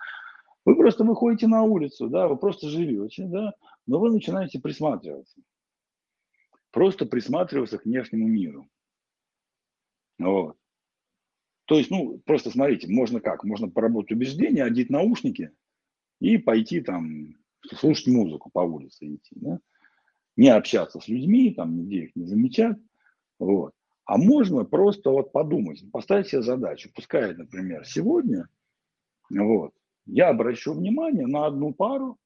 [0.65, 3.55] вы просто выходите на улицу, да, вы просто живете, да,
[3.87, 5.41] но вы начинаете присматриваться.
[6.71, 8.69] Просто присматриваться к внешнему миру.
[10.19, 10.57] Вот.
[11.65, 13.45] То есть, ну, просто смотрите, можно как?
[13.45, 15.51] Можно поработать убеждения, одеть наушники
[16.21, 17.37] и пойти там
[17.77, 19.61] слушать музыку по улице идти, да?
[20.37, 22.77] Не общаться с людьми, там, нигде их не замечать.
[23.39, 23.75] Вот.
[24.05, 26.91] А можно просто вот подумать, поставить себе задачу.
[26.95, 28.49] Пускай, например, сегодня
[29.29, 29.73] вот,
[30.09, 32.19] я обращу внимание на одну пару,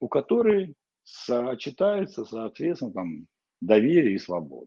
[0.00, 0.74] у которой
[1.04, 3.26] сочетается, соответственно, там,
[3.60, 4.66] доверие и свобода.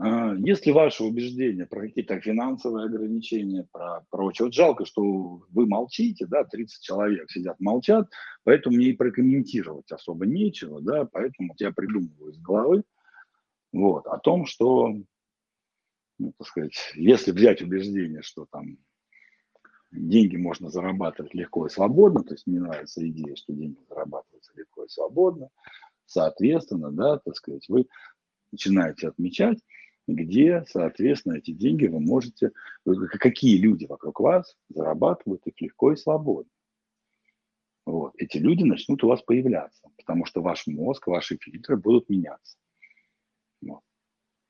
[0.00, 6.26] А, если ваши убеждения про какие-то финансовые ограничения, про прочее, вот жалко, что вы молчите,
[6.26, 8.08] да, 30 человек сидят, молчат,
[8.44, 12.84] поэтому мне и прокомментировать особо нечего, да, поэтому я придумываю из головы,
[13.72, 14.94] вот, о том, что,
[16.18, 18.78] ну, так сказать, если взять убеждение, что там
[19.90, 24.84] деньги можно зарабатывать легко и свободно, то есть мне нравится идея, что деньги зарабатываются легко
[24.84, 25.48] и свободно,
[26.06, 27.86] соответственно, да, так сказать, вы
[28.52, 29.58] начинаете отмечать,
[30.06, 32.52] где, соответственно, эти деньги вы можете,
[33.20, 36.50] какие люди вокруг вас зарабатывают их легко и свободно.
[37.84, 38.12] Вот.
[38.18, 42.58] Эти люди начнут у вас появляться, потому что ваш мозг, ваши фильтры будут меняться.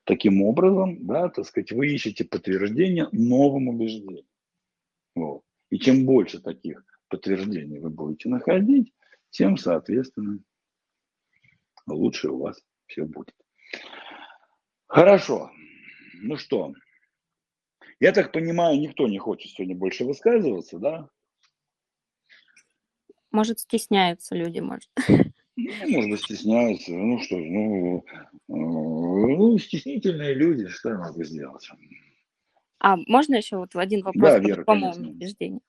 [0.09, 4.25] Таким образом, да, так сказать, вы ищете подтверждение новым убеждениям.
[5.15, 5.43] Вот.
[5.69, 8.95] И чем больше таких подтверждений вы будете находить,
[9.29, 10.39] тем, соответственно,
[11.87, 13.37] лучше у вас все будет.
[14.87, 15.51] Хорошо.
[16.23, 16.73] Ну что,
[18.01, 21.11] я так понимаю, никто не хочет сегодня больше высказываться, да?
[23.31, 24.91] Может, стесняются люди, может.
[25.59, 26.93] Ну, может быть, стесняются.
[26.93, 31.69] Ну что, ну, э, ну стеснительные люди, что я могу сделать?
[32.81, 35.63] А можно еще вот один вопрос да, Вера, по моему убеждению?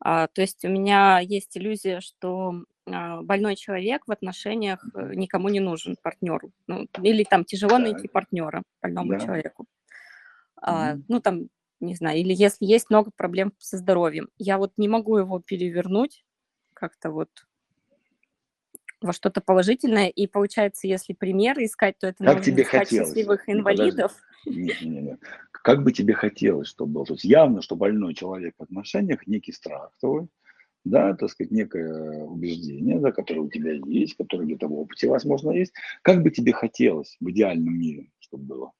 [0.00, 5.50] А, то есть у меня есть иллюзия, что а, больной человек в отношениях э, никому
[5.50, 6.50] не нужен партнеру.
[6.66, 9.20] Ну, или там тяжело найти партнера больному да.
[9.20, 9.66] человеку.
[10.56, 11.48] А, ну, там,
[11.80, 16.24] не знаю, или если есть много проблем со здоровьем, я вот не могу его перевернуть
[16.72, 17.28] как-то вот
[19.04, 20.08] во что-то положительное.
[20.08, 23.08] И получается, если примеры искать, то это как нужно тебе искать хотелось?
[23.08, 24.12] счастливых инвалидов.
[24.46, 25.18] Не, не, не.
[25.50, 27.06] Как бы тебе хотелось, чтобы было?
[27.06, 30.28] То есть явно, что больной человек в отношениях, некий страх твой,
[30.84, 35.50] да, так сказать, некое убеждение, да, которое у тебя есть, которое где-то в опыте, возможно,
[35.50, 35.72] есть.
[36.02, 38.72] Как бы тебе хотелось в идеальном мире, чтобы было?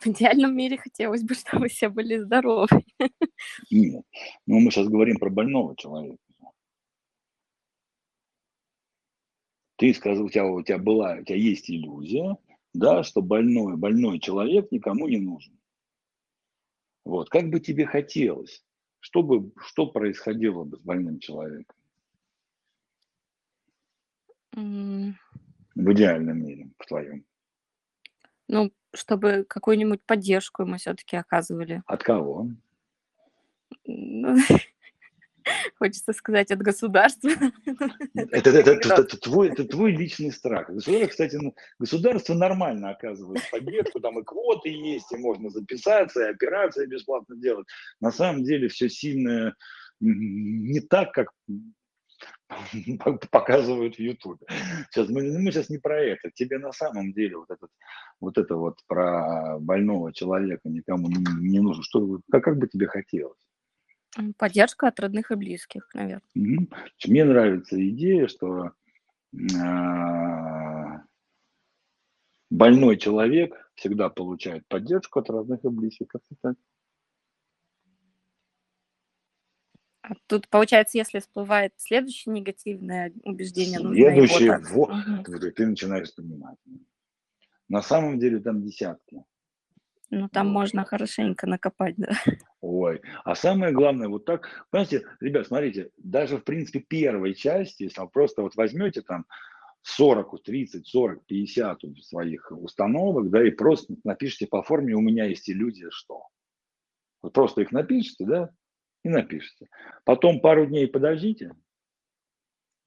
[0.00, 2.68] В идеальном мире хотелось бы, чтобы все были здоровы.
[3.70, 4.04] Нет,
[4.46, 6.18] но мы сейчас говорим про больного человека.
[9.78, 12.36] Ты сказал, у тебя, у тебя была, у тебя есть иллюзия,
[12.74, 15.56] да, что больной, больной человек никому не нужен.
[17.04, 18.64] Вот, как бы тебе хотелось,
[18.98, 21.76] что, бы, что происходило бы с больным человеком?
[24.56, 25.12] Mm.
[25.76, 27.24] В идеальном мире, в твоем.
[28.48, 31.84] Ну, чтобы какую-нибудь поддержку ему все-таки оказывали.
[31.86, 32.48] От кого?
[35.78, 37.28] Хочется сказать, от государства.
[38.14, 40.68] Это, это, это, это, твой, это твой личный страх.
[40.68, 46.30] Государство, кстати, ну, государство нормально оказывает поддержку, там и квоты есть, и можно записаться, и
[46.30, 47.66] операции бесплатно делать.
[48.00, 49.54] На самом деле все сильно
[50.00, 51.28] не так, как
[53.30, 54.46] показывают в Ютубе.
[54.90, 56.30] Сейчас мы, мы сейчас не про это.
[56.34, 57.70] Тебе на самом деле вот этот
[58.20, 61.82] вот это вот про больного человека никому не, не нужно.
[61.82, 63.38] Что как, как бы тебе хотелось?
[64.36, 66.22] Поддержка от родных и близких, наверное.
[66.34, 66.68] Угу.
[67.06, 68.72] Мне нравится идея, что
[69.32, 69.38] э,
[72.50, 76.08] больной человек всегда получает поддержку от родных и близких.
[76.08, 76.56] Как так?
[80.02, 84.70] А тут, получается, если всплывает следующее негативное убеждение, следующее, нужно его так...
[84.70, 85.50] вот, угу.
[85.54, 86.56] ты начинаешь понимать.
[87.68, 89.22] На самом деле там десятки.
[90.10, 92.12] Ну, там можно хорошенько накопать, да.
[92.60, 98.00] Ой, а самое главное, вот так, понимаете, ребят, смотрите, даже в принципе первой части, если
[98.00, 99.26] вы просто вот возьмете там
[99.82, 105.48] 40, 30, 40, 50 своих установок, да, и просто напишите по форме «У меня есть
[105.50, 106.24] иллюзия, что».
[107.20, 108.50] Вот просто их напишите, да,
[109.04, 109.68] и напишите.
[110.04, 111.52] Потом пару дней подождите,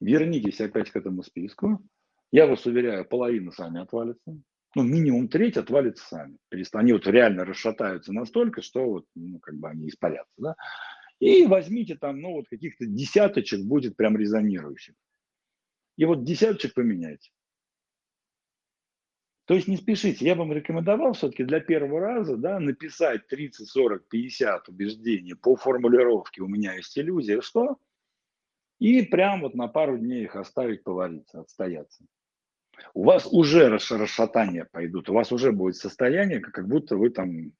[0.00, 1.80] вернитесь опять к этому списку.
[2.32, 4.42] Я вас уверяю, половина сами отвалится
[4.74, 6.38] ну, минимум треть отвалится сами.
[6.72, 10.54] Они вот реально расшатаются настолько, что вот, ну, как бы они испарятся, да.
[11.20, 14.94] И возьмите там, ну, вот каких-то десяточек будет прям резонирующих.
[15.96, 17.30] И вот десяточек поменяйте.
[19.44, 20.24] То есть не спешите.
[20.24, 26.42] Я вам рекомендовал все-таки для первого раза да, написать 30, 40, 50 убеждений по формулировке
[26.42, 27.76] «у меня есть иллюзия, что?»
[28.78, 32.04] и прям вот на пару дней их оставить повариться, отстояться
[32.94, 37.52] у вас уже расшатания пойдут, у вас уже будет состояние, как будто вы там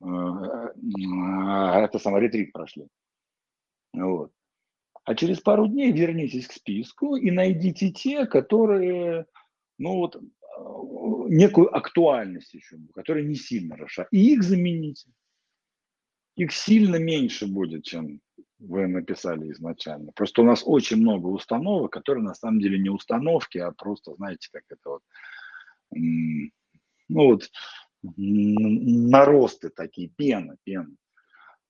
[0.00, 2.86] э, э, это самое ретрит прошли.
[3.92, 4.32] Вот.
[5.04, 9.26] А через пару дней вернитесь к списку и найдите те, которые,
[9.78, 10.20] ну вот, э,
[11.28, 14.12] некую актуальность еще, которые не сильно расшатывают.
[14.12, 15.10] И их замените.
[16.36, 18.20] Их сильно меньше будет, чем
[18.58, 20.12] вы написали изначально.
[20.12, 24.48] Просто у нас очень много установок, которые на самом деле не установки, а просто, знаете,
[24.52, 25.02] как это вот,
[25.90, 26.50] ну
[27.08, 27.50] вот,
[28.16, 30.94] наросты такие, пена, пена.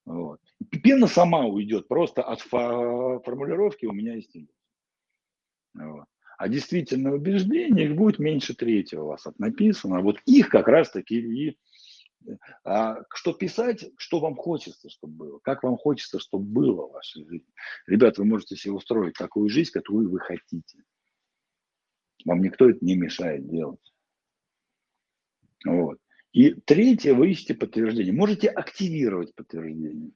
[0.04, 0.40] Вот.
[0.82, 4.36] Пена сама уйдет просто от формулировки у меня есть.
[5.74, 6.06] Вот.
[6.38, 10.00] А действительно убеждение их будет меньше третьего у вас от написано.
[10.00, 11.58] Вот их как раз таки и
[12.64, 17.24] а что писать, что вам хочется, чтобы было, как вам хочется, чтобы было в вашей
[17.24, 17.48] жизни.
[17.86, 20.84] Ребята, вы можете себе устроить такую жизнь, которую вы хотите.
[22.24, 23.94] Вам никто это не мешает делать.
[25.64, 25.98] Вот.
[26.32, 28.12] И третье, вы ищете подтверждение.
[28.12, 30.12] Можете активировать подтверждение.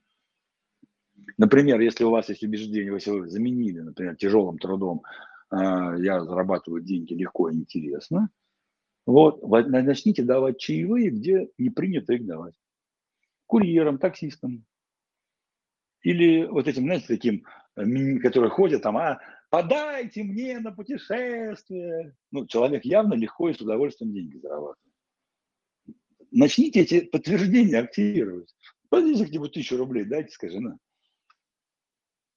[1.38, 5.02] Например, если у вас есть убеждение, если вы заменили, например, тяжелым трудом,
[5.50, 8.28] а, я зарабатываю деньги легко и интересно–
[9.06, 12.54] вот, начните давать чаевые, где не принято их давать.
[13.46, 14.64] Курьерам, таксистам.
[16.02, 17.44] Или вот этим, знаете, таким,
[17.76, 19.20] э, которые ходят там, а,
[19.50, 22.16] подайте мне на путешествие.
[22.30, 24.78] Ну, человек явно легко и с удовольствием деньги зарабатывает.
[26.30, 28.54] Начните эти подтверждения активировать.
[28.88, 30.78] Подойдите где-нибудь тысячу рублей, дайте, скажи, на.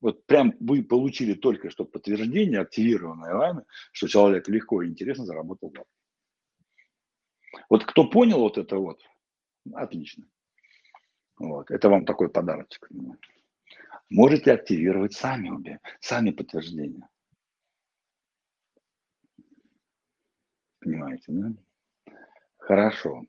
[0.01, 5.69] Вот прям вы получили только что подтверждение, активированное вами, что человек легко и интересно заработал
[5.69, 5.89] бабки.
[7.69, 9.01] Вот кто понял вот это вот,
[9.73, 10.25] отлично.
[11.37, 12.89] Вот, это вам такой подарочек.
[14.09, 17.07] Можете активировать сами обе, сами подтверждения.
[20.79, 21.51] Понимаете, да?
[22.57, 23.23] Хорошо.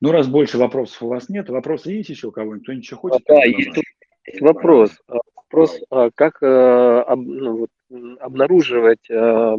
[0.00, 2.62] Ну, раз больше вопросов у вас нет, вопросы есть еще у кого-нибудь?
[2.62, 3.28] Кто ничего хочет?
[3.28, 3.76] А, да, есть,
[4.26, 4.92] есть вопрос.
[5.08, 7.70] А, вопрос, а как э, об, ну, вот,
[8.20, 9.56] обнаруживать э,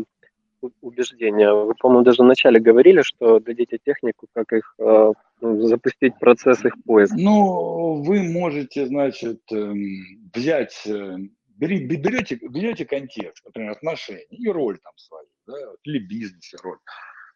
[0.82, 1.52] убеждения.
[1.54, 6.74] Вы, по-моему, даже вначале говорили, что дадите технику, как их э, ну, запустить процесс их
[6.86, 7.16] поиска.
[7.18, 11.18] Ну, вы можете, значит, эм, взять, э,
[11.58, 15.54] берете, берете контекст, например, отношения и роль там свою, да,
[15.84, 16.80] или бизнес, роль.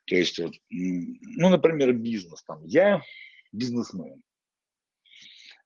[0.05, 3.01] То есть, вот, ну, например, бизнес, там, я
[3.51, 4.21] бизнесмен,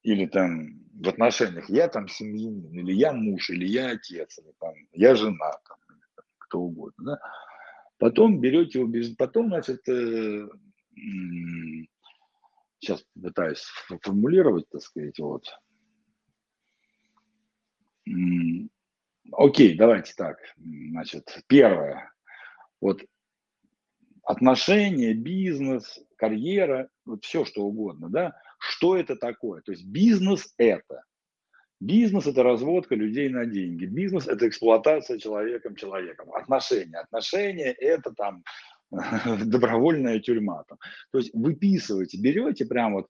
[0.03, 4.73] или там в отношениях я там семьянин, или я муж, или я отец, или там
[4.93, 5.77] я жена, там,
[6.37, 7.19] кто угодно, да.
[7.97, 10.47] Потом берете его, потом, значит, э,
[12.79, 13.63] сейчас пытаюсь
[14.01, 15.45] формулировать, так сказать, вот.
[19.31, 22.11] Окей, давайте так, значит, первое,
[22.79, 23.03] вот
[24.23, 29.61] отношения, бизнес, карьера, вот все что угодно, да, что это такое?
[29.61, 31.03] То есть бизнес это.
[31.79, 33.85] Бизнес– это разводка людей на деньги.
[33.85, 36.33] Бизнес– это эксплуатация человеком человеком.
[36.33, 36.97] Отношения.
[36.97, 38.43] Отношения– это там
[39.45, 40.63] добровольная тюрьма.
[40.67, 40.79] Там.
[41.11, 43.07] То есть выписываете, берете прям вот,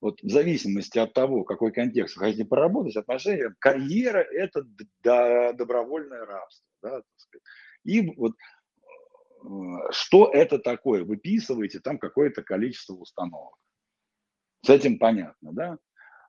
[0.00, 4.64] вот в зависимости от того, какой контекст вы хотите поработать, отношения, карьера– это
[5.02, 6.66] добровольное рабство.
[6.82, 7.02] Да,
[7.84, 8.34] и вот
[9.42, 9.48] э,
[9.90, 11.02] что это такое?
[11.02, 13.56] Выписываете там какое-то количество установок.
[14.64, 15.78] С этим понятно, да?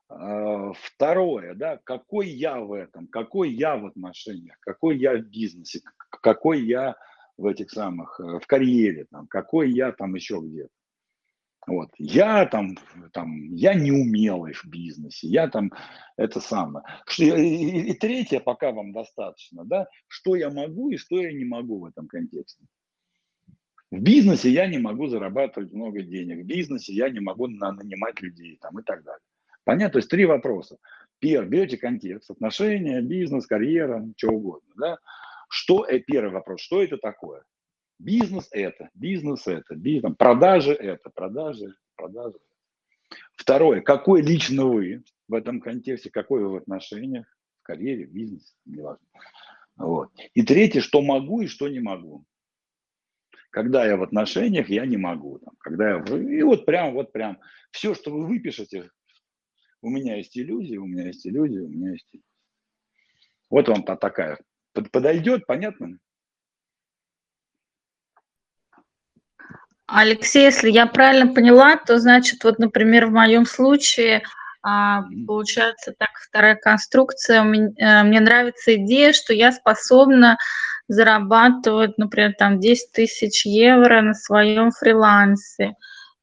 [0.08, 5.82] А, второе, да, какой я в этом, какой я в отношениях, какой я в бизнесе,
[6.10, 6.96] какой я
[7.38, 10.70] в этих самых, э, в карьере, там, какой я там еще где-то.
[11.68, 11.90] Вот.
[11.98, 12.78] Я там,
[13.12, 15.72] там, я неумелый в бизнесе, я там,
[16.16, 16.86] это самое.
[17.08, 21.46] Что, и, и третье, пока вам достаточно, да, что я могу и что я не
[21.46, 22.64] могу в этом контексте.
[23.90, 28.58] В бизнесе я не могу зарабатывать много денег, в бизнесе я не могу нанимать людей
[28.62, 29.22] там, и так далее.
[29.66, 29.94] Понятно?
[29.94, 30.78] То есть три вопроса.
[31.20, 34.74] Первый, берете контекст, отношения, бизнес, карьера, что угодно.
[34.78, 34.98] Да?
[35.50, 37.44] Что, э, первый вопрос, что это такое?
[37.98, 42.38] Бизнес это, бизнес это, бизнес, продажи это, продажи, продажи.
[43.36, 47.26] Второе, какой лично вы в этом контексте, какой вы в отношениях,
[47.62, 49.06] в карьере, в бизнесе, неважно.
[49.78, 50.10] Вот.
[50.34, 52.26] И третье, что могу и что не могу.
[53.50, 55.40] Когда я в отношениях, я не могу.
[55.40, 56.04] Там, когда я...
[56.18, 57.40] И вот прям, вот прям,
[57.72, 58.90] все, что вы выпишете,
[59.86, 62.26] у меня есть иллюзии, у меня есть иллюзии, у меня есть иллюзии.
[63.52, 64.40] Вот вам та такая.
[64.92, 66.00] Подойдет, понятно?
[69.86, 74.24] Алексей, если я правильно поняла, то значит, вот, например, в моем случае
[74.64, 77.44] а, получается так вторая конструкция.
[77.44, 80.40] Мне, э, мне нравится идея, что я способна
[80.88, 85.76] зарабатывать, например, там 10 тысяч евро на своем фрилансе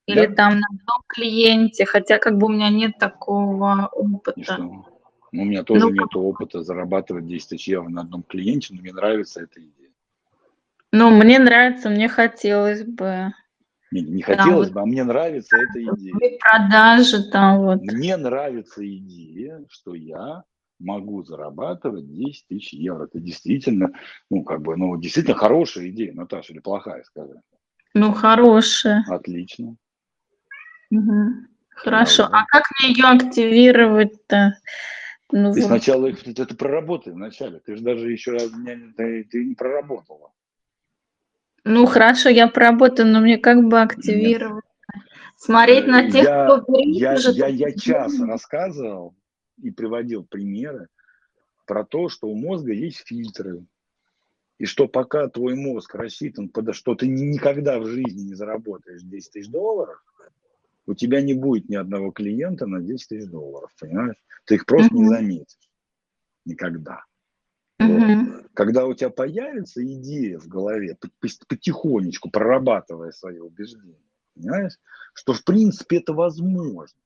[0.06, 0.34] или да.
[0.34, 4.56] там на одном клиенте, хотя как бы у меня нет такого опыта.
[4.58, 4.84] Ну,
[5.32, 8.92] у меня тоже ну, нет опыта зарабатывать 10 тысяч евро на одном клиенте, но мне
[8.92, 9.90] нравится эта идея.
[10.92, 13.32] Ну, мне нравится, мне хотелось бы.
[13.92, 16.38] Не, не хотелось там, бы, а мне нравится эта идея.
[16.38, 17.82] Продажи там вот.
[17.82, 20.44] Мне нравится идея, что я
[20.78, 23.04] могу зарабатывать 10 тысяч евро.
[23.04, 23.92] Это действительно,
[24.30, 27.40] ну, как бы, ну, действительно хорошая идея, Наташа, или плохая, скажи.
[27.94, 29.04] Ну, хорошая.
[29.08, 29.76] Отлично.
[30.92, 31.46] Угу.
[31.70, 32.24] Хорошо.
[32.30, 34.58] А как мне ее активировать-то?
[35.32, 35.66] Ну, ты вот.
[35.68, 37.60] сначала это проработай вначале.
[37.60, 38.38] Ты же даже еще
[38.96, 40.30] ты, ты не проработала.
[41.64, 44.64] Ну хорошо, я проработаю, но мне как бы активировать?
[44.64, 45.04] Нет.
[45.36, 49.14] Смотреть на тех, я, кто я, я, я час рассказывал
[49.60, 50.88] и приводил примеры
[51.66, 53.64] про то, что у мозга есть фильтры.
[54.58, 59.48] И что пока твой мозг рассчитан, что ты никогда в жизни не заработаешь 10 тысяч
[59.48, 60.00] долларов,
[60.86, 64.16] у тебя не будет ни одного клиента на 10 тысяч долларов, понимаешь?
[64.44, 65.70] Ты их просто не заметишь.
[66.44, 67.04] Никогда.
[67.78, 68.46] Вот.
[68.54, 70.96] Когда у тебя появится идея в голове,
[71.48, 73.98] потихонечку прорабатывая свои убеждения,
[74.34, 74.78] понимаешь,
[75.14, 76.98] что в принципе это возможно,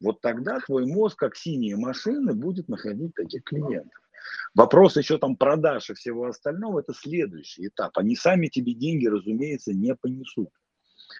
[0.00, 4.02] вот тогда твой мозг, как синие машины, будет находить таких клиентов.
[4.54, 7.96] Вопрос еще там продаж и всего остального– это следующий этап.
[7.96, 10.50] Они сами тебе деньги, разумеется, не понесут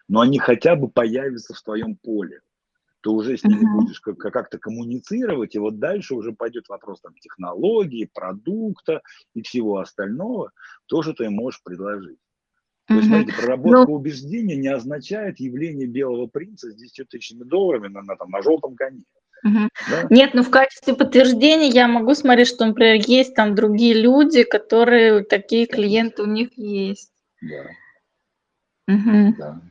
[0.08, 2.40] но они хотя бы появятся в твоем поле.
[3.06, 8.10] Ты уже с ними будешь как-то коммуницировать, и вот дальше уже пойдет вопрос там, технологии,
[8.12, 9.00] продукта
[9.32, 10.50] и всего остального,
[10.86, 12.18] тоже ты можешь предложить.
[12.88, 17.86] То есть, смотрите, проработка ну, убеждения не означает явление белого принца с 10 тысячами долларами
[17.86, 19.04] на, на, там, на желтом коне.
[19.44, 19.68] Угу.
[19.88, 20.06] Да?
[20.10, 25.22] Нет, ну в качестве подтверждения я могу смотреть, что, например, есть там другие люди, которые
[25.22, 27.12] такие клиенты у них есть.
[27.40, 28.94] Да.
[28.94, 29.34] Угу.
[29.38, 29.62] Да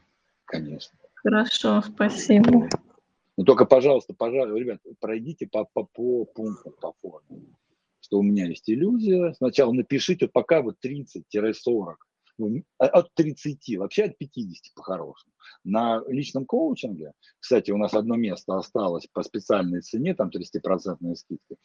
[0.60, 0.98] конечно.
[1.16, 2.70] Хорошо, спасибо.
[3.38, 7.44] Ну только, пожалуйста, пожалуйста, ребят, пройдите по, по, по пунктам, по форме.
[8.00, 9.34] Что у меня есть иллюзия.
[9.34, 11.96] Сначала напишите, пока вот 30-40
[12.78, 15.34] от 30, вообще от 50 по-хорошему.
[15.64, 21.58] На личном коучинге, кстати, у нас одно место осталось по специальной цене, там 30% скидки,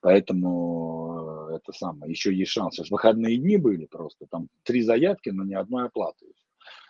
[0.00, 2.78] поэтому э, это самое, еще есть шанс.
[2.90, 6.26] Выходные дни были просто, там три заявки, но ни одной оплаты.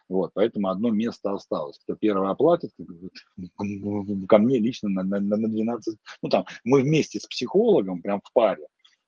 [0.08, 1.78] Вот, поэтому одно место осталось.
[1.78, 2.70] Кто первый оплатит,
[4.28, 8.32] ко мне лично на, на, на 12, ну там, мы вместе с психологом, прям в
[8.32, 8.66] паре,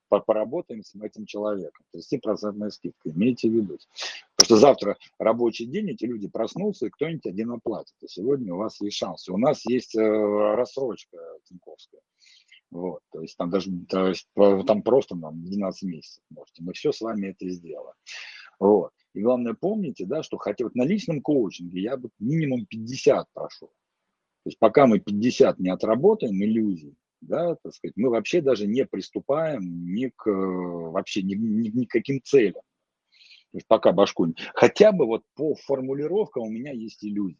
[0.08, 1.84] поработаем с этим человеком.
[1.94, 3.78] 30% скидка, имейте в виду.
[4.36, 7.94] Потому что завтра рабочий день, эти люди проснутся, и кто-нибудь один оплатит.
[8.02, 9.28] И сегодня у вас есть шанс.
[9.28, 12.00] У нас есть э, рассрочка Тиньковская.
[12.70, 16.62] Вот, то есть там даже то есть, там просто нам 12 месяцев можете.
[16.62, 17.96] Мы все с вами это сделаем.
[18.60, 18.92] Вот.
[19.14, 23.68] И главное, помните, да, что хотя вот на личном коучинге я бы минимум 50 прошел.
[23.68, 28.86] То есть пока мы 50 не отработаем иллюзий, да, так сказать, мы вообще даже не
[28.86, 32.62] приступаем ни к вообще ни, ни, ни к каким целям.
[33.52, 34.32] То есть пока башку...
[34.54, 37.36] Хотя бы вот по формулировкам у меня есть иллюзия.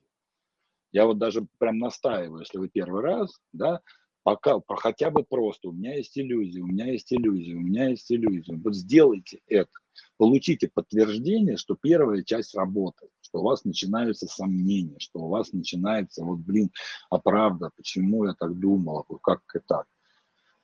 [0.93, 3.81] Я вот даже прям настаиваю, если вы первый раз, да,
[4.25, 8.11] пока хотя бы просто, у меня есть иллюзия, у меня есть иллюзия, у меня есть
[8.11, 8.57] иллюзия.
[8.57, 9.71] Вот сделайте это,
[10.17, 16.25] получите подтверждение, что первая часть работает, что у вас начинаются сомнения, что у вас начинается,
[16.25, 16.71] вот, блин,
[17.11, 19.87] а правда, почему я так думал, как это так.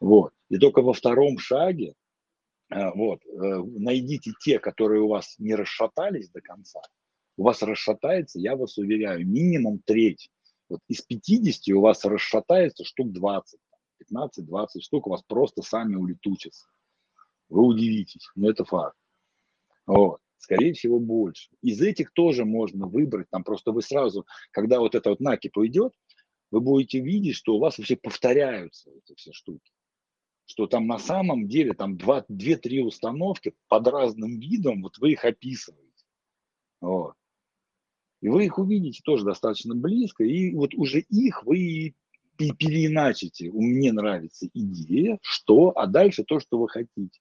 [0.00, 0.32] Вот.
[0.50, 1.94] И только во втором шаге,
[2.70, 6.80] э, вот, э, найдите те, которые у вас не расшатались до конца,
[7.36, 10.30] у вас расшатается, я вас уверяю, минимум треть
[10.68, 13.60] вот из 50 у вас расшатается штук 20,
[14.12, 16.66] 15-20 штук у вас просто сами улетучатся.
[17.48, 18.96] Вы удивитесь, но это факт.
[19.86, 20.20] Вот.
[20.38, 21.48] Скорее всего, больше.
[21.62, 25.92] Из этих тоже можно выбрать, там просто вы сразу, когда вот это вот накип уйдет,
[26.50, 29.72] вы будете видеть, что у вас вообще повторяются эти все штуки.
[30.46, 36.04] Что там на самом деле там 2-3 установки под разным видом, вот вы их описываете.
[36.80, 37.14] Вот.
[38.20, 41.94] И вы их увидите тоже достаточно близко, и вот уже их вы
[42.36, 43.50] переиначите.
[43.50, 47.18] Мне нравится идея, что, а дальше то, что вы хотите.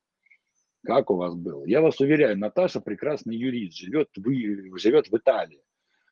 [0.85, 1.65] Как у вас было?
[1.65, 5.61] Я вас уверяю, Наташа прекрасный юрист, живет, вы, живет в Италии.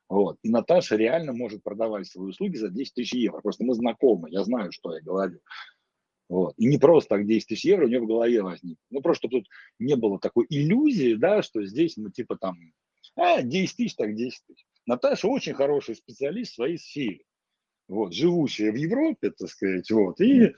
[0.10, 0.38] Вот.
[0.44, 3.40] И Наташа реально может продавать свои услуги за 10 тысяч евро.
[3.42, 5.40] Просто мы знакомы, я знаю, что я говорю.
[6.28, 6.56] Вот.
[6.58, 8.78] И не просто так 10 тысяч евро у нее в голове возник.
[8.90, 9.48] Ну, просто тут
[9.80, 12.58] не было такой иллюзии, да, что здесь мы типа там,
[13.16, 14.66] а, 10 тысяч, так 10 тысяч.
[14.86, 17.24] Наташа очень хороший специалист в своей сфере,
[17.88, 20.54] вот, живущая в Европе, так сказать, вот, и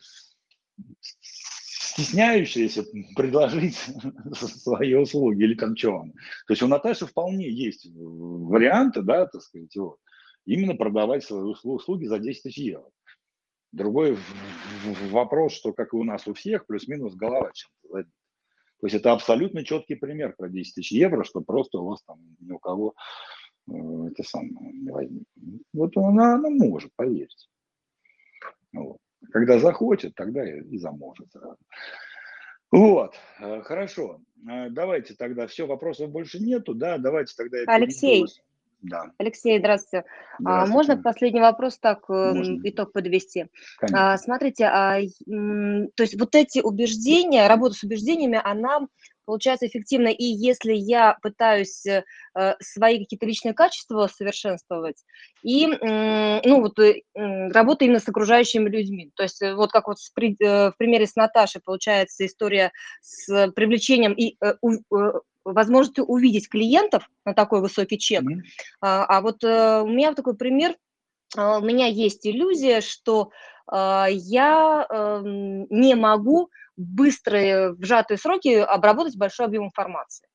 [1.96, 2.86] стесняющаяся
[3.16, 3.76] предложить
[4.34, 6.12] свои услуги или там что он.
[6.48, 9.98] То есть у Наташи вполне есть варианты, да, так сказать, вот,
[10.46, 12.90] именно продавать свои услуги за 10 тысяч евро.
[13.72, 14.18] Другой
[15.10, 18.12] вопрос, что, как и у нас у всех, плюс-минус голова чем-то забита.
[18.82, 22.20] То есть это абсолютно четкий пример про 10 тысяч евро, что просто у вас там
[22.40, 22.94] ни у кого
[23.68, 25.62] Э, это самое не возникнет.
[25.74, 27.48] Вот она, она может, поверьте.
[28.74, 28.98] Вот.
[29.32, 31.28] Когда захочет, тогда и заможет.
[32.72, 34.20] Вот, э, хорошо.
[34.50, 37.60] Э, давайте тогда, все, вопросов больше нету, да, давайте тогда...
[37.68, 38.26] Алексей,
[38.82, 39.12] да.
[39.18, 40.06] Алексей, здравствуйте.
[40.08, 40.74] А, здравствуйте.
[40.74, 42.60] Можно последний вопрос так Можно.
[42.64, 43.48] итог подвести?
[43.78, 44.14] Конечно.
[44.14, 48.82] А, смотрите, а, то есть вот эти убеждения, работа с убеждениями, она
[49.26, 50.08] получается эффективно.
[50.08, 52.04] И если я пытаюсь э,
[52.60, 55.04] свои какие-то личные качества совершенствовать,
[55.44, 59.12] и, ну, вот, э, работа именно с окружающими людьми.
[59.16, 62.72] То есть э, вот как вот в примере с Наташей получается история
[63.02, 64.38] с привлечением и
[65.44, 68.24] возможностью увидеть клиентов на такой высокий чек.
[68.24, 68.42] Mm-hmm.
[68.82, 70.76] А, а вот у меня такой пример,
[71.38, 73.30] у меня есть иллюзия, что
[73.72, 80.28] я эм, не могу быстрые, в сжатые сроки обработать большой объем информации.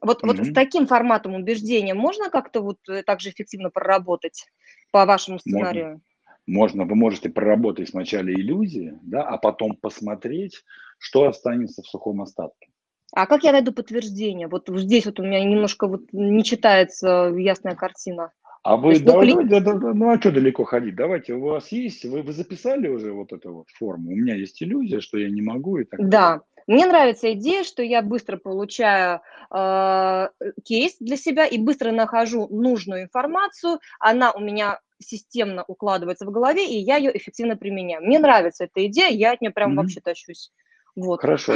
[0.00, 0.26] Вот, mm-hmm.
[0.26, 4.46] вот с таким форматом убеждения можно как-то вот э, так же эффективно проработать
[4.90, 6.02] по вашему сценарию?
[6.46, 6.82] Можно.
[6.82, 6.84] можно.
[6.84, 10.64] Вы можете проработать сначала иллюзии, да, а потом посмотреть,
[10.98, 12.68] что останется в сухом остатке.
[13.14, 14.48] А как я найду подтверждение?
[14.48, 18.32] Вот здесь вот у меня немножко вот не читается ясная картина.
[18.62, 20.94] А вы, есть, давай, ну, да, да, да, ну а что далеко ходить?
[20.94, 24.12] Давайте, у вас есть, вы, вы записали уже вот эту вот форму?
[24.12, 26.10] У меня есть иллюзия, что я не могу и так далее.
[26.10, 29.20] Да, мне нравится идея, что я быстро получаю
[29.50, 30.28] э,
[30.64, 36.64] кейс для себя и быстро нахожу нужную информацию, она у меня системно укладывается в голове,
[36.64, 38.04] и я ее эффективно применяю.
[38.04, 39.76] Мне нравится эта идея, я от нее прям mm-hmm.
[39.76, 40.52] вообще тащусь.
[40.94, 41.20] Вот.
[41.20, 41.54] Хорошо,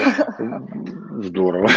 [1.22, 1.68] здорово.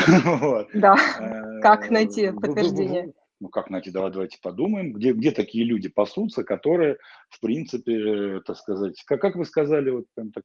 [0.73, 3.13] Да, э, как найти подтверждение?
[3.39, 6.97] Ну как найти, давай, давайте подумаем, где, где такие люди пасутся, которые,
[7.29, 10.43] в принципе, так сказать, как, как вы сказали, вот прям так,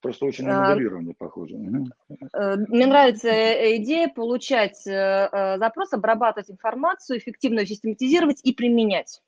[0.00, 1.56] Просто очень на а, моделирование похоже.
[1.56, 9.20] Э, мне нравится э, идея получать запрос, обрабатывать информацию, эффективно систематизировать и применять.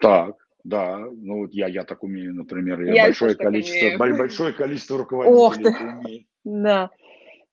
[0.00, 4.98] Так, да, ну вот я, я так умею, например, я, я большое, количество, большое количество
[4.98, 5.84] руководителей Ох ты.
[5.84, 6.26] умею.
[6.44, 6.90] Да.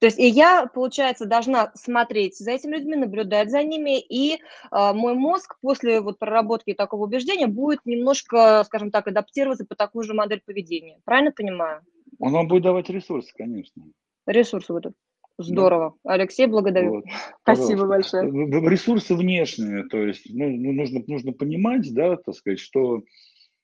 [0.00, 4.92] То есть и я, получается, должна смотреть за этими людьми, наблюдать за ними, и э,
[4.92, 10.12] мой мозг после вот проработки такого убеждения будет немножко, скажем так, адаптироваться по такую же
[10.12, 10.98] модель поведения.
[11.04, 11.82] Правильно понимаю?
[12.18, 13.82] Он вам будет давать ресурсы, конечно.
[14.26, 14.94] Ресурсы будут.
[15.38, 15.94] Здорово.
[16.04, 16.12] Да.
[16.12, 16.96] Алексей, благодарю.
[16.96, 17.04] Вот.
[17.42, 18.30] Спасибо большое.
[18.68, 23.02] Ресурсы внешние, то есть ну, ну, нужно, нужно понимать, да, так сказать, что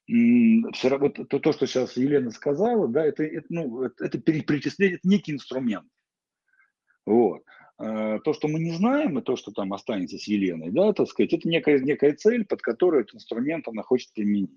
[0.06, 4.96] все, вот то, то, что сейчас Елена сказала, да, это, это, ну, это, это перечисление,
[4.96, 5.86] это некий инструмент.
[7.06, 7.42] Вот.
[7.78, 11.08] Э, то, что мы не знаем, и то, что там останется с Еленой, да, так
[11.08, 14.50] сказать, это некая, некая цель, под которую этот инструмент она хочет применить.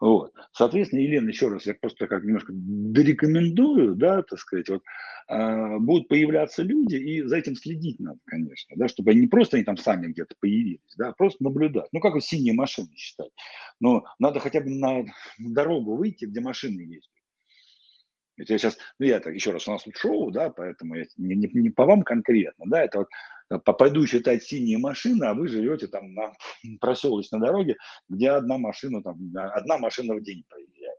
[0.00, 0.32] Вот.
[0.52, 4.82] Соответственно, Елена, еще раз, я просто как немножко дорекомендую, да, так сказать, вот,
[5.28, 9.64] э, будут появляться люди, и за этим следить надо, конечно, да, чтобы не просто они
[9.64, 11.88] там сами где-то появились, да, а просто наблюдать.
[11.92, 13.30] Ну, как вот синие машины считать.
[13.78, 15.04] Но надо хотя бы на
[15.38, 17.10] дорогу выйти, где машины есть.
[18.36, 21.04] Это я сейчас, ну я так, еще раз, у нас тут шоу, да, поэтому я
[21.16, 23.08] не, не, не по вам конкретно, да, это вот
[23.50, 26.32] э, пойду считать синие машины, а вы живете там на
[26.80, 27.76] проселочной дороге,
[28.08, 30.98] где одна машина, там, одна машина в день проезжает.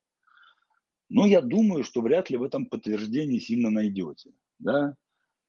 [1.09, 4.95] Ну, я думаю, что вряд ли в этом подтверждении сильно найдете, да,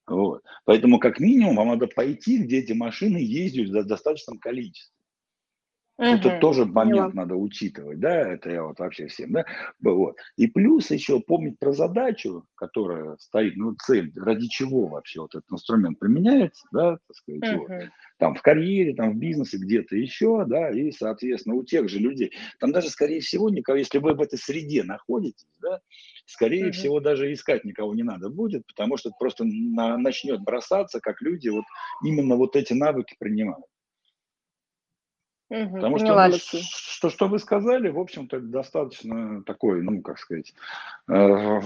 [0.06, 0.42] вот.
[0.64, 4.95] Поэтому, как минимум, вам надо пойти, где эти машины ездят в достаточном количестве.
[5.98, 7.12] Угу, это тоже момент поняла.
[7.14, 9.47] надо учитывать, да, это я вот вообще всем, да,
[9.81, 10.16] вот.
[10.36, 15.51] И плюс еще помнить про задачу, которая стоит, ну, цель, ради чего вообще вот этот
[15.51, 17.66] инструмент применяется, да, так сказать, угу.
[17.66, 17.89] вот.
[18.18, 22.31] там в карьере, там в бизнесе, где-то еще, да, и, соответственно, у тех же людей,
[22.60, 25.81] там даже, скорее всего, никого, если вы в этой среде находитесь, да,
[26.27, 26.73] скорее угу.
[26.73, 31.48] всего, даже искать никого не надо будет, потому что просто на, начнет бросаться, как люди
[31.48, 31.64] вот
[32.05, 33.64] именно вот эти навыки принимают.
[35.48, 40.52] Угу, Потому что, ну, что, что вы сказали, в общем-то, достаточно такой, ну, как сказать,
[41.09, 41.60] э,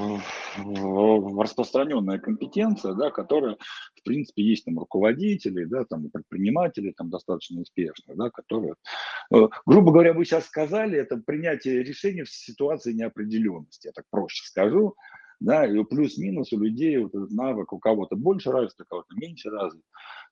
[0.59, 3.57] распространенная компетенция, да, которая,
[3.95, 8.75] в принципе, есть там руководители, да, там предприниматели, там достаточно успешные, да, которые,
[9.35, 14.45] э, грубо говоря, вы сейчас сказали, это принятие решений в ситуации неопределенности, я так проще
[14.45, 14.95] скажу,
[15.41, 19.49] да, и плюс-минус у людей вот этот навык у кого-то больше развит, у кого-то меньше
[19.49, 19.85] развит.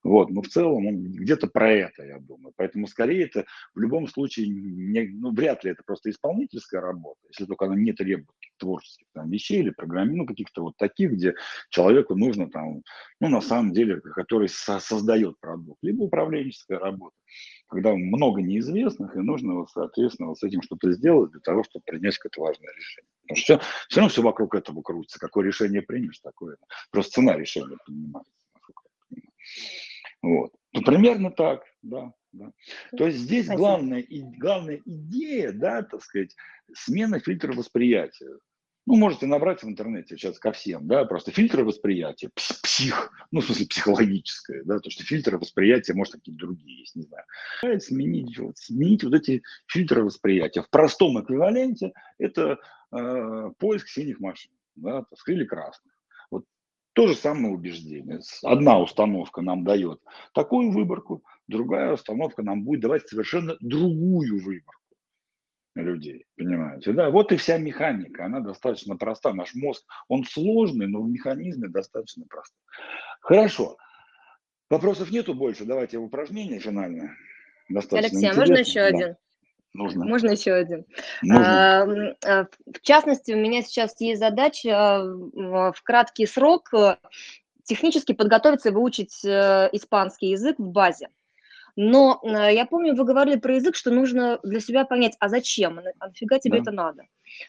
[0.05, 2.53] Вот, но в целом он где-то про это, я думаю.
[2.57, 3.45] Поэтому скорее это
[3.75, 7.93] в любом случае, не, ну, вряд ли это просто исполнительская работа, если только она не
[7.93, 11.35] требует творческих там, вещей или программ, ну, каких-то вот таких, где
[11.70, 12.83] человеку нужно там,
[13.20, 17.16] ну, на самом деле, который со создает продукт, либо управленческая работа,
[17.69, 21.83] когда много неизвестных, и нужно, вот, соответственно, вот с этим что-то сделать для того, чтобы
[21.85, 23.11] принять какое-то важное решение.
[23.23, 23.59] Потому что все,
[23.89, 25.19] все равно все вокруг этого крутится.
[25.19, 26.57] Какое решение примешь, такое.
[26.91, 28.33] Просто цена решения принимается.
[30.28, 30.52] Вот.
[30.74, 32.12] Ну, примерно так, да.
[32.32, 32.52] да.
[32.96, 36.36] То есть здесь главная, и, главная идея, да, так сказать,
[36.74, 38.28] смена фильтра восприятия.
[38.84, 43.44] Ну, можете набрать в интернете сейчас ко всем, да, просто фильтры восприятия, псих, ну, в
[43.44, 47.24] смысле психологическое, да, то, что фильтры восприятия, может, какие-то другие есть, не знаю.
[47.80, 50.62] Сменить, вот, сменить вот эти фильтры восприятия.
[50.62, 52.59] В простом эквиваленте это
[52.92, 55.98] э, поиск синих машин, да, или красных.
[56.99, 58.19] То же самое убеждение.
[58.43, 60.01] Одна установка нам дает
[60.35, 64.83] такую выборку, другая установка нам будет давать совершенно другую выборку
[65.77, 71.01] людей, понимаете, да, вот и вся механика, она достаточно проста, наш мозг, он сложный, но
[71.01, 72.61] в механизме достаточно простой.
[73.20, 73.77] Хорошо,
[74.69, 77.15] вопросов нету больше, давайте упражнение финальное.
[77.69, 78.87] Достаточно Алексей, а можно еще да.
[78.87, 79.16] один?
[79.78, 80.05] Нужно.
[80.05, 80.84] Можно еще один.
[81.22, 82.16] Нужно.
[82.24, 85.02] А, в частности, у меня сейчас есть задача а,
[85.72, 86.96] в краткий срок э,
[87.62, 91.09] технически подготовиться и выучить э, испанский язык в базе.
[91.80, 95.78] Но э, я помню, вы говорили про язык, что нужно для себя понять, а зачем,
[96.00, 96.62] а нафига тебе да.
[96.62, 97.05] это надо.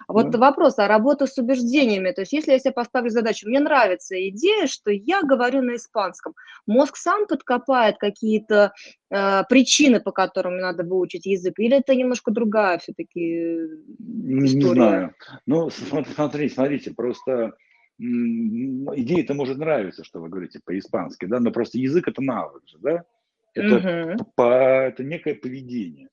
[0.07, 0.38] А вот да.
[0.38, 4.68] вопрос, а работа с убеждениями, то есть если я себе поставлю задачу, мне нравится идея,
[4.68, 6.35] что я говорю на испанском,
[6.68, 8.72] мозг сам подкопает какие-то
[9.10, 13.56] э, причины, по которым надо выучить язык, или это немножко другая все-таки
[13.97, 15.15] Не, не знаю.
[15.47, 15.72] Ну,
[16.15, 17.53] смотри, смотрите, просто
[17.97, 23.06] идея-то может нравиться, что вы говорите по-испански, да, но просто язык это навык же, да?
[23.54, 24.32] Это, угу.
[24.36, 24.44] по,
[24.88, 26.10] это некое поведение.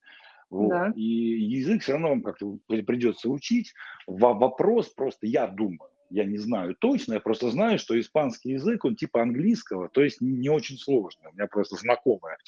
[0.50, 0.70] Вот.
[0.70, 0.92] Да.
[0.94, 3.74] И язык все равно вам как-то придется учить.
[4.06, 8.94] Вопрос просто, я думаю, я не знаю точно, я просто знаю, что испанский язык, он
[8.94, 11.30] типа английского, то есть не очень сложный.
[11.30, 12.38] У меня просто знакомая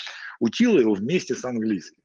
[0.40, 2.02] учила его вместе с английским.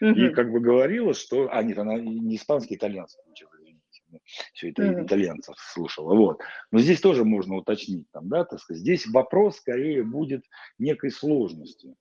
[0.00, 0.10] Угу.
[0.10, 1.48] И как бы говорила, что...
[1.52, 4.20] А, нет, она не испанский, а итальянский учила, извините.
[4.54, 5.04] все это mm-hmm.
[5.04, 6.14] итальянцев слушало.
[6.14, 6.40] Вот.
[6.70, 10.44] Но здесь тоже можно уточнить, там, да, так сказать, здесь вопрос скорее будет
[10.78, 11.94] некой сложности.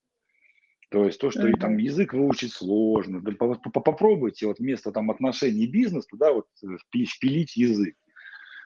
[0.89, 1.59] То есть то, что mm-hmm.
[1.59, 6.67] там язык выучить сложно, да, попробуйте вот вместо там отношений бизнеса, да, вот э,
[7.05, 7.95] впилить язык.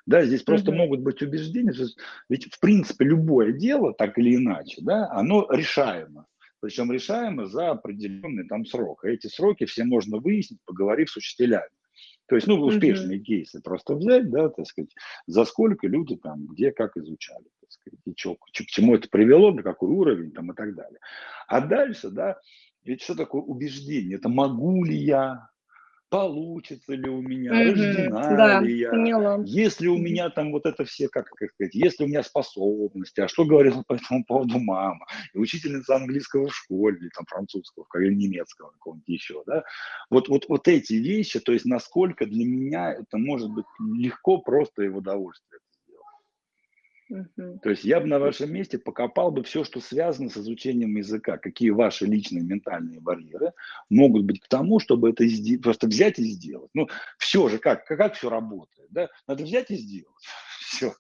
[0.06, 0.76] Да, здесь просто mm-hmm.
[0.76, 1.74] могут быть убеждения,
[2.30, 6.26] ведь в принципе любое дело, так или иначе, да, оно решаемо.
[6.62, 9.04] Причем решаемо за определенный там срок.
[9.04, 11.68] И эти сроки все можно выяснить, поговорив с учителями.
[12.28, 13.24] То есть, ну, успешные mm-hmm.
[13.24, 14.92] кейсы просто взять, да, так сказать,
[15.28, 19.64] за сколько люди там, где, как изучали, сказать, и чё, к чему это привело, на
[19.64, 21.00] какой уровень там и так далее.
[21.48, 22.40] А дальше, да,
[22.84, 24.18] ведь что такое убеждение?
[24.18, 25.50] Это могу ли я,
[26.14, 27.72] получится ли у меня, mm-hmm.
[27.72, 29.42] рождена да, ли я, поняла.
[29.46, 33.28] если у меня там вот это все, как, как сказать, если у меня способности, а
[33.28, 38.14] что говорила по этому поводу мама, и учительница английского в школе, или там французского, или
[38.14, 39.64] немецкого, какого-нибудь еще, да,
[40.12, 44.84] вот, вот, вот эти вещи, то есть насколько для меня это может быть легко, просто
[44.84, 45.62] и в удовольствие.
[47.62, 51.38] То есть я бы на вашем месте покопал бы все, что связано с изучением языка,
[51.38, 53.54] какие ваши личные ментальные барьеры
[53.90, 55.26] могут быть к тому, чтобы это
[55.62, 56.72] просто взять и сделать.
[56.74, 56.88] Ну,
[57.18, 59.10] все же, как, как, как все работает, да?
[59.28, 60.24] Надо взять и сделать
[60.74, 60.94] все.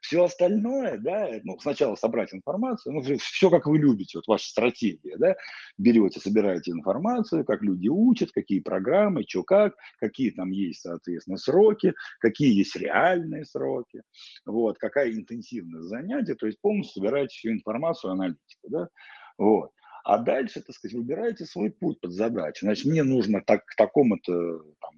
[0.00, 5.16] Все остальное, да, ну, сначала собрать информацию, ну, все, как вы любите, вот ваша стратегия,
[5.18, 5.36] да,
[5.76, 11.94] берете, собираете информацию, как люди учат, какие программы, что как, какие там есть, соответственно, сроки,
[12.20, 14.02] какие есть реальные сроки,
[14.46, 18.88] вот, какая интенсивность занятия, то есть полностью собираете всю информацию, аналитику, да,
[19.36, 19.72] вот.
[20.02, 22.64] А дальше, так сказать, выбираете свой путь под задачу.
[22.64, 24.90] Значит, мне нужно так, к такому-то там,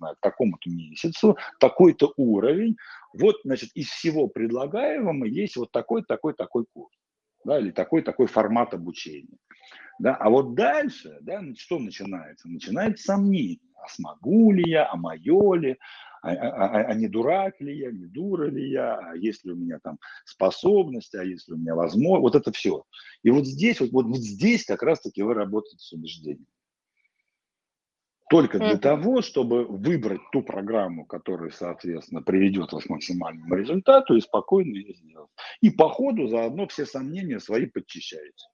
[0.00, 2.76] знаю, к такому-то месяцу, такой-то уровень.
[3.12, 6.94] Вот, значит, из всего предлагаемого есть вот такой, такой, такой курс.
[7.44, 9.38] Да, или такой, такой формат обучения.
[9.98, 12.48] Да, а вот дальше, да, что начинается?
[12.48, 13.58] Начинается сомнение.
[13.82, 15.78] А смогу ли я, а мое ли,
[16.22, 19.52] а, а, а, а не дурак ли я, не дура ли я, а есть ли
[19.52, 22.84] у меня там способность, а есть ли у меня возможность, вот это все.
[23.22, 26.46] И вот здесь, вот, вот, вот здесь как раз-таки вы работаете с убеждением.
[28.30, 28.78] Только для mm-hmm.
[28.78, 34.94] того, чтобы выбрать ту программу, которая, соответственно, приведет вас к максимальному результату и спокойно ее
[34.94, 35.30] сделать.
[35.60, 38.46] И по ходу заодно все сомнения свои подчищаете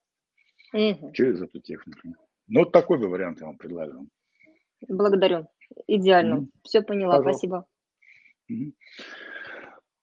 [0.74, 1.12] mm-hmm.
[1.12, 2.08] через эту технику.
[2.48, 4.08] Ну, вот такой бы вариант я вам предлагаю.
[4.88, 5.46] Благодарю.
[5.86, 6.36] Идеально.
[6.36, 6.50] Mm-hmm.
[6.62, 7.18] Все поняла.
[7.18, 7.38] Пожалуйста.
[7.38, 7.66] Спасибо.
[8.50, 8.72] Mm-hmm.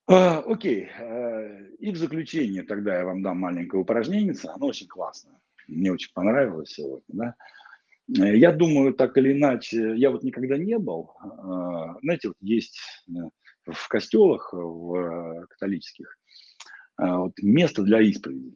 [0.05, 0.89] А, окей.
[0.99, 4.35] А, и в заключение тогда я вам дам маленькое упражнение.
[4.53, 5.39] Оно очень классное.
[5.67, 7.03] Мне очень понравилось сегодня.
[7.07, 7.35] Да?
[8.09, 11.11] Э, я думаю, так или иначе, я вот никогда не был.
[11.21, 12.77] А, знаете, вот есть
[13.09, 16.17] э, в костелах, в э, католических,
[16.97, 18.55] а, вот место для исповеди.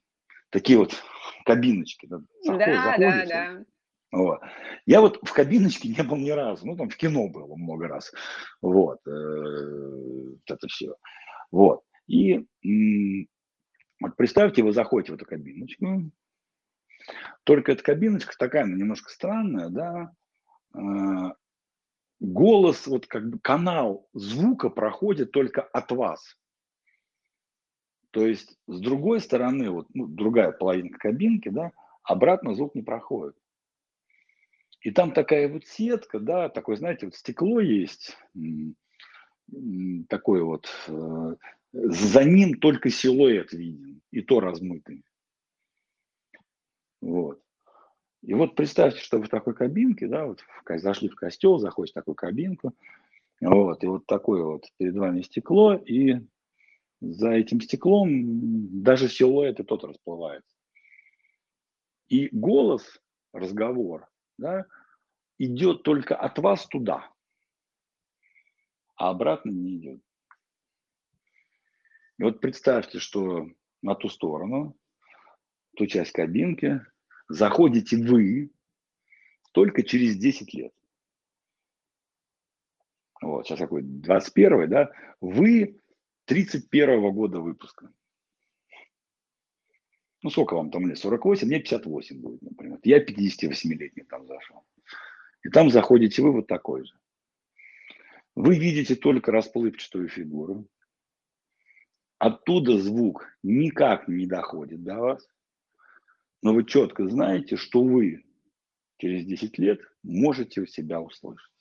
[0.49, 0.93] Такие вот
[1.45, 2.07] кабиночки.
[2.07, 3.65] Да, да, да, да.
[4.11, 4.39] Вот.
[4.85, 8.13] Я вот в кабиночке не был ни разу, ну там в кино было много раз,
[8.61, 10.95] вот, это все,
[11.51, 11.81] вот.
[12.07, 12.45] И
[13.99, 16.09] вот представьте, вы заходите в эту кабиночку,
[17.43, 20.11] только эта кабиночка такая, она немножко странная, да.
[20.73, 21.33] А,
[22.19, 26.37] голос, вот как бы канал звука проходит только от вас.
[28.11, 31.71] То есть с другой стороны, вот ну, другая половинка кабинки, да,
[32.03, 33.35] обратно звук не проходит.
[34.81, 38.17] И там такая вот сетка, да, такое, знаете, вот стекло есть,
[40.07, 41.35] такое вот, э,
[41.73, 45.03] за ним только силуэт виден, и то размытый.
[47.01, 47.41] Вот.
[48.23, 51.95] И вот представьте, что вы в такой кабинке, да, вот зашли в костел, заходите в
[51.95, 52.73] такую кабинку,
[53.39, 56.21] вот, и вот такое вот перед вами стекло, и
[56.99, 60.55] за этим стеклом даже силуэт и тот расплывается.
[62.07, 62.99] И голос,
[63.33, 64.07] разговор,
[64.37, 64.65] да,
[65.37, 67.11] идет только от вас туда,
[68.95, 70.01] а обратно не идет.
[72.17, 73.47] И вот представьте, что
[73.83, 74.75] на ту сторону
[75.77, 76.81] ту часть кабинки
[77.29, 78.51] заходите вы
[79.53, 80.73] только через 10 лет.
[83.21, 84.91] Вот, сейчас какой 21 да?
[85.21, 85.79] Вы
[86.25, 87.91] 31 -го года выпуска.
[90.23, 90.97] Ну, сколько вам там лет?
[90.97, 91.47] 48?
[91.47, 92.79] Мне 58 будет, например.
[92.83, 94.65] Я 58-летний там зашел.
[95.43, 96.93] И там заходите вы вот такой же.
[98.35, 100.67] Вы видите только расплывчатую фигуру.
[102.17, 105.27] Оттуда звук никак не доходит до вас
[106.41, 108.23] но вы четко знаете, что вы
[108.97, 111.51] через 10 лет можете у себя услышать.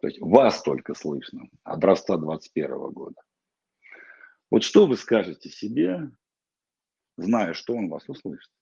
[0.00, 3.20] То есть вас только слышно, образца 21 года.
[4.50, 6.10] Вот что вы скажете себе,
[7.16, 8.52] зная, что он вас услышит?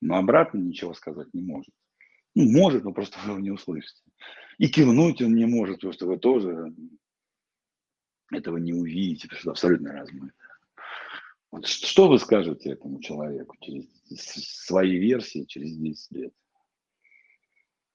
[0.00, 1.74] Но обратно ничего сказать не может.
[2.34, 4.02] Ну, может, но просто вы его не услышите.
[4.58, 6.74] И кивнуть он не может, потому что вы тоже
[8.30, 10.47] этого не увидите, потому что абсолютно размыто.
[11.50, 13.86] Вот что вы скажете этому человеку через
[14.66, 16.32] свои версии через 10 лет?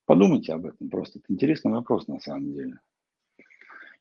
[0.05, 1.19] Подумайте об этом просто.
[1.19, 2.79] Это интересный вопрос на самом деле.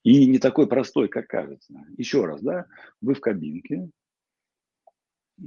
[0.02, 1.74] И не такой простой, как кажется.
[1.96, 2.66] Еще раз, да,
[3.00, 3.88] вы в кабинке,
[5.38, 5.44] э,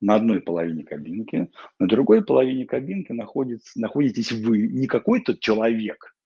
[0.00, 6.16] на одной половине кабинки, на другой половине кабинки находится, находитесь вы, не какой-то человек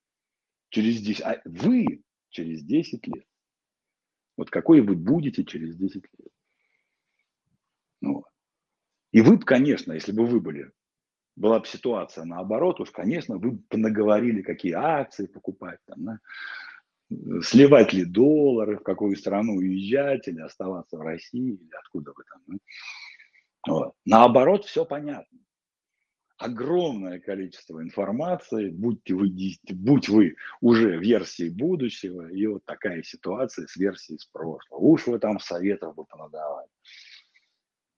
[0.71, 3.27] через 10, а вы через 10 лет.
[4.37, 6.29] Вот какой вы будете через 10 лет.
[8.01, 8.25] Ну,
[9.13, 10.71] и вы бы, конечно, если бы вы были,
[11.37, 16.19] была бы ситуация наоборот, уж, конечно, вы бы наговорили, какие акции покупать, там, да,
[17.43, 22.43] сливать ли доллары, в какую страну уезжать, или оставаться в России, или откуда вы там.
[22.47, 23.73] Да.
[23.73, 23.95] Вот.
[24.05, 25.39] Наоборот, все понятно
[26.43, 29.31] огромное количество информации, будьте вы,
[29.71, 34.81] будь вы уже версии будущего, и вот такая ситуация с версией из прошлого.
[34.81, 36.69] Уж вы там советов бы понадавали.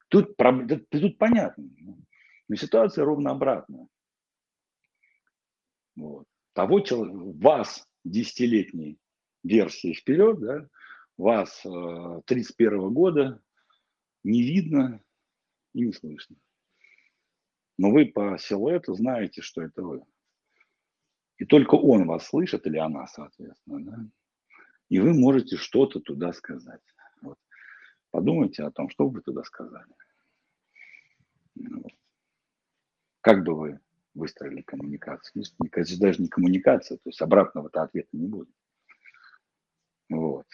[0.08, 0.36] Тут,
[0.90, 1.64] тут понятно.
[2.48, 3.88] Но ситуация ровно обратная.
[5.96, 6.26] Вот.
[6.52, 8.98] Того человека, вас десятилетней
[9.42, 10.68] версии вперед, да,
[11.16, 13.40] вас э, 31 года
[14.22, 15.00] не видно
[15.72, 16.36] и не слышно.
[17.76, 20.04] Но вы по силуэту знаете, что это вы.
[21.38, 23.80] И только он вас слышит, или она, соответственно.
[23.80, 23.98] Да?
[24.88, 26.82] И вы можете что-то туда сказать.
[27.22, 27.38] Вот.
[28.10, 29.92] Подумайте о том, что вы туда сказали.
[31.56, 31.92] Вот.
[33.20, 33.80] Как бы вы
[34.14, 35.42] выстроили коммуникацию?
[35.42, 38.54] Здесь даже не коммуникация, то есть обратного-то ответа не будет.
[40.08, 40.46] Вот.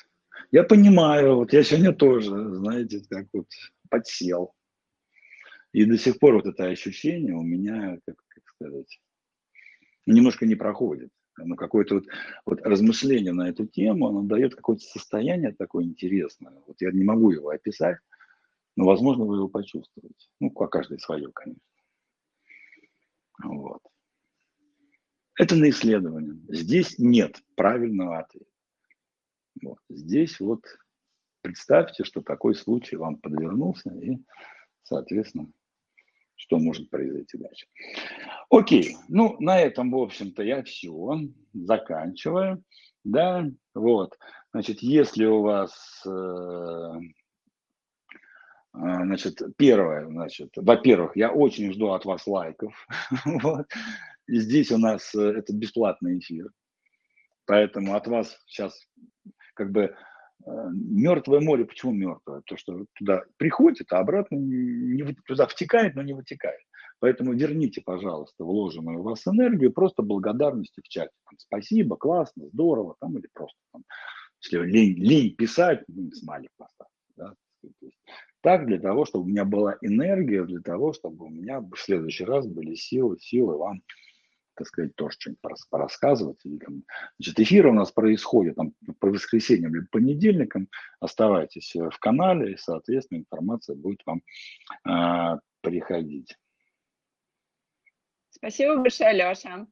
[0.52, 3.48] Я понимаю, вот я сегодня тоже, знаете, как вот
[3.90, 4.54] подсел
[5.72, 9.00] и до сих пор вот это ощущение у меня, как, как сказать,
[10.06, 11.10] немножко не проходит.
[11.36, 12.04] Ну, какое-то вот,
[12.44, 16.60] вот размышление на эту тему, оно дает какое-то состояние такое интересное.
[16.66, 17.98] Вот я не могу его описать,
[18.76, 20.28] но, возможно, вы его почувствуете.
[20.40, 21.62] Ну, каждый свое, конечно.
[23.42, 23.80] Вот.
[25.38, 26.38] Это на исследование.
[26.48, 28.50] Здесь нет правильного ответа.
[29.62, 29.78] Вот.
[29.88, 30.62] Здесь вот
[31.40, 34.18] представьте, что такой случай вам подвернулся, и,
[34.82, 35.50] соответственно,
[36.40, 37.66] что может произойти дальше.
[38.48, 41.18] Окей, ну на этом, в общем-то, я все
[41.52, 42.64] заканчиваю.
[43.04, 44.16] Да, вот.
[44.52, 46.98] Значит, если у вас, э, э,
[48.72, 52.74] значит, первое, значит, во-первых, я очень жду от вас лайков.
[53.24, 53.66] вот.
[54.26, 56.50] Здесь у нас э, это бесплатный эфир.
[57.44, 58.86] Поэтому от вас сейчас
[59.54, 59.94] как бы
[60.46, 62.42] мертвое море, почему мертвое?
[62.46, 66.60] То, что туда приходит, а обратно не, туда втекает, но не вытекает.
[67.00, 71.12] Поэтому верните, пожалуйста, вложенную у вас энергию просто благодарности в чате.
[71.24, 73.84] Там, спасибо, классно, здорово, там, или просто там,
[74.42, 76.94] если лень, лень писать, ну, смайлик поставьте.
[77.16, 77.34] Да?
[78.42, 82.24] Так, для того, чтобы у меня была энергия, для того, чтобы у меня в следующий
[82.24, 83.82] раз были силы, силы вам
[84.54, 86.38] так сказать, тоже что-нибудь порассказывать.
[86.44, 86.84] И, там,
[87.18, 90.68] значит, эфиры у нас происходят там, по воскресеньям или понедельникам.
[91.00, 94.22] Оставайтесь э, в канале, и, соответственно, информация будет вам
[94.88, 96.36] э, приходить.
[98.30, 99.66] Спасибо большое, Леша.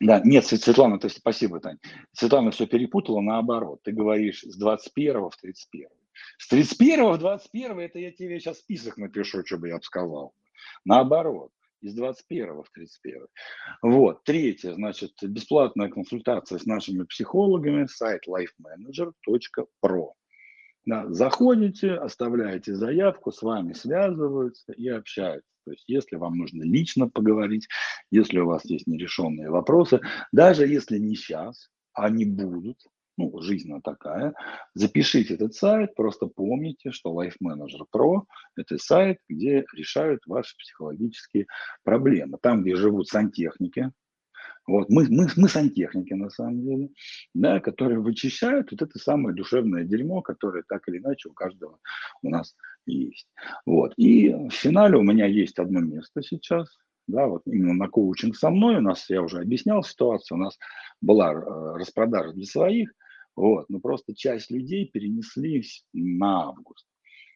[0.00, 1.78] Да, нет, Светлана, то есть спасибо, Тань.
[2.12, 3.82] Светлана все перепутала наоборот.
[3.84, 5.88] Ты говоришь с 21 в 31.
[6.38, 10.34] С 31 в 21 это я тебе сейчас список напишу, что бы я бы сказал.
[10.84, 13.26] Наоборот из 21 в 31.
[13.82, 14.24] Вот.
[14.24, 20.12] Третье, значит, бесплатная консультация с нашими психологами, сайт lifemanager.pro.
[20.84, 25.48] Да, заходите, оставляете заявку, с вами связываются и общаются.
[25.64, 27.68] То есть, если вам нужно лично поговорить,
[28.10, 30.00] если у вас есть нерешенные вопросы,
[30.32, 32.78] даже если не сейчас, они будут,
[33.16, 34.34] ну, жизнь такая,
[34.74, 38.22] запишите этот сайт, просто помните, что Life Manager Pro–
[38.56, 41.46] это сайт, где решают ваши психологические
[41.84, 42.38] проблемы.
[42.40, 43.92] Там, где живут сантехники,
[44.66, 46.88] вот, мы, мы, мы сантехники, на самом деле,
[47.34, 51.78] да, которые вычищают вот это самое душевное дерьмо, которое так или иначе у каждого
[52.22, 52.54] у нас
[52.86, 53.26] есть.
[53.66, 53.92] Вот.
[53.96, 56.68] И в финале у меня есть одно место сейчас,
[57.08, 60.56] да, вот именно на коучинг со мной, у нас, я уже объяснял ситуацию, у нас
[61.00, 62.92] была э, распродажа для своих,
[63.36, 66.86] вот, но просто часть людей перенеслись на август.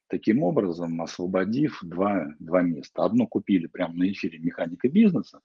[0.08, 3.04] Таким образом, освободив два, два места.
[3.04, 5.40] Одно купили прямо на эфире механика бизнеса,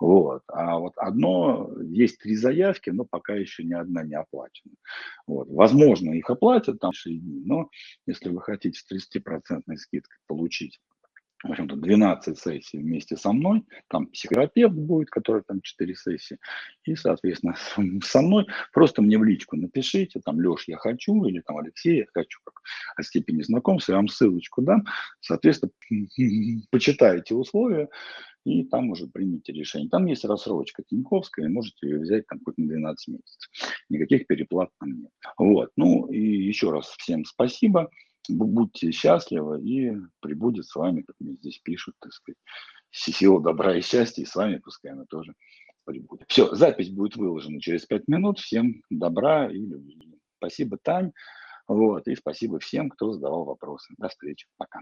[0.00, 4.72] вот, а вот одно, есть три заявки, но пока еще ни одна не оплачена.
[5.26, 5.48] Вот.
[5.50, 7.68] Возможно, их оплатят там дни, но
[8.06, 10.80] если вы хотите с 30% скидкой получить
[11.44, 16.38] в общем-то, 12 сессий вместе со мной, там психотерапевт будет, который там 4 сессии,
[16.84, 17.54] и, соответственно,
[18.02, 22.06] со мной просто мне в личку напишите, там, Леш, я хочу, или там, Алексей, я
[22.12, 22.54] хочу, как
[22.96, 24.84] о степени знакомства, я вам ссылочку дам,
[25.20, 25.70] соответственно,
[26.70, 27.88] почитайте условия,
[28.44, 29.90] и там уже примите решение.
[29.90, 33.50] Там есть рассрочка Тиньковская, можете ее взять там хоть на 12 месяцев.
[33.90, 35.10] Никаких переплат там нет.
[35.36, 35.70] Вот.
[35.76, 37.90] Ну и еще раз всем спасибо
[38.28, 42.38] будьте счастливы и прибудет с вами, как мне здесь пишут, так сказать,
[42.90, 45.34] сила добра и счастья, и с вами пускай она тоже
[45.84, 46.26] прибудет.
[46.28, 48.38] Все, запись будет выложена через пять минут.
[48.38, 50.18] Всем добра и любви.
[50.36, 51.12] Спасибо, Тань.
[51.66, 53.94] Вот, и спасибо всем, кто задавал вопросы.
[53.98, 54.46] До встречи.
[54.56, 54.80] Пока.